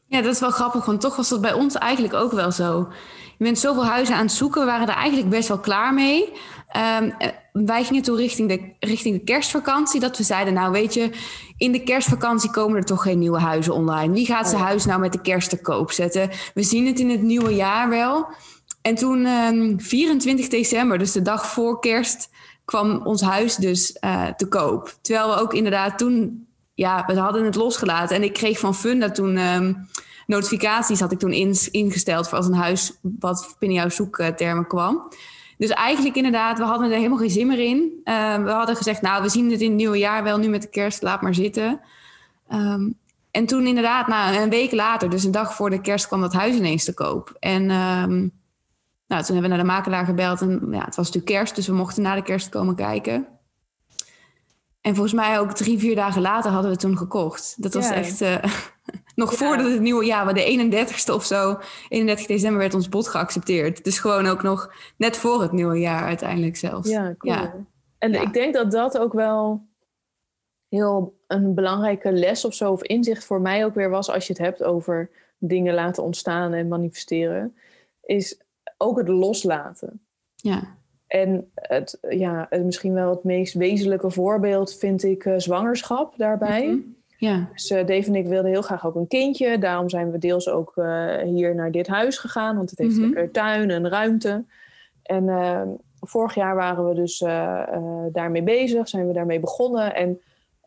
Ja, 0.09 0.23
dat 0.23 0.35
is 0.35 0.41
wel 0.41 0.51
grappig, 0.51 0.85
want 0.85 1.01
toch 1.01 1.17
was 1.17 1.29
dat 1.29 1.41
bij 1.41 1.53
ons 1.53 1.75
eigenlijk 1.75 2.15
ook 2.15 2.33
wel 2.33 2.53
zo. 2.53 2.89
Je 3.39 3.45
bent 3.45 3.59
zoveel 3.59 3.87
huizen 3.87 4.15
aan 4.15 4.23
het 4.23 4.33
zoeken, 4.33 4.61
we 4.61 4.67
waren 4.67 4.89
er 4.89 4.95
eigenlijk 4.95 5.31
best 5.31 5.49
wel 5.49 5.59
klaar 5.59 5.95
mee. 5.95 6.33
Ehm, 6.69 7.11
wij 7.53 7.85
gingen 7.85 8.03
toen 8.03 8.17
richting 8.17 8.49
de, 8.49 8.73
richting 8.81 9.19
de 9.19 9.25
kerstvakantie. 9.25 10.01
Dat 10.01 10.17
we 10.17 10.23
zeiden, 10.23 10.55
nou 10.55 10.73
weet 10.73 10.95
je, 10.95 11.11
in 11.57 11.73
de 11.73 11.83
kerstvakantie 11.83 12.51
komen 12.51 12.77
er 12.77 12.85
toch 12.85 13.03
geen 13.03 13.19
nieuwe 13.19 13.39
huizen 13.39 13.75
online. 13.75 14.13
Wie 14.13 14.27
gaat 14.27 14.49
zijn 14.49 14.61
oh 14.61 14.67
huis 14.67 14.85
nou 14.85 15.01
met 15.01 15.13
de 15.13 15.21
kerst 15.21 15.51
te 15.51 15.61
koop 15.61 15.93
zetten? 15.93 16.31
We 16.55 16.63
zien 16.63 16.87
het 16.87 16.99
in 16.99 17.11
het 17.11 17.23
nieuwe 17.23 17.55
jaar 17.55 17.89
wel. 17.89 18.27
En 18.83 18.95
toen 18.95 19.27
24 19.81 20.45
ehm, 20.45 20.51
december, 20.51 20.99
dus 20.99 21.13
de 21.13 21.23
dag 21.23 21.47
voor 21.47 21.81
kerst, 21.81 22.31
kwam 22.65 23.07
ons 23.07 23.21
huis 23.23 23.57
dus 23.57 23.97
uh, 24.01 24.27
te 24.27 24.49
koop. 24.49 24.95
Terwijl 25.01 25.29
we 25.29 25.41
ook 25.41 25.55
inderdaad 25.55 25.99
toen, 25.99 26.48
ja, 26.79 27.05
we 27.07 27.19
hadden 27.19 27.45
het 27.45 27.55
losgelaten. 27.55 28.17
En 28.17 28.23
ik 28.23 28.33
kreeg 28.33 28.59
van 28.59 28.75
Funda 28.75 29.11
toen 29.11 29.37
ehm, 29.37 29.75
notificaties, 30.27 31.01
had 31.01 31.13
ik 31.13 31.19
toen 31.19 31.33
ingesteld 31.71 32.29
voor 32.29 32.39
als 32.39 32.47
een 32.47 32.55
huis 32.55 32.99
wat 33.19 33.57
binnen 33.59 33.79
jouw 33.79 33.89
zoektermen 33.89 34.67
kwam. 34.67 35.13
Dus 35.57 35.71
eigenlijk 35.71 36.17
inderdaad, 36.17 36.59
we 36.59 36.65
hadden 36.65 36.91
er 36.91 36.97
helemaal 36.97 37.19
geen 37.19 37.31
zin 37.31 37.47
meer 37.47 37.59
in. 37.59 38.01
Ehm, 38.05 38.43
we 38.43 38.51
hadden 38.51 38.77
gezegd, 38.77 39.03
nou, 39.03 39.23
we 39.23 39.29
zien 39.29 39.51
het 39.51 39.61
in 39.61 39.69
het 39.69 39.77
nieuwe 39.77 39.99
jaar 39.99 40.23
wel 40.23 40.39
nu 40.39 40.49
met 40.49 40.63
de 40.63 40.69
kerst, 40.69 41.03
laat 41.03 41.23
maar 41.23 41.35
zitten. 41.35 41.81
Um, 42.53 42.99
en 43.31 43.47
toen 43.47 43.67
inderdaad, 43.67 44.07
nou, 44.07 44.37
een 44.37 44.51
week 44.51 44.73
later, 44.73 45.11
dus 45.11 45.25
een 45.25 45.31
dag 45.31 45.55
voor 45.55 45.71
de 45.71 45.81
kerst, 45.81 46.07
kwam 46.07 46.21
dat 46.21 46.33
huis 46.33 46.55
ineens 46.55 46.85
te 46.85 46.95
koop. 46.95 47.37
En 47.41 47.67
nou, 47.67 49.23
toen 49.23 49.35
hebben 49.35 49.43
we 49.43 49.49
naar 49.49 49.59
de 49.59 49.73
makelaar 49.73 50.05
gebeld 50.05 50.41
en 50.41 50.69
ja, 50.71 50.85
het 50.85 50.97
was 50.97 51.07
natuurlijk 51.07 51.27
kerst, 51.27 51.55
dus 51.55 51.67
we 51.67 51.75
mochten 51.75 52.03
na 52.03 52.15
de 52.15 52.23
kerst 52.23 52.49
komen 52.49 52.75
kijken. 52.75 53.27
En 54.89 54.95
volgens 54.95 55.15
mij 55.15 55.39
ook 55.39 55.53
drie, 55.53 55.79
vier 55.79 55.95
dagen 55.95 56.23
later 56.23 56.51
hadden 56.51 56.71
we 56.71 56.77
het 56.77 56.81
toen 56.81 56.97
gekocht. 56.97 57.63
Dat 57.63 57.75
was 57.75 57.91
echt 57.91 58.21
uh, 58.21 58.45
nog 59.15 59.35
voordat 59.35 59.71
het 59.71 59.81
nieuwe 59.81 60.05
jaar, 60.05 60.35
de 60.35 60.71
31ste 60.71 61.15
of 61.15 61.25
zo, 61.25 61.59
31 61.89 62.27
december 62.27 62.59
werd 62.59 62.75
ons 62.75 62.89
bod 62.89 63.09
geaccepteerd. 63.09 63.85
Dus 63.85 63.99
gewoon 63.99 64.27
ook 64.27 64.43
nog 64.43 64.75
net 64.97 65.17
voor 65.17 65.43
het 65.43 65.53
nieuwe 65.53 65.79
jaar 65.79 66.03
uiteindelijk 66.03 66.57
zelfs. 66.57 66.89
Ja, 66.89 67.15
cool. 67.19 67.35
Ja. 67.35 67.55
En 67.99 68.15
ik 68.15 68.33
denk 68.33 68.55
dat 68.55 68.71
dat 68.71 68.99
ook 68.99 69.13
wel 69.13 69.67
heel 70.69 71.21
een 71.27 71.55
belangrijke 71.55 72.13
les 72.13 72.45
of 72.45 72.55
zo, 72.55 72.73
of 72.73 72.83
inzicht 72.83 73.25
voor 73.25 73.41
mij 73.41 73.65
ook 73.65 73.75
weer 73.75 73.91
was, 73.91 74.11
als 74.11 74.27
je 74.27 74.33
het 74.33 74.43
hebt 74.43 74.63
over 74.63 75.11
dingen 75.39 75.75
laten 75.75 76.03
ontstaan 76.03 76.53
en 76.53 76.69
manifesteren, 76.69 77.57
is 78.03 78.41
ook 78.77 78.99
het 78.99 79.09
loslaten. 79.09 80.01
Ja. 80.37 80.78
En 81.09 81.51
het, 81.55 81.99
ja, 82.09 82.49
misschien 82.65 82.93
wel 82.93 83.11
het 83.11 83.25
meest 83.25 83.55
wezenlijke 83.55 84.11
voorbeeld 84.11 84.75
vind 84.75 85.03
ik 85.03 85.25
uh, 85.25 85.35
zwangerschap 85.37 86.15
daarbij. 86.17 86.67
Mhm. 86.67 86.79
Ja. 87.17 87.49
Dus 87.53 87.71
uh, 87.71 87.87
Dave 87.87 88.09
en 88.09 88.15
ik 88.15 88.27
wilden 88.27 88.51
heel 88.51 88.63
graag 88.63 88.87
ook 88.87 88.95
een 88.95 89.07
kindje. 89.07 89.59
Daarom 89.59 89.89
zijn 89.89 90.11
we 90.11 90.19
deels 90.19 90.49
ook 90.49 90.73
uh, 90.77 91.17
hier 91.17 91.55
naar 91.55 91.71
dit 91.71 91.87
huis 91.87 92.19
gegaan. 92.19 92.57
Want 92.57 92.71
het 92.71 92.79
heeft 92.79 92.97
mm 92.97 93.05
lekker 93.05 93.31
tuin 93.31 93.71
en 93.71 93.89
ruimte. 93.89 94.45
En 95.03 95.81
vorig 96.01 96.35
jaar 96.35 96.55
waren 96.55 96.89
we 96.89 96.95
dus 96.95 97.19
daarmee 98.13 98.43
bezig. 98.43 98.89
Zijn 98.89 99.07
we 99.07 99.13
daarmee 99.13 99.41
begonnen. 99.41 99.95
En 99.95 100.21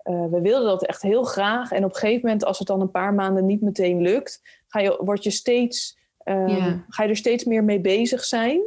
we 0.03 0.39
wilden 0.41 0.67
dat 0.67 0.85
echt 0.85 1.01
heel 1.01 1.23
graag. 1.23 1.71
En 1.71 1.83
op 1.83 1.89
een 1.89 1.99
gegeven 1.99 2.21
moment, 2.23 2.45
als 2.45 2.59
het 2.59 2.67
dan 2.67 2.81
een 2.81 2.91
paar 2.91 3.13
maanden 3.13 3.45
niet 3.45 3.61
meteen 3.61 4.01
lukt... 4.01 4.41
Ga 4.67 4.79
je, 4.79 4.99
word 5.03 5.23
je 5.23 5.31
steeds 5.31 5.99
Ehm, 6.23 6.77
ga 6.89 7.03
je 7.03 7.09
er 7.09 7.15
steeds 7.15 7.43
meer 7.43 7.63
mee 7.63 7.81
bezig 7.81 8.23
zijn. 8.23 8.61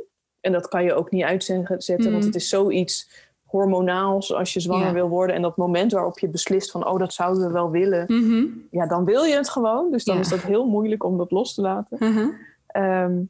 En 0.44 0.52
dat 0.52 0.68
kan 0.68 0.84
je 0.84 0.94
ook 0.94 1.10
niet 1.10 1.24
uitzetten, 1.24 2.10
want 2.10 2.20
mm. 2.22 2.26
het 2.26 2.34
is 2.34 2.48
zoiets 2.48 3.22
hormonaals 3.44 4.34
als 4.34 4.52
je 4.52 4.60
zwanger 4.60 4.92
wil 4.92 5.08
worden. 5.08 5.36
En 5.36 5.42
dat 5.42 5.56
moment 5.56 5.92
waarop 5.92 6.18
je 6.18 6.28
beslist 6.28 6.70
van, 6.70 6.86
oh, 6.86 6.98
dat 6.98 7.12
zouden 7.12 7.46
we 7.46 7.52
wel 7.52 7.70
willen. 7.70 8.04
Mhm. 8.08 8.46
Ja, 8.70 8.86
dan 8.86 9.04
wil 9.04 9.22
je 9.22 9.34
het 9.34 9.48
gewoon. 9.48 9.90
Dus 9.90 10.04
dan 10.04 10.18
is 10.18 10.28
dat 10.28 10.40
heel 10.40 10.66
moeilijk 10.66 11.04
om 11.04 11.18
dat 11.18 11.30
los 11.30 11.54
te 11.54 11.60
laten. 11.60 11.96
Mhm. 12.00 12.28
Ehm, 12.66 13.20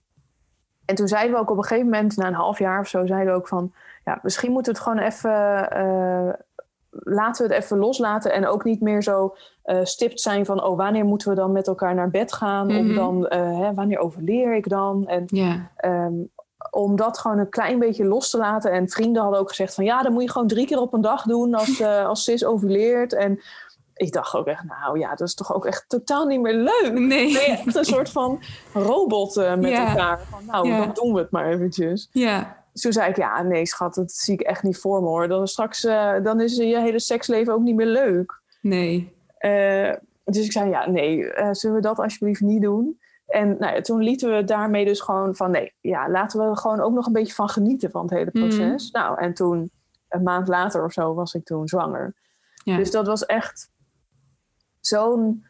en 0.85 0.94
toen 0.94 1.09
zeiden 1.09 1.33
we 1.33 1.40
ook 1.40 1.50
op 1.50 1.57
een 1.57 1.64
gegeven 1.64 1.90
moment, 1.90 2.16
na 2.16 2.27
een 2.27 2.35
half 2.35 2.59
jaar 2.59 2.81
of 2.81 2.88
zo, 2.88 3.07
zeiden 3.07 3.33
we 3.33 3.38
ook 3.38 3.48
van, 3.48 3.72
ja, 4.05 4.18
misschien 4.22 4.53
moeten 4.53 4.72
we 4.72 4.79
het 4.79 4.88
gewoon 4.88 5.05
even 5.05 5.68
uh, 5.77 6.33
laten 6.90 7.46
we 7.46 7.55
het 7.55 7.62
even 7.62 7.79
loslaten 7.79 8.33
en 8.33 8.46
ook 8.46 8.64
niet 8.64 8.81
meer 8.81 9.03
zo 9.03 9.37
uh, 9.64 9.79
stipt 9.83 10.20
zijn 10.20 10.46
van, 10.46 10.62
oh, 10.62 10.77
wanneer 10.77 11.05
moeten 11.05 11.29
we 11.29 11.35
dan 11.35 11.53
met 11.53 11.66
elkaar 11.66 11.94
naar 11.94 12.11
bed 12.11 12.33
gaan? 12.33 12.77
Om 12.77 12.87
mhm. 12.87 12.94
dan, 12.94 13.16
uh, 13.18 13.59
hè, 13.59 13.74
wanneer 13.74 13.98
overleer 13.98 14.55
ik 14.55 14.68
dan? 14.68 15.07
En 15.07 15.27
um, 15.90 16.31
om 16.70 16.96
dat 16.96 17.18
gewoon 17.18 17.38
een 17.38 17.48
klein 17.48 17.79
beetje 17.79 18.05
los 18.05 18.31
te 18.31 18.38
laten. 18.38 18.72
En 18.72 18.88
vrienden 18.88 19.22
hadden 19.22 19.40
ook 19.40 19.48
gezegd 19.48 19.74
van, 19.74 19.85
ja, 19.85 20.03
dan 20.03 20.12
moet 20.12 20.22
je 20.22 20.31
gewoon 20.31 20.48
drie 20.48 20.66
keer 20.66 20.81
op 20.81 20.92
een 20.92 21.00
dag 21.00 21.22
doen 21.22 21.55
als, 21.55 21.81
uh, 21.81 22.07
als 22.09 22.24
sis 22.24 22.44
overleert. 22.44 23.12
En 23.12 23.40
ik 23.94 24.12
dacht 24.12 24.35
ook 24.35 24.46
echt, 24.46 24.64
nou 24.64 24.98
ja, 24.98 25.14
dat 25.14 25.29
is 25.29 25.35
toch 25.35 25.55
ook 25.55 25.66
echt 25.66 25.85
totaal 25.88 26.27
niet 26.27 26.40
meer 26.40 26.55
leuk. 26.55 26.92
Nee. 26.92 27.40
echt 27.40 27.74
een 27.74 27.85
soort 27.85 28.11
van 28.11 28.42
robot 28.72 29.37
met 29.37 29.72
elkaar. 29.72 30.20
Van, 30.31 30.44
nou, 30.46 30.68
dan 30.68 30.90
doen 30.94 31.12
we 31.12 31.18
het 31.18 31.31
maar 31.31 31.46
eventjes. 31.46 32.09
Ja 32.12 32.62
toen 32.81 32.92
zei 32.92 33.11
ik, 33.11 33.16
ja, 33.16 33.42
nee 33.42 33.66
schat, 33.66 33.94
dat 33.94 34.12
zie 34.12 34.35
ik 34.35 34.40
echt 34.40 34.62
niet 34.62 34.77
voor 34.77 35.00
me 35.03 35.07
hoor. 35.07 35.29
Dan, 35.29 35.48
straks, 35.48 35.85
uh, 35.85 36.22
dan 36.22 36.40
is 36.40 36.57
je 36.57 36.81
hele 36.81 37.00
seksleven 37.00 37.55
ook 37.55 37.62
niet 37.62 37.74
meer 37.74 37.87
leuk. 37.87 38.40
Nee. 38.61 39.12
Dus 40.24 40.44
ik 40.44 40.53
zei, 40.53 40.70
ja, 40.70 40.90
nee, 40.90 41.31
zullen 41.50 41.77
we 41.77 41.83
dat 41.83 41.98
alsjeblieft 41.98 42.40
niet 42.40 42.62
doen? 42.62 42.98
En 43.34 43.56
nou 43.58 43.74
ja, 43.74 43.80
toen 43.80 44.02
lieten 44.02 44.36
we 44.36 44.44
daarmee 44.44 44.84
dus 44.84 45.00
gewoon 45.00 45.34
van, 45.34 45.50
nee, 45.50 45.72
ja, 45.80 46.10
laten 46.10 46.40
we 46.40 46.46
er 46.46 46.56
gewoon 46.56 46.80
ook 46.80 46.92
nog 46.92 47.06
een 47.06 47.12
beetje 47.12 47.34
van 47.34 47.48
genieten 47.48 47.90
van 47.90 48.02
het 48.02 48.10
hele 48.10 48.30
mhm. 48.32 48.38
proces. 48.38 48.90
Nou, 48.90 49.20
en 49.20 49.34
toen, 49.34 49.70
een 50.08 50.22
maand 50.22 50.48
later 50.48 50.84
of 50.84 50.92
zo, 50.92 51.14
was 51.14 51.34
ik 51.34 51.44
toen 51.44 51.68
zwanger. 51.68 52.14
Ja. 52.64 52.76
Dus 52.76 52.90
dat 52.90 53.06
was 53.06 53.26
echt 53.26 53.70
zo'n, 54.80 55.46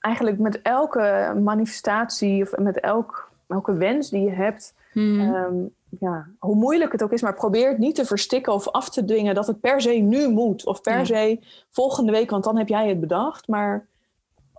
eigenlijk 0.00 0.38
met 0.38 0.62
elke 0.62 1.34
manifestatie 1.42 2.42
of 2.42 2.56
met 2.56 2.80
elk, 2.80 3.32
elke 3.48 3.74
wens 3.74 4.10
die 4.10 4.22
je 4.22 4.32
hebt, 4.32 4.74
mm. 4.92 5.20
um, 5.20 5.74
ja, 6.00 6.26
hoe 6.38 6.54
moeilijk 6.54 6.92
het 6.92 7.02
ook 7.02 7.12
is, 7.12 7.22
maar 7.22 7.34
probeer 7.34 7.68
het 7.68 7.78
niet 7.78 7.94
te 7.94 8.04
verstikken 8.04 8.52
of 8.52 8.68
af 8.68 8.90
te 8.90 9.04
dwingen 9.04 9.34
dat 9.34 9.46
het 9.46 9.60
per 9.60 9.80
se 9.80 9.90
nu 9.90 10.28
moet. 10.28 10.66
Of 10.66 10.80
per 10.80 11.06
se 11.06 11.40
volgende 11.70 12.12
week, 12.12 12.30
want 12.30 12.44
dan 12.44 12.58
heb 12.58 12.68
jij 12.68 12.88
het 12.88 13.00
bedacht. 13.00 13.48
Maar 13.48 13.86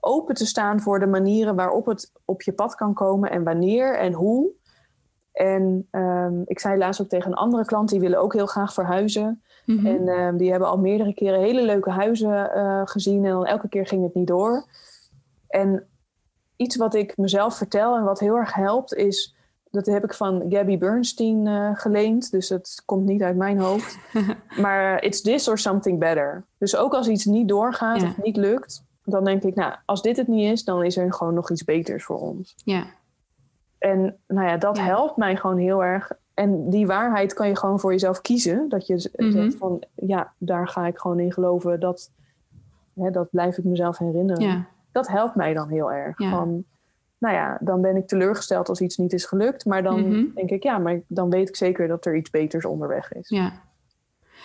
open 0.05 0.35
te 0.35 0.45
staan 0.45 0.79
voor 0.79 0.99
de 0.99 1.05
manieren 1.05 1.55
waarop 1.55 1.85
het 1.85 2.11
op 2.25 2.41
je 2.41 2.53
pad 2.53 2.75
kan 2.75 2.93
komen 2.93 3.31
en 3.31 3.43
wanneer 3.43 3.97
en 3.97 4.13
hoe. 4.13 4.51
En 5.31 5.87
um, 5.91 6.43
ik 6.45 6.59
zei 6.59 6.77
laatst 6.77 7.01
ook 7.01 7.07
tegen 7.07 7.31
een 7.31 7.37
andere 7.37 7.65
klant, 7.65 7.89
die 7.89 7.99
willen 7.99 8.19
ook 8.19 8.33
heel 8.33 8.45
graag 8.45 8.73
verhuizen. 8.73 9.41
Mm 9.65 9.85
En 9.85 10.07
um, 10.07 10.37
die 10.37 10.51
hebben 10.51 10.69
al 10.69 10.77
meerdere 10.77 11.13
keren 11.13 11.39
hele 11.39 11.61
leuke 11.61 11.89
huizen 11.89 12.51
uh, 12.55 12.81
gezien 12.85 13.25
en 13.25 13.31
dan 13.31 13.45
elke 13.45 13.69
keer 13.69 13.87
ging 13.87 14.03
het 14.03 14.13
niet 14.13 14.27
door. 14.27 14.65
En 15.47 15.87
iets 16.55 16.75
wat 16.75 16.93
ik 16.93 17.17
mezelf 17.17 17.55
vertel 17.55 17.95
en 17.95 18.03
wat 18.03 18.19
heel 18.19 18.35
erg 18.35 18.53
helpt 18.53 18.93
is 18.93 19.35
dat 19.75 19.85
heb 19.85 20.03
ik 20.03 20.13
van 20.13 20.45
Gabby 20.49 20.77
Bernstein 20.77 21.45
uh, 21.45 21.69
geleend. 21.73 22.31
Dus 22.31 22.49
het 22.49 22.81
komt 22.85 23.05
niet 23.05 23.21
uit 23.21 23.35
mijn 23.35 23.59
hoofd. 23.59 23.97
maar 24.61 25.03
it's 25.03 25.21
this 25.21 25.47
or 25.47 25.57
something 25.57 25.99
better. 25.99 26.45
Dus 26.57 26.75
ook 26.75 26.93
als 26.93 27.07
iets 27.07 27.25
niet 27.25 27.47
doorgaat 27.47 28.03
of 28.03 28.17
niet 28.23 28.37
lukt, 28.37 28.83
dan 29.05 29.23
denk 29.23 29.43
ik, 29.43 29.55
nou, 29.55 29.73
als 29.85 30.01
dit 30.01 30.17
het 30.17 30.27
niet 30.27 30.51
is, 30.51 30.63
dan 30.63 30.83
is 30.83 30.97
er 30.97 31.13
gewoon 31.13 31.33
nog 31.33 31.51
iets 31.51 31.63
beters 31.63 32.03
voor 32.03 32.19
ons. 32.19 32.55
Ja. 32.63 32.85
En 33.77 34.17
nou 34.27 34.47
ja, 34.47 34.57
dat 34.57 34.79
helpt 34.79 35.17
mij 35.17 35.35
gewoon 35.35 35.57
heel 35.57 35.83
erg. 35.83 36.11
En 36.33 36.69
die 36.69 36.87
waarheid 36.87 37.33
kan 37.33 37.47
je 37.47 37.57
gewoon 37.57 37.79
voor 37.79 37.91
jezelf 37.91 38.21
kiezen. 38.21 38.69
Dat 38.69 38.87
je 38.87 39.11
mm 39.15 39.31
zegt 39.31 39.55
van, 39.55 39.83
ja, 39.95 40.33
daar 40.37 40.67
ga 40.67 40.87
ik 40.87 40.97
gewoon 40.97 41.19
in 41.19 41.33
geloven. 41.33 41.79
Dat, 41.79 42.11
hè, 42.93 43.11
dat 43.11 43.29
blijf 43.31 43.57
ik 43.57 43.63
mezelf 43.63 43.97
herinneren. 43.97 44.43
Ja. 44.43 44.65
Dat 44.91 45.07
helpt 45.07 45.35
mij 45.35 45.53
dan 45.53 45.69
heel 45.69 45.91
erg. 45.91 46.17
Van, 46.17 46.63
nou 47.17 47.35
ja, 47.35 47.57
dan 47.61 47.81
ben 47.81 47.95
ik 47.95 48.07
teleurgesteld 48.07 48.69
als 48.69 48.81
iets 48.81 48.97
niet 48.97 49.13
is 49.13 49.25
gelukt. 49.25 49.65
Maar 49.65 49.83
dan 49.83 49.99
mhm. 49.99 50.25
denk 50.35 50.49
ik, 50.49 50.63
ja, 50.63 50.77
maar 50.77 51.01
dan 51.07 51.29
weet 51.29 51.49
ik 51.49 51.55
zeker 51.55 51.87
dat 51.87 52.05
er 52.05 52.15
iets 52.15 52.29
beters 52.29 52.65
onderweg 52.65 53.13
is. 53.13 53.29
Ja. 53.29 53.51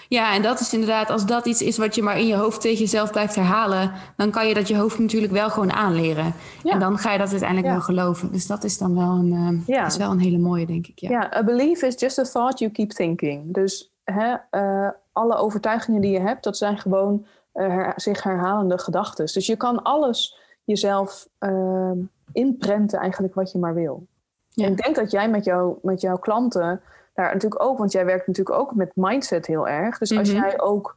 Ja, 0.09 0.35
en 0.35 0.43
dat 0.43 0.61
is 0.61 0.73
inderdaad, 0.73 1.11
als 1.11 1.27
dat 1.27 1.47
iets 1.47 1.63
is 1.63 1.79
wat 1.79 1.95
je 1.95 2.03
maar 2.03 2.19
in 2.19 2.27
je 2.27 2.35
hoofd 2.35 2.61
tegen 2.61 2.79
jezelf 2.79 3.11
blijft 3.11 3.35
herhalen, 3.35 3.93
dan 4.17 4.31
kan 4.31 4.49
je 4.49 4.55
dat 4.55 4.69
je 4.69 4.77
hoofd 4.77 4.99
natuurlijk 4.99 5.33
wel 5.33 5.51
gewoon 5.51 5.73
aanleren. 5.73 6.35
En 6.65 6.79
dan 6.79 6.99
ga 6.99 7.13
je 7.13 7.19
dat 7.19 7.31
uiteindelijk 7.31 7.73
wel 7.73 7.81
geloven. 7.81 8.33
Dus 8.33 8.47
dat 8.47 8.65
is 8.65 8.79
dan 8.79 8.95
wel 8.95 9.11
een, 9.11 9.65
uh, 9.69 9.87
is 9.87 9.97
wel 9.97 10.11
een 10.11 10.21
hele 10.21 10.39
mooie, 10.39 10.67
denk 10.67 10.87
ik. 10.87 10.99
Ja. 10.99 11.11
ja, 11.11 11.37
a 11.37 11.45
belief 11.45 11.83
is 11.83 12.01
just 12.01 12.19
a 12.19 12.23
thought 12.23 12.59
you 12.59 12.71
keep 12.71 12.91
thinking. 12.91 13.55
Dus 13.55 13.93
hè, 14.05 14.35
uh, 14.51 14.91
alle 15.13 15.37
overtuigingen 15.37 16.01
die 16.01 16.13
je 16.13 16.21
hebt, 16.21 16.45
dat 16.45 16.57
zijn 16.57 16.79
gewoon 16.79 17.27
uh, 17.55 17.69
her 17.69 17.93
zich 17.97 18.23
herhalende 18.23 18.79
gedachten. 18.79 19.27
Dus 19.33 19.47
je 19.47 19.57
kan 19.57 19.83
alles 19.83 20.39
jezelf 20.65 21.29
ehm, 21.39 21.99
inprenten 22.33 22.99
eigenlijk 22.99 23.35
wat 23.35 23.53
je 23.53 23.59
maar 23.59 23.75
wil. 23.75 24.07
Ja. 24.49 24.65
En 24.65 24.71
ik 24.71 24.83
denk 24.83 24.97
dat 24.97 25.11
jij 25.11 25.29
met, 25.29 25.45
jou, 25.45 25.79
met 25.83 26.01
jouw 26.01 26.19
klanten 26.19 26.81
daar 27.15 27.33
natuurlijk 27.33 27.63
ook, 27.63 27.79
want 27.79 27.93
jij 27.93 28.05
werkt 28.05 28.27
natuurlijk 28.27 28.59
ook 28.59 28.75
met 28.75 28.93
mindset 28.95 29.47
heel 29.47 29.69
erg. 29.69 29.99
Dus 29.99 30.17
als 30.17 30.33
mhm. 30.33 30.41
jij 30.41 30.61
ook, 30.61 30.97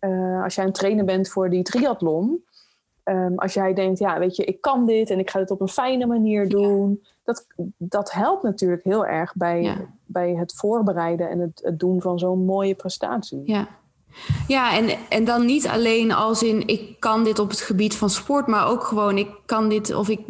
uh, 0.00 0.42
als 0.42 0.54
jij 0.54 0.64
een 0.64 0.72
trainer 0.72 1.04
bent 1.04 1.28
voor 1.28 1.50
die 1.50 1.62
triathlon, 1.62 2.44
um, 3.04 3.38
als 3.38 3.54
jij 3.54 3.74
denkt, 3.74 3.98
ja, 3.98 4.18
weet 4.18 4.36
je, 4.36 4.44
ik 4.44 4.60
kan 4.60 4.86
dit 4.86 5.10
en 5.10 5.18
ik 5.18 5.30
ga 5.30 5.38
dit 5.38 5.50
op 5.50 5.60
een 5.60 5.68
fijne 5.68 6.06
manier 6.06 6.48
doen, 6.48 7.04
dat, 7.24 7.46
dat 7.76 8.12
helpt 8.12 8.42
natuurlijk 8.42 8.84
heel 8.84 9.06
erg 9.06 9.34
bij, 9.34 9.62
ja. 9.62 9.76
bij 10.06 10.34
het 10.34 10.54
voorbereiden 10.54 11.30
en 11.30 11.38
het, 11.38 11.60
het 11.64 11.78
doen 11.78 12.00
van 12.00 12.18
zo'n 12.18 12.44
mooie 12.44 12.74
prestatie. 12.74 13.42
Ja. 13.44 13.68
Ja, 14.46 14.76
en, 14.76 14.98
en 15.08 15.24
dan 15.24 15.44
niet 15.44 15.66
alleen 15.66 16.12
als 16.12 16.42
in 16.42 16.66
ik 16.66 17.00
kan 17.00 17.24
dit 17.24 17.38
op 17.38 17.50
het 17.50 17.60
gebied 17.60 17.96
van 17.96 18.10
sport, 18.10 18.46
maar 18.46 18.68
ook 18.68 18.84
gewoon 18.84 19.18
ik 19.18 19.30
kan 19.46 19.68
dit 19.68 19.94
of 19.94 20.08
ik 20.08 20.20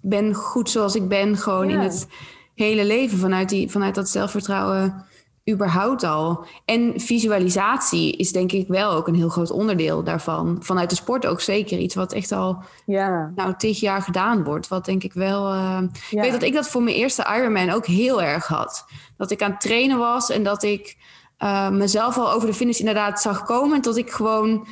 ben 0.00 0.34
goed 0.34 0.70
zoals 0.70 0.94
ik 0.94 1.08
ben, 1.08 1.36
gewoon 1.36 1.70
in 1.70 1.78
het 1.78 2.06
hele 2.62 2.84
leven 2.84 3.18
vanuit, 3.18 3.48
die, 3.48 3.70
vanuit 3.70 3.94
dat 3.94 4.08
zelfvertrouwen 4.08 5.04
überhaupt 5.50 6.04
al. 6.04 6.44
En 6.64 6.92
visualisatie 7.00 8.16
is 8.16 8.32
denk 8.32 8.52
ik 8.52 8.68
wel 8.68 8.90
ook 8.92 9.08
een 9.08 9.14
heel 9.14 9.28
groot 9.28 9.50
onderdeel 9.50 10.02
daarvan. 10.04 10.56
Vanuit 10.60 10.90
de 10.90 10.96
sport 10.96 11.26
ook 11.26 11.40
zeker. 11.40 11.78
Iets 11.78 11.94
wat 11.94 12.12
echt 12.12 12.32
al 12.32 12.62
Ja, 12.86 13.32
nou, 13.34 13.54
tig 13.56 13.80
jaar 13.80 14.02
gedaan 14.02 14.44
wordt. 14.44 14.68
Wat 14.68 14.84
denk 14.84 15.02
ik 15.02 15.12
wel... 15.12 15.48
eh, 15.52 15.78
Ik 16.10 16.20
weet 16.20 16.32
dat 16.32 16.42
ik 16.42 16.52
dat 16.54 16.68
voor 16.68 16.82
mijn 16.82 16.96
eerste 16.96 17.26
Ironman 17.36 17.70
ook 17.70 17.86
heel 17.86 18.22
erg 18.22 18.46
had. 18.46 18.84
Dat 19.16 19.30
ik 19.30 19.42
aan 19.42 19.50
het 19.50 19.60
trainen 19.60 19.98
was 19.98 20.30
en 20.30 20.42
dat 20.42 20.62
ik 20.62 20.96
eh, 21.38 21.68
mezelf 21.70 22.18
al 22.18 22.32
over 22.32 22.48
de 22.48 22.54
finish 22.54 22.78
inderdaad 22.78 23.20
zag 23.20 23.42
komen. 23.44 23.76
En 23.76 23.82
dat 23.82 23.96
ik 23.96 24.10
gewoon 24.10 24.66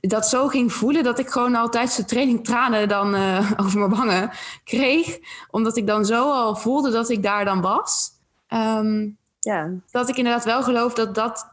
dat 0.00 0.26
zo 0.28 0.46
ging 0.46 0.72
voelen 0.72 1.02
dat 1.02 1.18
ik 1.18 1.28
gewoon 1.28 1.54
al 1.54 1.68
tijdens 1.68 1.96
de 1.96 2.04
training 2.04 2.44
tranen 2.44 2.88
dan 2.88 3.14
eh, 3.14 3.52
over 3.62 3.78
mijn 3.78 3.94
wangen 3.94 4.30
kreeg. 4.64 5.18
Omdat 5.50 5.76
ik 5.76 5.86
dan 5.86 6.04
zo 6.04 6.30
al 6.30 6.56
voelde 6.56 6.90
dat 6.90 7.08
ik 7.08 7.22
daar 7.22 7.44
dan 7.44 7.60
was. 7.60 8.10
Ehm, 8.46 9.08
ja. 9.40 9.70
dat 9.90 10.08
ik 10.08 10.16
inderdaad 10.16 10.44
wel 10.44 10.62
geloof 10.62 10.94
dat, 10.94 11.14
dat, 11.14 11.46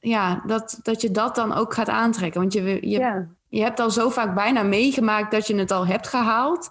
ja, 0.00 0.42
dat, 0.46 0.80
dat 0.82 1.00
je 1.00 1.10
dat 1.10 1.34
dan 1.34 1.54
ook 1.54 1.74
gaat 1.74 1.88
aantrekken. 1.88 2.40
Want 2.40 2.52
je, 2.52 2.62
je, 2.62 2.98
ja. 2.98 3.26
je 3.48 3.62
hebt 3.62 3.80
al 3.80 3.90
zo 3.90 4.08
vaak 4.08 4.34
bijna 4.34 4.62
meegemaakt 4.62 5.30
dat 5.30 5.46
je 5.46 5.56
het 5.56 5.70
al 5.70 5.86
hebt 5.86 6.08
gehaald. 6.08 6.70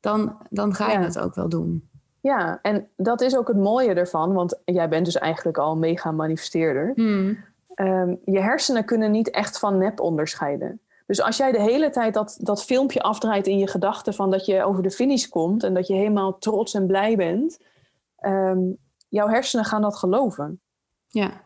Dan, 0.00 0.36
dan 0.50 0.74
ga 0.74 0.86
je 0.86 0.98
Ja. 0.98 1.04
het 1.04 1.18
ook 1.18 1.34
wel 1.34 1.48
doen. 1.48 1.88
Ja, 2.20 2.58
en 2.62 2.88
dat 2.96 3.20
is 3.20 3.36
ook 3.36 3.48
het 3.48 3.56
mooie 3.56 3.94
ervan, 3.94 4.32
want 4.32 4.60
jij 4.64 4.88
bent 4.88 5.04
dus 5.04 5.18
eigenlijk 5.18 5.58
al 5.58 5.76
mega 5.76 6.10
manifesteerder. 6.10 6.92
Hmm. 6.94 7.44
Ehm, 7.74 8.14
je 8.24 8.40
hersenen 8.40 8.84
kunnen 8.84 9.10
niet 9.10 9.30
echt 9.30 9.58
van 9.58 9.78
nep 9.78 10.00
onderscheiden. 10.00 10.80
Dus 11.06 11.22
als 11.22 11.36
jij 11.36 11.52
de 11.52 11.60
hele 11.60 11.90
tijd 11.90 12.14
dat, 12.14 12.36
dat 12.40 12.64
filmpje 12.64 13.00
afdraait 13.00 13.46
in 13.46 13.58
je 13.58 13.66
gedachten 13.66 14.14
van 14.14 14.30
dat 14.30 14.46
je 14.46 14.64
over 14.64 14.82
de 14.82 14.90
finish 14.90 15.26
komt 15.26 15.62
en 15.62 15.74
dat 15.74 15.86
je 15.86 15.94
helemaal 15.94 16.38
trots 16.38 16.74
en 16.74 16.86
blij 16.86 17.16
bent, 17.16 17.58
ehm, 18.16 18.60
jouw 19.08 19.28
hersenen 19.28 19.64
gaan 19.64 19.82
dat 19.82 19.96
geloven. 19.96 20.60
Ja. 21.08 21.43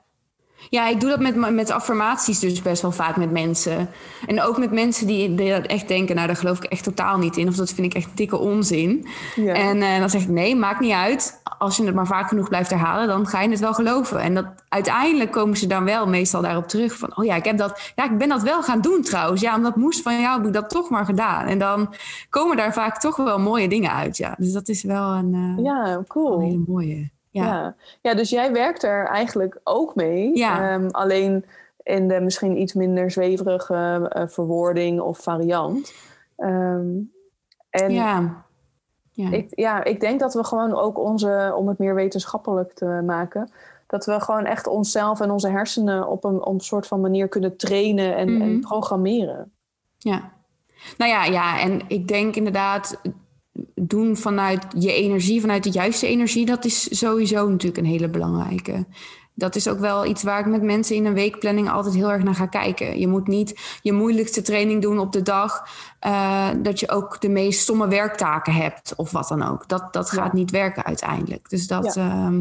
Ja, 0.71 0.89
ik 0.89 1.01
doe 1.01 1.11
dat 1.11 1.21
met, 1.21 1.53
met 1.53 1.71
affirmaties 1.71 2.39
dus 2.39 2.63
best 2.63 2.83
wel 2.83 2.93
vaak 2.93 3.17
met 3.17 3.31
mensen. 3.31 3.89
En 4.27 4.43
ook 4.43 4.59
met 4.59 4.73
mensen 4.73 5.07
die, 5.07 5.35
die 5.35 5.51
dat 5.51 5.67
echt 5.67 5.89
denken, 5.89 6.15
nou 6.15 6.27
daar 6.27 6.37
geloof 6.37 6.57
ik 6.57 6.65
echt 6.65 6.85
totaal 6.85 7.19
niet 7.19 7.37
in. 7.37 7.49
Of 7.49 7.55
dat 7.55 7.71
vind 7.71 7.87
ik 7.87 7.95
echt 7.95 8.17
dikke 8.17 8.39
onzin. 8.39 9.07
Ja. 9.35 9.55
En 9.55 9.83
eh, 9.83 9.99
dan 9.99 10.11
zeg 10.11 10.23
ik, 10.23 10.29
nee, 10.29 10.57
maakt 10.57 10.81
niet 10.81 10.93
uit. 10.93 11.41
Als 11.59 11.77
je 11.77 11.85
het 11.85 11.95
maar 11.95 12.07
vaak 12.07 12.29
genoeg 12.29 12.49
blijft 12.49 12.71
herhalen, 12.71 13.07
dan 13.07 13.27
ga 13.27 13.41
je 13.41 13.49
het 13.49 13.61
wel 13.61 13.75
geloven. 13.75 14.21
En 14.21 14.35
dat, 14.35 14.47
uiteindelijk 14.69 15.33
komen 15.33 15.57
ze 15.57 15.67
dan 15.67 15.85
wel 15.85 16.09
meestal 16.09 16.43
daarop 16.43 16.69
terug 16.69 16.97
van... 16.97 17.17
oh 17.17 17.25
ja, 17.25 17.35
ik, 17.35 17.45
heb 17.45 17.59
dat, 17.59 17.93
ja, 17.95 18.05
ik 18.05 18.19
ben 18.19 18.29
dat 18.29 18.43
wel 18.43 18.63
gaan 18.63 18.81
doen 18.81 19.03
trouwens. 19.03 19.41
Ja, 19.41 19.57
omdat 19.57 19.77
moest 19.77 20.03
van 20.03 20.21
jou, 20.21 20.37
heb 20.37 20.47
ik 20.47 20.53
dat 20.53 20.71
toch 20.71 20.91
maar 20.91 21.05
gedaan. 21.05 21.47
En 21.47 21.59
dan 21.59 21.95
komen 22.31 22.57
daar 22.57 22.73
vaak 22.73 23.01
toch 23.01 23.17
wel 23.17 23.39
mooie 23.39 23.69
dingen 23.69 23.93
uit, 23.93 24.17
ja. 24.17 24.35
Dus 24.39 24.53
dat 24.53 24.69
is 24.69 24.83
wel 24.83 25.13
een, 25.13 25.35
eh, 25.35 25.65
ja, 25.65 25.93
een 25.93 26.07
cool. 26.07 26.41
hele 26.41 26.63
mooie. 26.67 27.11
Ja. 27.31 27.45
Ja. 27.45 27.75
Ja. 28.03 28.15
dus 28.15 28.31
jij 28.31 28.53
werkt 28.53 28.83
er 28.83 29.07
eigenlijk 29.07 29.61
ook 29.65 29.95
mee. 29.95 30.37
Ja. 30.37 30.71
Ehm, 30.73 30.89
alleen 30.91 31.45
in 31.83 32.09
de 32.09 32.21
misschien 32.21 32.61
iets 32.61 32.73
minder 32.73 33.11
zweverige 33.11 34.07
eh, 34.09 34.23
verwoording 34.27 35.01
of 35.01 35.19
variant. 35.19 35.93
Ehm, 36.37 36.87
en 37.71 37.91
ja. 37.93 38.47
Ja. 39.11 39.31
Ik, 39.31 39.47
ja, 39.51 39.85
ik 39.85 40.01
denk 40.01 40.21
dat 40.21 40.35
we 40.35 40.45
gewoon 40.45 40.75
ook 40.75 40.99
onze, 40.99 41.53
om 41.57 41.69
het 41.69 41.79
meer 41.79 41.95
wetenschappelijk 41.95 42.73
te 42.73 43.03
maken, 43.07 43.51
dat 43.87 44.07
we 44.07 44.21
gewoon 44.21 44.45
echt 44.45 44.67
onszelf 44.67 45.21
en 45.21 45.31
onze 45.31 45.49
hersenen 45.49 46.09
op 46.09 46.25
een, 46.25 46.45
op 46.45 46.55
een 46.55 46.61
soort 46.61 46.87
van 46.87 47.01
manier 47.01 47.29
kunnen 47.29 47.57
trainen 47.57 48.17
en, 48.17 48.33
Mhm. 48.33 48.43
en 48.43 48.61
programmeren. 48.61 49.53
Ja. 49.99 50.31
Nou 50.99 51.11
ja, 51.11 51.25
ja, 51.25 51.61
en 51.61 51.81
ik 51.89 52.09
denk 52.09 52.37
inderdaad, 52.37 53.01
doen 53.75 54.17
vanuit 54.17 54.67
je 54.79 54.93
energie, 54.93 55.41
vanuit 55.41 55.63
de 55.63 55.71
juiste 55.71 56.07
energie, 56.07 56.47
dat 56.47 56.65
is 56.65 56.99
sowieso 56.99 57.49
natuurlijk 57.49 57.79
een 57.79 57.91
hele 57.91 58.09
belangrijke. 58.09 58.87
Dat 59.35 59.57
is 59.57 59.69
ook 59.69 59.79
wel 59.79 60.07
iets 60.07 60.23
waar 60.23 60.41
ik 60.41 60.47
met 60.47 60.63
mensen 60.63 60.97
in 60.97 61.05
een 61.05 61.15
weekplanning 61.15 61.71
altijd 61.71 61.95
heel 61.95 62.13
erg 62.13 62.23
naar 62.23 62.35
ga 62.35 62.47
kijken. 62.47 62.99
Je 62.99 63.09
moet 63.09 63.27
niet 63.27 63.79
je 63.83 63.93
moeilijkste 63.93 64.43
training 64.43 64.83
doen 64.83 64.99
op 64.99 65.13
de 65.13 65.23
dag 65.23 65.69
eh, 66.01 66.49
dat 66.63 66.81
je 66.81 66.91
ook 66.91 67.21
de 67.21 67.29
meest 67.29 67.61
stomme 67.61 67.89
werktaken 67.89 68.53
hebt 68.53 68.95
of 68.97 69.11
wat 69.11 69.29
dan 69.29 69.43
ook. 69.43 69.69
Dat, 69.69 69.93
dat 69.93 70.11
gaat 70.11 70.33
niet 70.33 70.51
werken 70.51 70.85
uiteindelijk. 70.85 71.51
Dus 71.51 71.67
dat, 71.67 71.95
ja. 71.95 72.33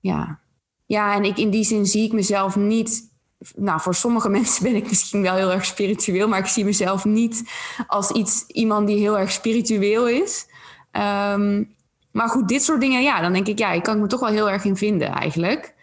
ja. 0.00 0.40
Ja, 0.86 1.14
en 1.14 1.24
ik, 1.24 1.36
in 1.36 1.50
die 1.50 1.64
zin 1.64 1.86
zie 1.86 2.04
ik 2.04 2.12
mezelf 2.12 2.56
niet 2.56 3.09
nou, 3.56 3.80
voor 3.80 3.94
sommige 3.94 4.28
mensen 4.38 4.62
ben 4.62 4.74
ik 4.74 4.88
misschien 4.88 5.22
wel 5.22 5.34
heel 5.34 5.52
erg 5.52 5.64
spiritueel, 5.64 6.28
maar 6.28 6.38
ik 6.38 6.46
zie 6.46 6.64
mezelf 6.64 7.04
niet 7.04 7.50
als 7.86 8.10
iets, 8.10 8.46
iemand 8.46 8.86
die 8.86 8.98
heel 8.98 9.18
erg 9.18 9.30
spiritueel 9.30 10.08
is. 10.08 10.46
Um, 10.92 11.74
maar 12.12 12.28
goed, 12.28 12.48
dit 12.48 12.62
soort 12.62 12.80
dingen, 12.80 13.02
ja, 13.02 13.20
dan 13.20 13.32
denk 13.32 13.46
ik, 13.46 13.58
ja, 13.58 13.72
ik 13.72 13.82
kan 13.82 14.00
me 14.00 14.06
toch 14.06 14.20
wel 14.20 14.28
heel 14.28 14.50
erg 14.50 14.64
in 14.64 14.76
vinden 14.76 15.08
eigenlijk. 15.08 15.74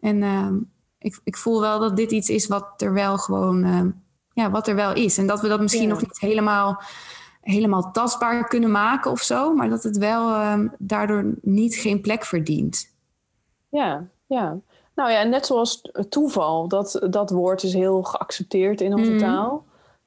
En 0.00 0.22
um, 0.22 0.70
ik, 0.98 1.20
ik 1.24 1.36
voel 1.36 1.60
wel 1.60 1.78
dat 1.78 1.96
dit 1.96 2.10
iets 2.10 2.28
is 2.28 2.46
wat 2.46 2.82
er 2.82 2.92
wel 2.92 3.18
gewoon, 3.18 3.64
um, 3.64 4.02
ja, 4.32 4.50
wat 4.50 4.68
er 4.68 4.74
wel 4.74 4.94
is. 4.94 5.18
En 5.18 5.26
dat 5.26 5.40
we 5.40 5.48
dat 5.48 5.60
misschien 5.60 5.82
ja. 5.82 5.88
nog 5.88 6.00
niet 6.00 6.20
helemaal, 6.20 6.82
helemaal 7.40 7.92
tastbaar 7.92 8.48
kunnen 8.48 8.70
maken 8.70 9.10
of 9.10 9.20
zo, 9.20 9.54
maar 9.54 9.68
dat 9.68 9.82
het 9.82 9.98
wel 9.98 10.34
daardoor 10.78 11.34
niet 11.42 11.76
geen 11.76 12.00
plek 12.00 12.24
verdient. 12.24 12.94
Ja, 13.68 14.08
ja. 14.26 14.58
Nou 14.96 15.10
ja, 15.10 15.22
net 15.22 15.46
zoals 15.46 15.90
toeval, 16.08 16.68
dat, 16.68 17.06
dat 17.10 17.30
woord 17.30 17.62
is 17.62 17.72
heel 17.72 18.02
geaccepteerd 18.02 18.80
in 18.80 18.94
onze 18.94 19.10
mm. 19.10 19.18
taal. 19.18 19.64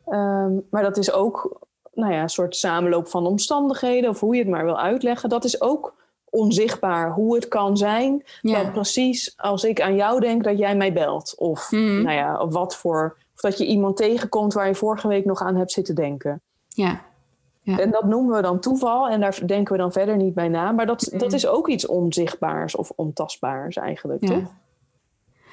Um, 0.07 0.67
maar 0.69 0.83
dat 0.83 0.97
is 0.97 1.11
ook 1.11 1.67
nou 1.93 2.13
ja, 2.13 2.21
een 2.21 2.29
soort 2.29 2.55
samenloop 2.55 3.07
van 3.07 3.25
omstandigheden, 3.25 4.09
of 4.09 4.19
hoe 4.19 4.35
je 4.35 4.41
het 4.41 4.51
maar 4.51 4.65
wil 4.65 4.79
uitleggen. 4.79 5.29
Dat 5.29 5.43
is 5.43 5.61
ook 5.61 5.93
onzichtbaar. 6.29 7.11
Hoe 7.11 7.35
het 7.35 7.47
kan 7.47 7.77
zijn 7.77 8.23
ja. 8.41 8.63
dat 8.63 8.71
precies 8.71 9.33
als 9.37 9.63
ik 9.63 9.81
aan 9.81 9.95
jou 9.95 10.19
denk 10.19 10.43
dat 10.43 10.57
jij 10.57 10.75
mij 10.75 10.93
belt. 10.93 11.35
Of 11.37 11.71
mm. 11.71 12.01
nou 12.01 12.15
ja, 12.15 12.39
of 12.39 12.53
wat 12.53 12.75
voor. 12.75 13.17
Of 13.35 13.41
dat 13.41 13.57
je 13.57 13.65
iemand 13.65 13.97
tegenkomt 13.97 14.53
waar 14.53 14.67
je 14.67 14.75
vorige 14.75 15.07
week 15.07 15.25
nog 15.25 15.41
aan 15.41 15.55
hebt 15.55 15.71
zitten 15.71 15.95
denken. 15.95 16.41
Ja. 16.67 17.01
ja. 17.61 17.79
En 17.79 17.91
dat 17.91 18.03
noemen 18.03 18.35
we 18.35 18.41
dan 18.41 18.59
toeval 18.59 19.09
en 19.09 19.19
daar 19.19 19.39
denken 19.45 19.73
we 19.73 19.81
dan 19.81 19.91
verder 19.91 20.17
niet 20.17 20.33
bij 20.33 20.47
na. 20.47 20.71
Maar 20.71 20.85
dat, 20.85 21.09
mm. 21.11 21.19
dat 21.19 21.33
is 21.33 21.47
ook 21.47 21.67
iets 21.67 21.87
onzichtbaars 21.87 22.75
of 22.75 22.91
ontastbaars 22.95 23.75
eigenlijk, 23.75 24.23
ja. 24.23 24.29
toch? 24.29 24.51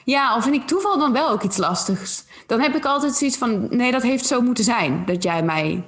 Ja, 0.06 0.30
al 0.30 0.42
vind 0.42 0.54
ik 0.54 0.66
toeval 0.66 0.98
dan 0.98 1.12
wel 1.12 1.30
ook 1.30 1.42
iets 1.42 1.56
lastigs. 1.56 2.24
Dan 2.46 2.60
heb 2.60 2.74
ik 2.74 2.84
altijd 2.84 3.14
zoiets 3.14 3.36
van, 3.36 3.76
nee, 3.76 3.92
dat 3.92 4.02
heeft 4.02 4.26
zo 4.26 4.40
moeten 4.40 4.64
zijn 4.64 5.02
dat 5.06 5.22
jij 5.22 5.42
mij 5.42 5.84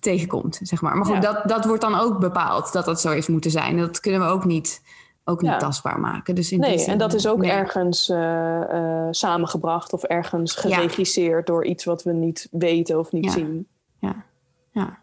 tegenkomt, 0.00 0.60
zeg 0.62 0.80
maar. 0.80 0.96
Maar 0.96 1.04
goed, 1.04 1.14
ja. 1.14 1.20
dat, 1.20 1.48
dat 1.48 1.64
wordt 1.64 1.80
dan 1.80 1.94
ook 1.94 2.18
bepaald 2.18 2.72
dat 2.72 2.84
dat 2.84 3.00
zo 3.00 3.10
heeft 3.10 3.28
moeten 3.28 3.50
zijn. 3.50 3.76
Dat 3.76 4.00
kunnen 4.00 4.20
we 4.20 4.26
ook 4.26 4.44
niet, 4.44 4.82
ook 5.24 5.42
niet 5.42 5.50
ja. 5.50 5.56
tastbaar 5.56 6.00
maken. 6.00 6.34
Dus 6.34 6.52
in 6.52 6.60
nee, 6.60 6.78
zin, 6.78 6.92
en 6.92 6.98
dat 6.98 7.14
is 7.14 7.26
ook 7.26 7.38
nee. 7.38 7.50
ergens 7.50 8.08
uh, 8.08 8.16
uh, 8.18 9.06
samengebracht 9.10 9.92
of 9.92 10.02
ergens 10.02 10.54
geregisseerd 10.54 11.46
ja. 11.48 11.54
door 11.54 11.64
iets 11.64 11.84
wat 11.84 12.02
we 12.02 12.12
niet 12.12 12.48
weten 12.50 12.98
of 12.98 13.12
niet 13.12 13.32
zien. 13.32 13.66
Ja, 13.98 14.24
ja. 14.70 14.98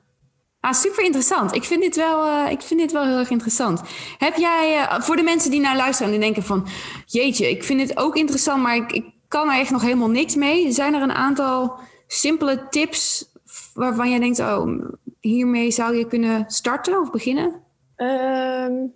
Ah, 0.62 0.74
super 0.74 1.04
interessant. 1.04 1.56
Ik 1.56 1.64
vind 1.64 1.82
dit 1.82 1.96
wel, 1.96 2.26
uh, 2.26 2.52
ik 2.52 2.62
vind 2.62 2.80
dit 2.80 2.92
wel 2.92 3.06
heel 3.06 3.18
erg 3.18 3.30
interessant. 3.30 3.82
Heb 4.18 4.36
jij, 4.36 4.76
uh, 4.76 5.00
voor 5.00 5.16
de 5.16 5.24
mensen 5.24 5.52
die 5.52 5.60
naar 5.60 5.76
luisteren 5.76 6.14
en 6.14 6.20
die 6.20 6.26
denken 6.26 6.44
van... 6.44 6.68
jeetje, 7.06 7.50
ik 7.50 7.64
vind 7.64 7.80
dit 7.80 7.98
ook 7.98 8.16
interessant, 8.16 8.62
maar 8.62 8.76
ik, 8.76 8.92
ik 8.92 9.06
kan 9.28 9.50
er 9.50 9.60
echt 9.60 9.72
nog 9.72 9.82
helemaal 9.82 10.10
niks 10.10 10.36
mee. 10.36 10.72
Zijn 10.72 10.94
er 10.94 11.02
een 11.02 11.12
aantal 11.12 11.80
simpele 12.08 12.68
tips 12.70 13.32
waarvan 13.74 14.10
jij 14.10 14.20
denkt... 14.20 14.40
oh, 14.40 14.68
hiermee 15.20 15.72
zou 15.72 15.96
je 15.96 16.08
kunnen 16.08 16.44
starten 16.48 17.00
of 17.00 17.12
beginnen? 17.12 17.64
Um, 17.98 18.94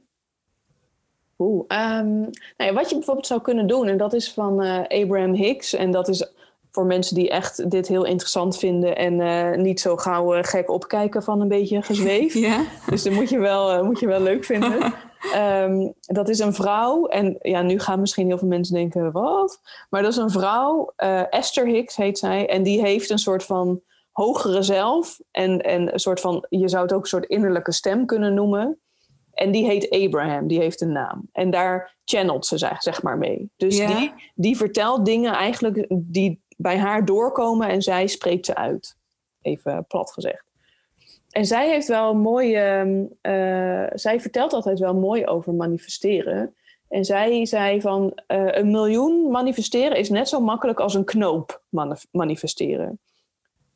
nou 2.57 2.74
wat 2.74 2.89
je 2.89 2.95
bijvoorbeeld 2.95 3.28
zou 3.28 3.41
kunnen 3.41 3.68
doen... 3.68 3.88
en 3.88 3.97
dat 3.97 4.14
is 4.14 4.34
van 4.34 4.64
uh, 4.64 4.80
Abraham 4.88 5.34
Hicks... 5.34 5.74
en 5.74 5.91
dat 5.91 6.07
is 6.07 6.34
voor 6.74 6.86
mensen 6.86 7.15
die 7.15 7.30
echt 7.30 7.71
dit 7.71 7.88
heel 7.88 8.03
interessant 8.05 8.57
vinden 8.57 8.95
en 8.97 9.19
uh, 9.19 9.57
niet 9.63 9.80
zo 9.80 9.97
gauw 9.97 10.36
uh, 10.36 10.43
gek 10.43 10.69
opkijken 10.69 11.24
van 11.24 11.41
een 11.41 11.47
beetje 11.47 11.82
gezweef. 11.82 12.34
Ja. 12.43 12.63
Dus 12.89 13.03
dat 13.03 13.13
moet 13.13 13.30
je 13.30 13.39
wel, 13.39 13.74
uh, 13.74 13.82
moet 13.82 13.99
je 13.99 14.07
wel 14.07 14.21
leuk 14.21 14.43
vinden. 14.43 14.93
um, 15.36 15.93
dat 16.19 16.30
is 16.30 16.39
een 16.39 16.53
vrouw 16.53 17.05
en 17.05 17.38
ja, 17.41 17.61
nu 17.61 17.80
gaan 17.80 17.99
misschien 17.99 18.28
heel 18.28 18.38
veel 18.38 18.47
mensen 18.47 18.76
denken, 18.76 19.11
wat? 19.11 19.59
Maar 19.89 20.01
dat 20.01 20.11
is 20.11 20.17
een 20.17 20.30
vrouw, 20.30 20.93
Esther 21.30 21.65
Hicks 21.65 21.95
heet 21.95 22.17
zij, 22.17 22.49
en 22.49 22.63
die 22.63 22.82
heeft 22.82 23.09
een 23.09 23.17
soort 23.17 23.43
van 23.43 23.82
hogere 24.11 24.61
zelf 24.61 25.19
en, 25.32 25.61
en 25.61 25.93
een 25.93 25.99
soort 25.99 26.19
van, 26.19 26.45
je 26.49 26.69
zou 26.69 26.84
het 26.84 26.93
ook 26.93 27.01
een 27.01 27.07
soort 27.07 27.26
innerlijke 27.26 27.71
stem 27.71 28.05
kunnen 28.05 28.34
noemen. 28.34 28.78
En 29.34 29.51
die 29.51 29.65
heet 29.65 29.89
Abraham, 29.89 30.47
die 30.47 30.59
heeft 30.59 30.82
een 30.82 30.91
naam. 30.91 31.30
En 31.32 31.49
daar 31.49 31.95
channelt 32.05 32.45
ze 32.45 32.57
zeg 32.78 33.01
maar 33.01 33.17
mee. 33.17 33.51
Dus 33.55 33.78
Ja. 33.78 33.97
die, 33.97 34.13
die 34.36 34.57
vertelt 34.57 35.05
dingen 35.05 35.34
eigenlijk 35.34 35.86
die 35.89 36.42
bij 36.58 36.78
haar 36.78 37.06
doorkomen 37.06 37.68
en 37.70 37.82
zij 37.82 38.08
spreekt 38.08 38.45
ze 38.45 38.56
uit. 38.56 38.97
Even 39.41 39.86
plat 39.88 40.12
gezegd. 40.12 40.43
En 41.30 41.45
zij 41.45 41.70
heeft 41.70 41.88
wel 41.88 42.10
een 42.12 42.20
mooie. 42.20 42.84
uh, 43.22 43.86
zij 43.93 44.20
vertelt 44.22 44.54
altijd 44.54 44.80
wel 44.80 44.93
mooi 44.95 45.26
over 45.26 45.54
manifesteren. 45.54 46.56
En 46.89 47.06
zij 47.06 47.45
zei 47.45 47.82
van 47.82 48.04
uh, 48.28 48.47
een 48.51 48.72
miljoen 48.72 49.32
manifesteren 49.32 49.97
is 49.97 50.10
net 50.10 50.30
zo 50.30 50.39
makkelijk 50.39 50.80
als 50.80 50.93
een 50.93 51.04
knoop 51.06 51.62
manif 51.70 52.06
manifesteren. 52.12 52.99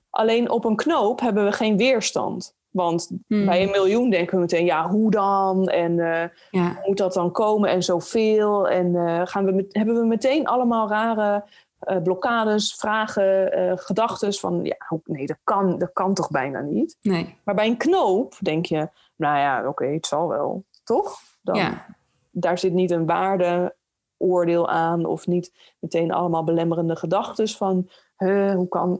Alleen 0.10 0.50
op 0.50 0.66
een 0.66 0.76
knoop 0.76 1.20
hebben 1.20 1.46
we 1.46 1.52
geen 1.52 1.78
weerstand. 1.78 2.56
Want 2.70 3.10
Hmm. 3.28 3.46
bij 3.46 3.64
een 3.64 3.72
miljoen 3.72 4.10
denken 4.10 4.36
we 4.36 4.42
meteen, 4.42 4.66
ja, 4.66 4.90
hoe 4.90 5.12
dan? 5.12 5.68
En 5.68 6.00
eh, 6.00 6.30
Ja. 6.52 6.62
hoe 6.74 6.84
moet 6.86 6.98
dat 6.98 7.14
dan 7.14 7.32
komen? 7.32 7.70
En 7.70 7.84
zoveel. 7.84 8.68
En 8.70 8.96
eh, 8.96 9.22
gaan 9.24 9.46
we 9.46 9.52
met- 9.52 9.74
hebben 9.74 10.00
we 10.00 10.06
meteen 10.06 10.48
allemaal 10.48 10.90
rare 10.90 11.44
eh, 11.80 12.02
blokkades, 12.02 12.76
vragen, 12.76 13.52
eh 13.52 13.72
gedachten 13.76 14.34
van, 14.34 14.64
ja, 14.64 15.00
nee, 15.04 15.26
dat 15.26 15.38
kan, 15.44 15.78
dat 15.78 15.94
kan 15.94 16.14
toch 16.14 16.30
bijna 16.30 16.62
niet? 16.62 16.98
Nee. 17.02 17.38
Maar 17.44 17.56
bij 17.56 17.68
een 17.68 17.78
knoop 17.78 18.36
denk 18.40 18.66
je, 18.66 18.90
nou 19.16 19.38
ja, 19.38 19.68
oké, 19.68 19.86
het 19.86 20.06
zal 20.06 20.28
wel, 20.28 20.64
toch? 20.84 21.20
Dan, 21.42 21.56
Ja. 21.56 21.86
Daar 22.32 22.58
zit 22.58 22.74
niet 22.74 22.92
een 22.92 23.06
waardeoordeel 23.06 24.70
aan 24.70 25.06
of 25.06 25.28
niet 25.28 25.52
meteen 25.80 26.12
allemaal 26.12 26.44
belemmerende 26.44 26.96
gedachten 26.96 27.48
van, 27.48 27.90
huh, 28.18 28.54
hoe 28.54 28.68
kan... 28.68 29.00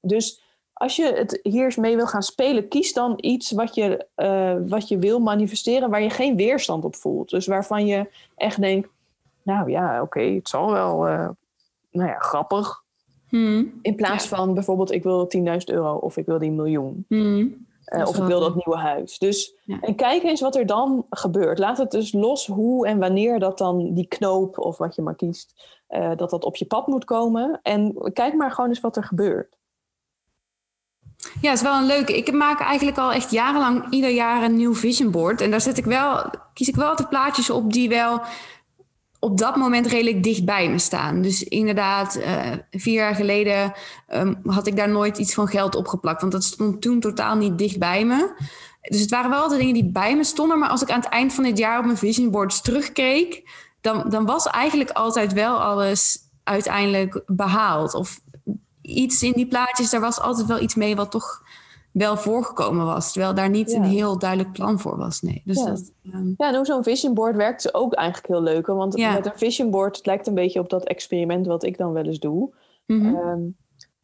Dus 0.00 0.42
als 0.72 0.96
je 0.96 1.12
het 1.12 1.40
hier 1.42 1.64
eens 1.64 1.76
mee 1.76 1.96
wil 1.96 2.06
gaan 2.06 2.22
spelen, 2.22 2.68
kies 2.68 2.92
dan 2.92 3.14
iets 3.16 3.50
wat 3.50 3.74
je, 3.74 4.06
eh, 4.14 4.56
wat 4.66 4.88
je 4.88 4.98
wil 4.98 5.20
manifesteren 5.20 5.90
waar 5.90 6.02
je 6.02 6.10
geen 6.10 6.36
weerstand 6.36 6.84
op 6.84 6.96
voelt. 6.96 7.30
Dus 7.30 7.46
waarvan 7.46 7.86
je 7.86 8.10
echt 8.36 8.60
denkt, 8.60 8.88
nou 9.42 9.70
ja, 9.70 10.02
oké, 10.02 10.20
het 10.20 10.48
zal 10.48 10.72
wel, 10.72 11.06
nou 11.90 12.08
ja, 12.08 12.18
grappig. 12.18 12.82
Hmm. 13.28 13.78
In 13.82 13.94
plaats 13.94 14.28
Ja. 14.28 14.36
van 14.36 14.54
bijvoorbeeld, 14.54 14.92
ik 14.92 15.02
wil 15.02 15.26
10.000 15.26 15.70
euro 15.70 15.94
of 15.94 16.16
ik 16.16 16.26
wil 16.26 16.38
die 16.38 16.50
miljoen. 16.50 17.04
Hmm. 17.08 17.66
Eh, 17.84 18.06
of 18.08 18.16
ik 18.16 18.24
wil 18.24 18.40
dat 18.40 18.54
nieuwe 18.54 18.80
huis. 18.80 19.18
Dus, 19.18 19.54
Ja. 19.64 19.80
En 19.80 19.94
kijk 19.94 20.22
eens 20.22 20.40
wat 20.40 20.56
er 20.56 20.66
dan 20.66 21.06
gebeurt. 21.10 21.58
Laat 21.58 21.78
het 21.78 21.90
dus 21.90 22.12
los 22.12 22.46
hoe 22.46 22.86
en 22.86 22.98
wanneer 22.98 23.38
dat 23.38 23.58
dan 23.58 23.94
die 23.94 24.06
knoop 24.06 24.58
of 24.58 24.78
wat 24.78 24.94
je 24.94 25.02
maar 25.02 25.14
kiest, 25.14 25.76
eh, 25.86 26.10
dat 26.16 26.30
dat 26.30 26.44
op 26.44 26.56
je 26.56 26.64
pad 26.64 26.86
moet 26.86 27.04
komen. 27.04 27.60
En 27.62 27.94
kijk 28.12 28.34
maar 28.34 28.50
gewoon 28.50 28.70
eens 28.70 28.80
wat 28.80 28.96
er 28.96 29.04
gebeurt. 29.04 29.56
Ja, 31.40 31.52
is 31.52 31.62
wel 31.62 31.76
een 31.76 31.86
leuke. 31.86 32.16
Ik 32.16 32.32
maak 32.32 32.60
eigenlijk 32.60 32.98
al 32.98 33.12
echt 33.12 33.30
jarenlang 33.30 33.86
ieder 33.90 34.10
jaar 34.10 34.42
een 34.42 34.56
nieuw 34.56 34.74
vision 34.74 35.10
board. 35.10 35.40
En 35.40 35.50
daar 35.50 35.60
zet 35.60 35.78
ik 35.78 35.84
wel, 35.84 36.30
kies 36.54 36.68
ik 36.68 36.74
wel 36.74 36.88
altijd 36.88 37.08
plaatjes 37.08 37.50
op 37.50 37.72
die 37.72 37.88
wel 37.88 38.20
op 39.20 39.38
dat 39.38 39.56
moment 39.56 39.86
redelijk 39.86 40.22
dicht 40.22 40.44
bij 40.44 40.70
me 40.70 40.78
staan. 40.78 41.22
Dus 41.22 41.42
inderdaad, 41.42 42.14
eh, 42.14 42.52
vier 42.70 42.94
jaar 42.94 43.14
geleden 43.14 43.72
ehm, 44.06 44.34
had 44.44 44.66
ik 44.66 44.76
daar 44.76 44.88
nooit 44.88 45.18
iets 45.18 45.34
van 45.34 45.48
geld 45.48 45.74
opgeplakt. 45.74 46.20
Want 46.20 46.32
dat 46.32 46.44
stond 46.44 46.82
toen 46.82 47.00
totaal 47.00 47.36
niet 47.36 47.58
dicht 47.58 47.78
bij 47.78 48.04
me. 48.04 48.32
Dus 48.80 49.00
het 49.00 49.10
waren 49.10 49.30
wel 49.30 49.40
altijd 49.40 49.60
dingen 49.60 49.74
die 49.74 49.90
bij 49.90 50.16
me 50.16 50.24
stonden. 50.24 50.58
Maar 50.58 50.68
als 50.68 50.82
ik 50.82 50.90
aan 50.90 51.00
het 51.00 51.08
eind 51.08 51.32
van 51.32 51.44
dit 51.44 51.58
jaar 51.58 51.78
op 51.78 51.84
mijn 51.84 51.96
vision 51.96 52.30
boards 52.30 52.60
terugkeek... 52.60 53.50
dan, 53.80 54.04
dan 54.08 54.26
was 54.26 54.46
eigenlijk 54.46 54.90
altijd 54.90 55.32
wel 55.32 55.62
alles 55.62 56.18
uiteindelijk 56.44 57.22
behaald. 57.26 57.94
Of 57.94 58.20
iets 58.82 59.22
in 59.22 59.32
die 59.32 59.46
plaatjes, 59.46 59.90
daar 59.90 60.00
was 60.00 60.20
altijd 60.20 60.46
wel 60.46 60.60
iets 60.60 60.74
mee 60.74 60.96
wat 60.96 61.10
toch 61.10 61.42
wel 61.98 62.16
voorgekomen 62.16 62.86
was. 62.86 63.12
Terwijl 63.12 63.34
daar 63.34 63.50
niet 63.50 63.70
Ja. 63.70 63.76
een 63.76 63.82
heel 63.84 64.18
duidelijk 64.18 64.52
plan 64.52 64.78
voor 64.78 64.96
was. 64.96 65.20
Nee. 65.20 65.42
Dus 65.44 65.58
Ja. 65.58 65.64
dat, 65.64 65.92
ehm, 66.04 66.28
Ja, 66.36 66.48
en 66.48 66.54
hoe 66.54 66.64
zo'n 66.66 66.82
vision 66.82 67.14
board 67.14 67.36
werkt 67.36 67.64
is 67.64 67.74
ook 67.74 67.94
eigenlijk 67.94 68.28
heel 68.28 68.42
leuk. 68.42 68.66
Want 68.66 68.96
Ja. 68.96 69.12
met 69.12 69.26
een 69.26 69.32
vision 69.36 69.70
board, 69.70 69.96
het 69.96 70.06
lijkt 70.06 70.26
een 70.26 70.34
beetje 70.34 70.60
op 70.60 70.70
dat 70.70 70.84
experiment 70.84 71.46
wat 71.46 71.62
ik 71.62 71.78
dan 71.78 71.92
wel 71.92 72.04
eens 72.04 72.18
doe. 72.18 72.50
mhm. 72.86 73.14
Ehm, 73.14 73.40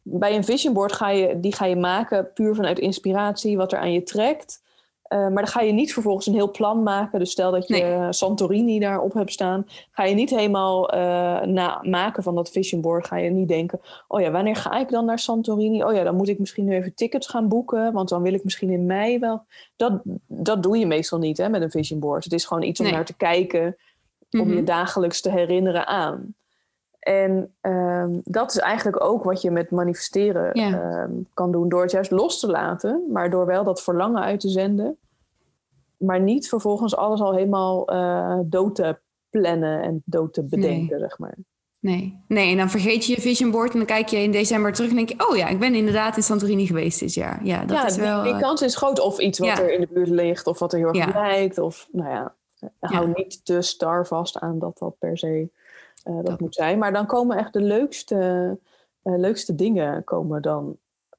bij 0.01 0.35
een 0.35 0.43
vision 0.43 0.73
board 0.73 0.91
ga 0.91 1.09
je, 1.09 1.39
die 1.39 1.55
ga 1.55 1.65
je 1.65 1.75
maken 1.75 2.31
puur 2.33 2.55
vanuit 2.55 2.79
inspiratie, 2.79 3.57
wat 3.57 3.71
er 3.71 3.79
aan 3.79 3.91
je 3.91 4.03
trekt. 4.03 4.61
Eh, 5.05 5.19
maar 5.19 5.43
dan 5.43 5.47
ga 5.47 5.61
je 5.61 5.71
niet 5.71 5.93
vervolgens 5.93 6.27
een 6.27 6.33
heel 6.33 6.51
plan 6.51 6.83
maken. 6.83 7.19
Dus 7.19 7.31
stel 7.31 7.51
dat 7.51 7.67
je 7.67 7.73
Nee. 7.73 8.13
Santorini 8.13 8.79
daarop 8.79 9.13
hebt 9.13 9.31
staan. 9.31 9.65
Ga 9.91 10.03
je 10.03 10.15
niet 10.15 10.29
helemaal 10.29 10.89
eh, 10.89 10.99
na 11.41 11.79
maken 11.81 12.23
van 12.23 12.35
dat 12.35 12.49
vision 12.49 12.81
board. 12.81 13.07
Ga 13.07 13.17
je 13.17 13.29
niet 13.29 13.47
denken, 13.47 13.79
oh 14.07 14.21
ja, 14.21 14.31
wanneer 14.31 14.55
ga 14.55 14.79
ik 14.79 14.89
dan 14.89 15.05
naar 15.05 15.19
Santorini? 15.19 15.83
Oh 15.83 15.93
ja, 15.93 16.03
dan 16.03 16.15
moet 16.15 16.29
ik 16.29 16.39
misschien 16.39 16.65
nu 16.65 16.75
even 16.75 16.93
tickets 16.93 17.27
gaan 17.27 17.47
boeken. 17.47 17.93
Want 17.93 18.09
dan 18.09 18.21
wil 18.21 18.33
ik 18.33 18.43
misschien 18.43 18.69
in 18.69 18.85
mei 18.85 19.19
wel... 19.19 19.43
Dat, 19.75 20.01
dat 20.27 20.63
doe 20.63 20.77
je 20.77 20.85
meestal 20.85 21.19
niet 21.19 21.37
hè, 21.37 21.49
met 21.49 21.61
een 21.61 21.71
vision 21.71 21.99
board. 21.99 22.23
Het 22.23 22.33
is 22.33 22.45
gewoon 22.45 22.63
iets 22.63 22.79
om 22.79 22.85
Nee. 22.85 22.95
naar 22.95 23.05
te 23.05 23.15
kijken. 23.17 23.77
Om 24.31 24.39
Mhm. 24.39 24.53
je 24.55 24.63
dagelijks 24.63 25.21
te 25.21 25.31
herinneren 25.31 25.87
aan. 25.87 26.35
En 27.05 27.53
ehm, 27.61 28.09
dat 28.23 28.51
is 28.51 28.57
eigenlijk 28.57 29.03
ook 29.03 29.23
wat 29.23 29.41
je 29.41 29.51
met 29.51 29.71
manifesteren 29.71 30.49
Ja. 30.59 30.81
ehm, 30.81 31.11
kan 31.33 31.51
doen. 31.51 31.69
Door 31.69 31.81
het 31.81 31.91
juist 31.91 32.11
los 32.11 32.39
te 32.39 32.47
laten, 32.47 33.03
maar 33.11 33.29
door 33.29 33.45
wel 33.45 33.63
dat 33.63 33.83
verlangen 33.83 34.21
uit 34.21 34.39
te 34.39 34.49
zenden. 34.49 34.97
Maar 35.97 36.19
niet 36.21 36.49
vervolgens 36.49 36.95
alles 36.95 37.21
al 37.21 37.33
helemaal 37.33 37.87
eh, 37.87 38.39
dood 38.45 38.75
te 38.75 38.97
plannen 39.29 39.81
en 39.81 40.01
dood 40.05 40.33
te 40.33 40.43
bedenken, 40.43 40.99
zeg 40.99 41.17
maar. 41.19 41.35
Nee. 41.79 42.19
nee, 42.27 42.51
en 42.51 42.57
dan 42.57 42.69
vergeet 42.69 43.05
je 43.05 43.15
je 43.15 43.21
vision 43.21 43.51
board 43.51 43.71
en 43.71 43.77
dan 43.77 43.85
kijk 43.87 44.07
je 44.09 44.17
in 44.17 44.31
december 44.31 44.73
terug 44.73 44.89
en 44.89 44.95
denk 44.95 45.09
je... 45.09 45.27
oh 45.29 45.37
ja, 45.37 45.47
ik 45.47 45.59
ben 45.59 45.75
inderdaad 45.75 46.17
in 46.17 46.23
Santorini 46.23 46.65
geweest 46.65 46.99
dit 46.99 47.13
jaar. 47.13 47.45
Ja, 47.45 47.59
dat 47.65 47.77
ja, 47.77 47.85
is 47.85 47.93
die- 47.93 48.03
wel... 48.03 48.23
die, 48.23 48.33
eh, 48.33 48.39
kans 48.39 48.61
is 48.61 48.75
groot. 48.75 48.99
Of 48.99 49.19
iets 49.19 49.39
wat 49.39 49.47
Ja. 49.47 49.61
er 49.61 49.71
in 49.73 49.79
de 49.81 49.87
buurt 49.93 50.09
ligt, 50.09 50.47
of 50.47 50.59
wat 50.59 50.73
er 50.73 50.79
heel 50.79 50.93
erg 50.93 51.13
lijkt. 51.13 51.57
Of, 51.57 51.87
nou 51.91 52.09
ja, 52.09 52.33
hou 52.79 53.11
niet 53.15 53.45
te 53.45 53.61
star 53.61 54.07
vast 54.07 54.39
aan 54.39 54.59
dat 54.59 54.77
dat 54.77 54.95
per 54.99 55.17
se 55.17 55.49
eh, 56.05 56.15
dat 56.15 56.25
Dat- 56.25 56.39
moet 56.39 56.55
zijn. 56.55 56.77
Maar 56.79 56.93
dan 56.93 57.05
komen 57.05 57.37
echt 57.37 57.53
de 57.53 57.61
leukste, 57.61 58.17
eh, 59.01 59.17
leukste 59.17 59.55
dingen 59.55 60.03
komen 60.03 60.41
dan 60.41 60.77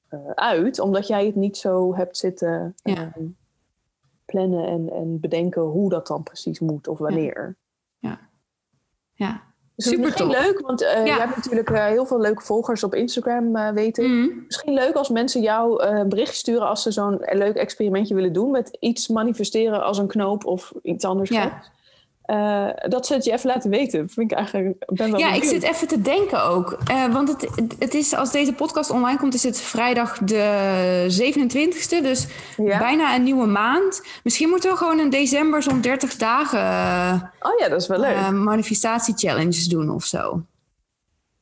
eh, 0.09 0.31
uit. 0.35 0.79
Omdat 0.79 1.07
jij 1.07 1.27
het 1.27 1.35
niet 1.35 1.57
zo 1.57 1.95
hebt 1.97 2.17
zitten 2.17 2.75
Ja. 2.83 2.95
ehm, 2.95 3.25
plannen 4.25 4.67
en, 4.67 4.93
en 4.93 5.21
bedenken 5.21 5.63
hoe 5.63 5.91
dat 5.91 6.07
dan 6.07 6.23
precies 6.23 6.61
moet 6.61 6.89
of 6.89 6.99
wanneer. 6.99 7.57
ja. 7.99 8.19
Dus 9.75 9.85
is 9.85 9.91
Super 9.91 10.05
misschien 10.07 10.29
tof. 10.31 10.45
leuk, 10.45 10.61
want 10.61 10.81
Ja. 10.81 11.05
je 11.05 11.13
hebt 11.13 11.37
natuurlijk 11.37 11.69
heel 11.69 12.07
veel 12.07 12.21
leuke 12.21 12.43
volgers 12.43 12.85
op 12.85 12.95
Instagram, 12.95 13.75
weet 13.75 13.99
ik. 13.99 14.07
Mhm. 14.07 14.45
Misschien 14.47 14.73
leuk 14.75 14.95
als 14.95 15.09
mensen 15.09 15.41
jou 15.43 15.83
een 15.83 16.09
bericht 16.09 16.35
sturen 16.35 16.69
als 16.69 16.83
ze 16.83 16.91
zo'n 16.91 17.23
leuk 17.33 17.57
experimentje 17.57 18.15
willen 18.15 18.33
doen 18.33 18.51
met 18.51 18.77
iets 18.81 19.09
manifesteren 19.09 19.83
als 19.85 19.99
een 19.99 20.07
knoop 20.07 20.45
of 20.45 20.73
iets 20.83 21.05
anders. 21.05 21.31
Ja. 21.31 21.63
Eh, 22.27 22.67
dat 22.89 23.07
ze 23.07 23.15
het 23.15 23.25
je 23.25 23.33
even 23.33 23.49
laten 23.51 23.71
weten. 23.71 24.09
Vind 24.09 24.31
ik 24.31 24.37
eigenlijk. 24.37 24.77
Ben 24.93 25.11
wel 25.11 25.21
Ja, 25.21 25.33
ik 25.33 25.45
zit 25.45 25.63
even 25.63 25.89
te 25.89 26.01
denken 26.03 26.45
ook. 26.45 26.77
Eh, 26.87 27.05
want 27.13 27.29
het, 27.29 27.49
het 27.79 27.95
is, 27.95 28.15
als 28.15 28.31
deze 28.31 28.53
podcast 28.53 28.91
online 28.91 29.19
komt, 29.19 29.35
is 29.35 29.43
het 29.43 29.61
vrijdag 29.61 30.19
de 30.19 31.07
27e. 31.09 32.03
Dus 32.03 32.27
Ja? 32.57 32.79
bijna 32.79 33.15
een 33.15 33.23
nieuwe 33.23 33.47
maand. 33.47 34.03
Misschien 34.25 34.49
moeten 34.49 34.71
we 34.71 34.77
gewoon 34.77 35.01
in 35.01 35.11
december 35.11 35.63
zo'n 35.63 35.81
30 35.81 36.17
dagen 36.17 36.61
Oh 37.41 37.59
ja, 37.61 37.69
dat 37.69 37.81
is 37.81 37.87
wel 37.87 37.99
leuk. 38.01 38.15
eh, 38.15 38.31
manifestatie-challenges 38.31 39.65
doen 39.67 39.91
of 39.91 40.05
zo. 40.05 40.21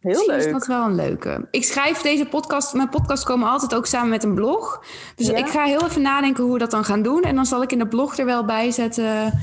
Heel 0.01 0.13
Misschien 0.13 0.35
is 0.37 0.45
leuk. 0.45 0.53
dat 0.53 0.67
wel 0.67 0.85
een 0.85 0.95
leuke. 0.95 1.49
Ik 1.51 1.65
schrijf 1.65 2.01
deze 2.01 2.27
podcast. 2.27 2.75
Mijn 2.75 2.89
podcasts 2.89 3.25
komen 3.25 3.49
altijd 3.49 3.75
ook 3.75 3.87
samen 3.87 4.09
met 4.09 4.25
een 4.25 4.35
blog. 4.35 4.85
Dus 5.17 5.27
Ja? 5.27 5.37
ik 5.37 5.47
ga 5.49 5.65
heel 5.65 5.85
even 5.87 6.03
nadenken 6.03 6.45
hoe 6.45 6.53
we 6.53 6.59
dat 6.59 6.71
dan 6.71 6.85
gaan 6.85 7.03
doen. 7.03 7.23
En 7.23 7.35
dan 7.35 7.47
zal 7.47 7.63
ik 7.63 7.73
in 7.73 7.79
de 7.79 7.87
blog 7.89 8.19
er 8.19 8.25
wel 8.25 8.45
bij 8.45 8.71
zetten 8.71 9.43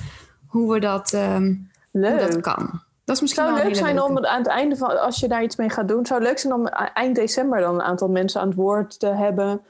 hoe 0.52 0.74
we 0.74 0.80
dat, 0.80 1.14
ehm, 1.14 1.54
hoe 1.92 2.16
dat 2.20 2.42
kan. 2.42 2.82
Dat 3.06 3.16
is 3.16 3.22
misschien 3.22 3.44
zou 3.44 3.56
wel 3.56 3.66
leuk 3.66 3.76
zijn 3.76 3.96
leuke. 3.96 4.10
om 4.10 4.26
aan 4.26 4.38
het 4.38 4.48
einde 4.48 4.76
van, 4.76 5.02
als 5.02 5.20
je 5.20 5.28
daar 5.28 5.44
iets 5.44 5.56
mee 5.56 5.70
gaat 5.70 5.88
doen, 5.88 6.06
zou 6.06 6.22
leuk 6.22 6.40
zijn 6.40 6.54
om 6.54 6.68
eind 6.68 7.16
december 7.16 7.60
dan 7.60 7.74
een 7.74 7.82
aantal 7.82 8.08
mensen 8.10 8.42
aan 8.42 8.48
het 8.48 8.56
woord 8.56 9.00
te 9.00 9.08
hebben 9.08 9.62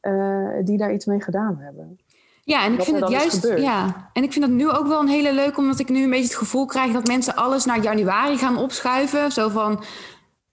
eh, 0.00 0.48
die 0.64 0.78
daar 0.78 0.92
iets 0.92 1.04
mee 1.04 1.20
gedaan 1.22 1.56
hebben. 1.60 1.98
Ja, 2.44 2.64
en 2.64 2.70
ik 2.72 2.76
wat 2.76 2.86
vind 2.86 3.00
het 3.00 3.08
juist. 3.10 3.52
Ja, 3.56 4.10
en 4.12 4.22
ik 4.22 4.32
vind 4.32 4.44
het 4.44 4.54
nu 4.54 4.70
ook 4.70 4.86
wel 4.86 5.00
een 5.00 5.08
hele 5.08 5.32
leuk, 5.34 5.56
omdat 5.58 5.78
ik 5.78 5.88
nu 5.88 6.02
een 6.02 6.10
beetje 6.10 6.24
het 6.24 6.34
gevoel 6.36 6.66
krijg 6.66 6.92
dat 6.92 7.06
mensen 7.06 7.34
alles 7.36 7.64
naar 7.64 7.80
januari 7.80 8.36
gaan 8.36 8.56
opschuiven. 8.56 9.32
Zo 9.32 9.48
van. 9.48 9.84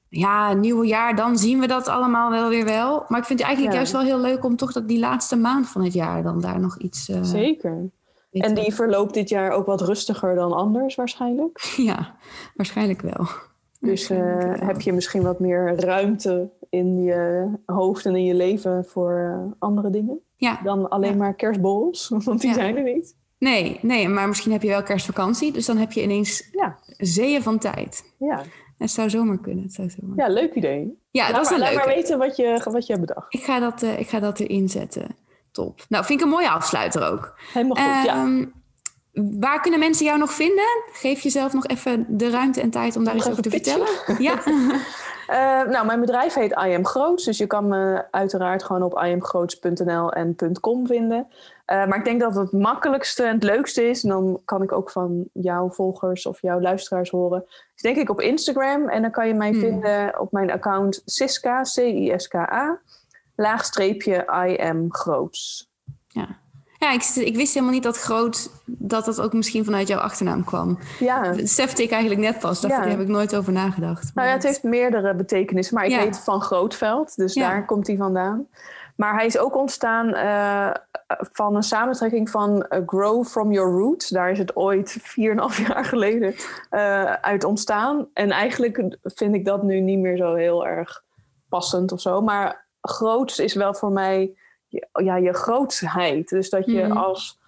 Ja, 0.10 0.54
nieuwe 0.54 0.86
jaar, 0.88 1.16
dan 1.16 1.38
zien 1.38 1.60
we 1.60 1.68
dat 1.68 1.88
allemaal 1.88 2.30
wel 2.32 2.50
weer 2.50 2.66
wel. 2.66 3.06
Maar 3.08 3.20
ik 3.20 3.26
vind 3.26 3.40
het 3.40 3.48
eigenlijk 3.48 3.72
Ja. 3.72 3.76
juist 3.76 3.92
wel 3.92 4.02
heel 4.02 4.20
leuk 4.20 4.44
om 4.46 4.56
toch 4.56 4.72
dat 4.74 4.88
die 4.88 5.00
laatste 5.00 5.36
maand 5.36 5.68
van 5.70 5.84
het 5.84 5.94
jaar 5.94 6.24
dan 6.24 6.42
daar 6.42 6.60
nog 6.60 6.78
iets. 6.78 7.10
eh, 7.10 7.18
Zeker. 7.24 7.90
En 8.32 8.54
die 8.56 8.74
verloopt 8.74 9.14
dit 9.14 9.30
jaar 9.30 9.52
ook 9.52 9.66
wat 9.66 9.82
rustiger 9.82 10.36
dan 10.36 10.52
anders 10.54 10.96
waarschijnlijk. 10.96 11.74
Ja, 11.78 12.16
waarschijnlijk 12.56 13.02
wel. 13.02 13.26
Dus 13.80 14.10
eh, 14.10 14.18
wel. 14.18 14.54
heb 14.68 14.82
je 14.82 14.94
misschien 14.94 15.22
wat 15.22 15.40
meer 15.40 15.76
ruimte 15.76 16.50
in 16.70 17.02
je 17.02 17.48
hoofd 17.66 18.06
en 18.06 18.16
in 18.16 18.26
je 18.26 18.34
leven 18.34 18.86
voor 18.86 19.12
eh, 19.34 19.52
andere 19.60 19.90
dingen 19.90 20.20
Ja, 20.36 20.60
dan 20.64 20.90
alleen 20.90 21.12
Ja. 21.12 21.18
maar 21.18 21.34
kerstborrels, 21.36 22.08
want 22.26 22.42
die 22.42 22.50
Ja. 22.50 22.56
zijn 22.56 22.78
er 22.78 22.84
niet. 22.94 23.16
nee, 23.40 23.80
nee, 23.82 24.08
maar 24.08 24.28
misschien 24.28 24.52
heb 24.52 24.62
je 24.62 24.68
wel 24.68 24.84
kerstvakantie. 24.84 25.52
Dus 25.52 25.66
dan 25.66 25.78
heb 25.78 25.92
je 25.92 26.04
ineens 26.04 26.50
Ja, 26.52 26.78
zeeën 26.98 27.42
van 27.42 27.58
tijd. 27.60 28.14
ja. 28.20 28.42
Het 28.78 28.92
zou 28.92 29.10
zomaar 29.10 29.40
kunnen. 29.40 29.64
Het 29.64 29.74
zou 29.74 29.90
zomaar. 29.90 30.18
ja 30.18 30.34
leuk 30.34 30.54
idee. 30.54 30.98
Ja, 31.12 31.24
laat 31.24 31.36
dat 31.36 31.42
is 31.44 31.50
maar, 31.50 31.60
een 31.60 31.76
laat 31.76 31.86
maar 31.86 31.96
weten 31.96 32.18
wat 32.18 32.36
je, 32.36 32.62
wat 32.72 32.86
je 32.88 32.94
hebt 32.94 33.06
bedacht. 33.08 33.34
Ik 33.34 33.44
ga, 33.44 33.60
dat, 33.60 33.84
eh, 33.84 34.00
ik 34.00 34.08
ga 34.10 34.20
dat 34.20 34.40
erin 34.40 34.70
zetten. 34.70 35.16
Top. 35.58 35.86
Nou, 35.90 36.06
vind 36.06 36.20
ik 36.20 36.26
een 36.26 36.32
mooie 36.32 36.50
afsluiter 36.50 37.12
ook. 37.12 37.34
Helemaal 37.54 37.86
goed, 37.86 38.06
ja. 38.06 38.14
Ehm, 38.16 38.46
Waar 39.40 39.62
kunnen 39.62 39.80
mensen 39.80 40.06
jou 40.06 40.18
nog 40.20 40.32
vinden? 40.32 40.66
Geef 40.92 41.22
jezelf 41.22 41.54
nog 41.54 41.66
even 41.68 42.06
de 42.10 42.30
ruimte 42.30 42.62
en 42.62 42.70
tijd 42.70 42.96
om 42.96 43.04
daar 43.04 43.16
iets 43.16 43.30
over 43.30 43.44
te 43.44 43.50
vertellen. 43.50 43.88
Ja. 44.20 44.36
Eh, 45.28 45.38
nou, 45.64 45.86
mijn 45.86 46.00
bedrijf 46.00 46.34
heet 46.34 46.52
I 46.52 46.76
Am 46.76 46.86
Groots. 46.86 47.26
Dus 47.26 47.38
je 47.38 47.48
kan 47.48 47.68
me 47.68 48.06
uiteraard 48.12 48.64
gewoon 48.64 48.84
op 48.84 49.04
iamgroots.nl 49.04 50.12
en 50.12 50.36
.com 50.62 50.88
vinden. 50.88 51.28
Eh, 51.66 51.86
maar 51.86 51.98
ik 51.98 52.06
denk 52.06 52.20
dat 52.22 52.36
het 52.36 52.52
makkelijkste 52.52 53.24
en 53.24 53.34
het 53.34 53.44
leukste 53.44 53.90
is. 53.90 54.04
En 54.04 54.10
dan 54.10 54.42
kan 54.46 54.62
ik 54.62 54.72
ook 54.72 54.92
van 54.92 55.30
jouw 55.34 55.70
volgers 55.70 56.26
of 56.26 56.42
jouw 56.42 56.62
luisteraars 56.62 57.10
horen. 57.10 57.46
Dus 57.74 57.82
denk 57.82 57.98
ik 57.98 58.10
op 58.10 58.22
Instagram. 58.22 58.90
En 58.90 59.02
dan 59.02 59.12
kan 59.12 59.28
je 59.28 59.34
mij 59.34 59.50
Hmm. 59.50 59.60
vinden 59.60 60.20
op 60.20 60.32
mijn 60.32 60.52
account 60.52 61.02
Siska, 61.06 61.62
C-I-S-K-A. 61.62 62.80
Laagstreepje 63.38 64.46
I 64.48 64.58
Am 64.62 64.86
Groots. 64.94 65.70
Ja. 66.08 66.28
Ja, 66.80 66.92
ik, 66.92 67.04
ik, 67.04 67.36
wist 67.36 67.54
helemaal 67.54 67.74
niet 67.74 67.84
dat 67.84 67.98
groot, 67.98 68.50
dat 68.66 69.06
dat 69.06 69.22
ook 69.22 69.34
misschien 69.34 69.66
vanuit 69.66 69.88
jouw 69.88 70.00
achternaam 70.00 70.44
kwam. 70.44 70.80
Ja. 71.00 71.32
Dat 71.32 71.80
ik 71.80 71.92
eigenlijk 71.92 72.22
net 72.22 72.40
pas. 72.40 72.62
Dacht, 72.62 72.74
Daar 72.74 72.90
heb 72.90 73.00
ik 73.00 73.08
nooit 73.08 73.36
over 73.36 73.54
nagedacht. 73.54 74.12
Nou 74.14 74.28
ja, 74.28 74.34
het 74.34 74.44
heeft 74.44 74.64
meerdere 74.64 75.16
betekenissen. 75.16 75.76
Maar 75.76 75.86
ik 75.86 75.92
ja. 75.92 76.00
weet 76.00 76.20
van 76.20 76.42
Grootveld, 76.42 77.16
dus 77.16 77.34
daar 77.34 77.66
komt 77.66 77.88
hij 77.88 77.96
vandaan. 77.96 78.48
Maar 78.96 79.14
hij 79.14 79.26
is 79.26 79.38
ook 79.38 79.56
ontstaan 79.56 80.08
uh, 80.08 80.72
van 81.08 81.56
een 81.56 81.64
samentrekking 81.64 82.30
van 82.30 82.66
uh, 82.70 82.80
Grow 82.86 83.26
From 83.26 83.52
Your 83.52 83.72
Roots. 83.72 84.10
Daar 84.10 84.32
is 84.32 84.38
het 84.38 84.56
ooit 84.56 84.98
4,5 85.00 85.06
jaar 85.68 85.86
geleden 85.86 86.36
uh, 86.72 87.14
uit 87.14 87.44
ontstaan. 87.44 88.08
En 88.14 88.32
eigenlijk 88.32 88.98
vind 89.04 89.36
ik 89.36 89.46
dat 89.46 89.64
nu 89.64 89.80
niet 89.80 90.00
meer 90.00 90.18
zo 90.18 90.36
heel 90.36 90.68
erg 90.68 91.04
passend 91.50 91.92
of 91.92 92.02
zo. 92.02 92.22
Maar 92.22 92.67
groots 92.90 93.40
is 93.40 93.54
wel 93.54 93.74
voor 93.74 93.92
mij 93.92 94.36
ja, 94.92 95.16
je 95.16 95.34
grootsheid. 95.34 96.30
Dus 96.30 96.50
dat 96.50 96.66
je 96.66 96.84
mhm. 96.84 96.98
als 96.98 97.40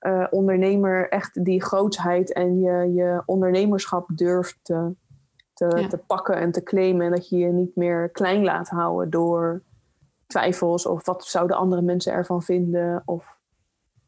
uh, 0.00 0.26
ondernemer 0.30 1.08
echt 1.08 1.44
die 1.44 1.62
grootsheid 1.62 2.32
en 2.32 2.60
je, 2.60 2.92
je 2.94 3.22
ondernemerschap 3.26 4.08
durft 4.14 4.58
te, 4.62 4.94
te, 5.52 5.86
te, 5.88 5.98
pakken 5.98 6.36
en 6.36 6.52
te 6.52 6.62
claimen. 6.62 7.06
En 7.06 7.10
dat 7.10 7.28
je 7.28 7.38
je 7.38 7.52
niet 7.52 7.76
meer 7.76 8.10
klein 8.10 8.44
laat 8.44 8.68
houden 8.68 9.10
door 9.10 9.62
twijfels 10.26 10.86
of 10.86 11.06
wat 11.06 11.24
zouden 11.24 11.56
andere 11.56 11.82
mensen 11.82 12.12
ervan 12.12 12.42
vinden 12.42 13.02
of 13.04 13.36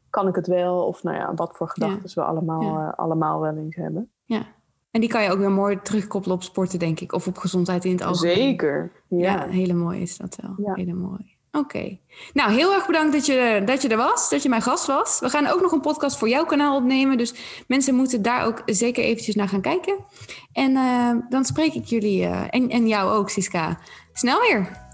kan 0.09 0.27
ik 0.27 0.35
het 0.35 0.47
wel 0.47 0.85
of 0.85 1.03
nou 1.03 1.17
ja, 1.17 1.33
wat 1.33 1.55
voor 1.57 1.69
gedachten 1.69 2.15
we 2.15 2.23
allemaal, 2.23 2.61
uh, 2.61 2.93
allemaal 2.95 3.39
wel 3.39 3.55
eens 3.55 3.75
hebben. 3.75 4.11
Ja. 4.23 4.45
En 4.91 4.99
die 4.99 5.09
kan 5.09 5.23
je 5.23 5.31
ook 5.31 5.39
weer 5.39 5.51
mooi 5.51 5.79
terugkoppelen 5.83 6.35
op 6.35 6.43
sporten, 6.43 6.79
denk 6.79 6.99
ik. 6.99 7.13
Of 7.13 7.27
op 7.27 7.37
gezondheid 7.37 7.85
in 7.85 7.91
het 7.91 8.01
algemeen. 8.01 8.35
Zeker, 8.35 8.91
ja. 9.07 9.17
ja 9.17 9.47
hele 9.47 9.73
mooi 9.73 10.01
is 10.01 10.17
dat 10.17 10.37
wel. 10.41 10.73
Hele 10.75 10.93
mooi. 10.93 11.35
Oké. 11.51 11.97
Nou, 12.33 12.51
heel 12.51 12.73
erg 12.73 12.85
bedankt 12.85 13.13
dat 13.13 13.25
je, 13.25 13.61
dat 13.65 13.81
je 13.81 13.87
er 13.87 13.97
was, 13.97 14.29
dat 14.29 14.43
je 14.43 14.49
mijn 14.49 14.61
gast 14.61 14.85
was. 14.85 15.19
We 15.19 15.29
gaan 15.29 15.47
ook 15.47 15.61
nog 15.61 15.71
een 15.71 15.81
podcast 15.81 16.17
voor 16.17 16.29
jouw 16.29 16.45
kanaal 16.45 16.75
opnemen. 16.75 17.17
Dus 17.17 17.33
mensen 17.67 17.95
moeten 17.95 18.21
daar 18.21 18.45
ook 18.45 18.61
zeker 18.65 19.03
eventjes 19.03 19.35
naar 19.35 19.49
gaan 19.49 19.61
kijken. 19.61 19.97
En 20.53 20.71
uh, 20.71 21.11
dan 21.29 21.45
spreek 21.45 21.73
ik 21.73 21.85
jullie, 21.85 22.21
uh, 22.21 22.43
en, 22.49 22.69
en 22.69 22.87
jou 22.87 23.11
ook, 23.11 23.29
Siska, 23.29 23.79
snel 24.13 24.39
weer. 24.39 24.89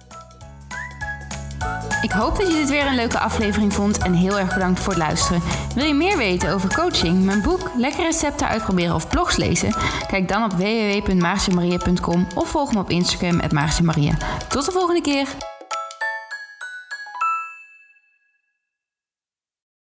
Ik 2.02 2.12
hoop 2.12 2.38
dat 2.38 2.48
je 2.48 2.54
dit 2.54 2.70
weer 2.70 2.88
een 2.88 2.96
leuke 2.96 3.20
aflevering 3.20 3.74
vond 3.74 3.98
en 3.98 4.14
heel 4.14 4.40
erg 4.40 4.54
bedankt 4.54 4.80
voor 4.80 4.94
het 4.94 5.02
luisteren. 5.02 5.42
Wil 5.76 5.86
je 5.86 5.94
meer 5.94 6.18
weten 6.18 6.54
over 6.54 6.76
coaching, 6.76 7.24
mijn 7.24 7.42
boek, 7.42 7.72
lekkere 7.76 8.04
recepten 8.04 8.48
uitproberen 8.48 8.96
of 8.96 9.08
blogs 9.08 9.36
lezen? 9.36 9.76
Kijk 10.08 10.28
dan 10.28 10.44
op 10.44 10.54
www.maartjemaria.com 10.54 12.28
of 12.36 12.50
volg 12.50 12.74
me 12.74 12.80
op 12.80 12.90
Instagram 12.90 13.40
at 13.40 13.52
Tot 14.48 14.66
de 14.66 14.72
volgende 14.72 15.02
keer! 15.02 15.57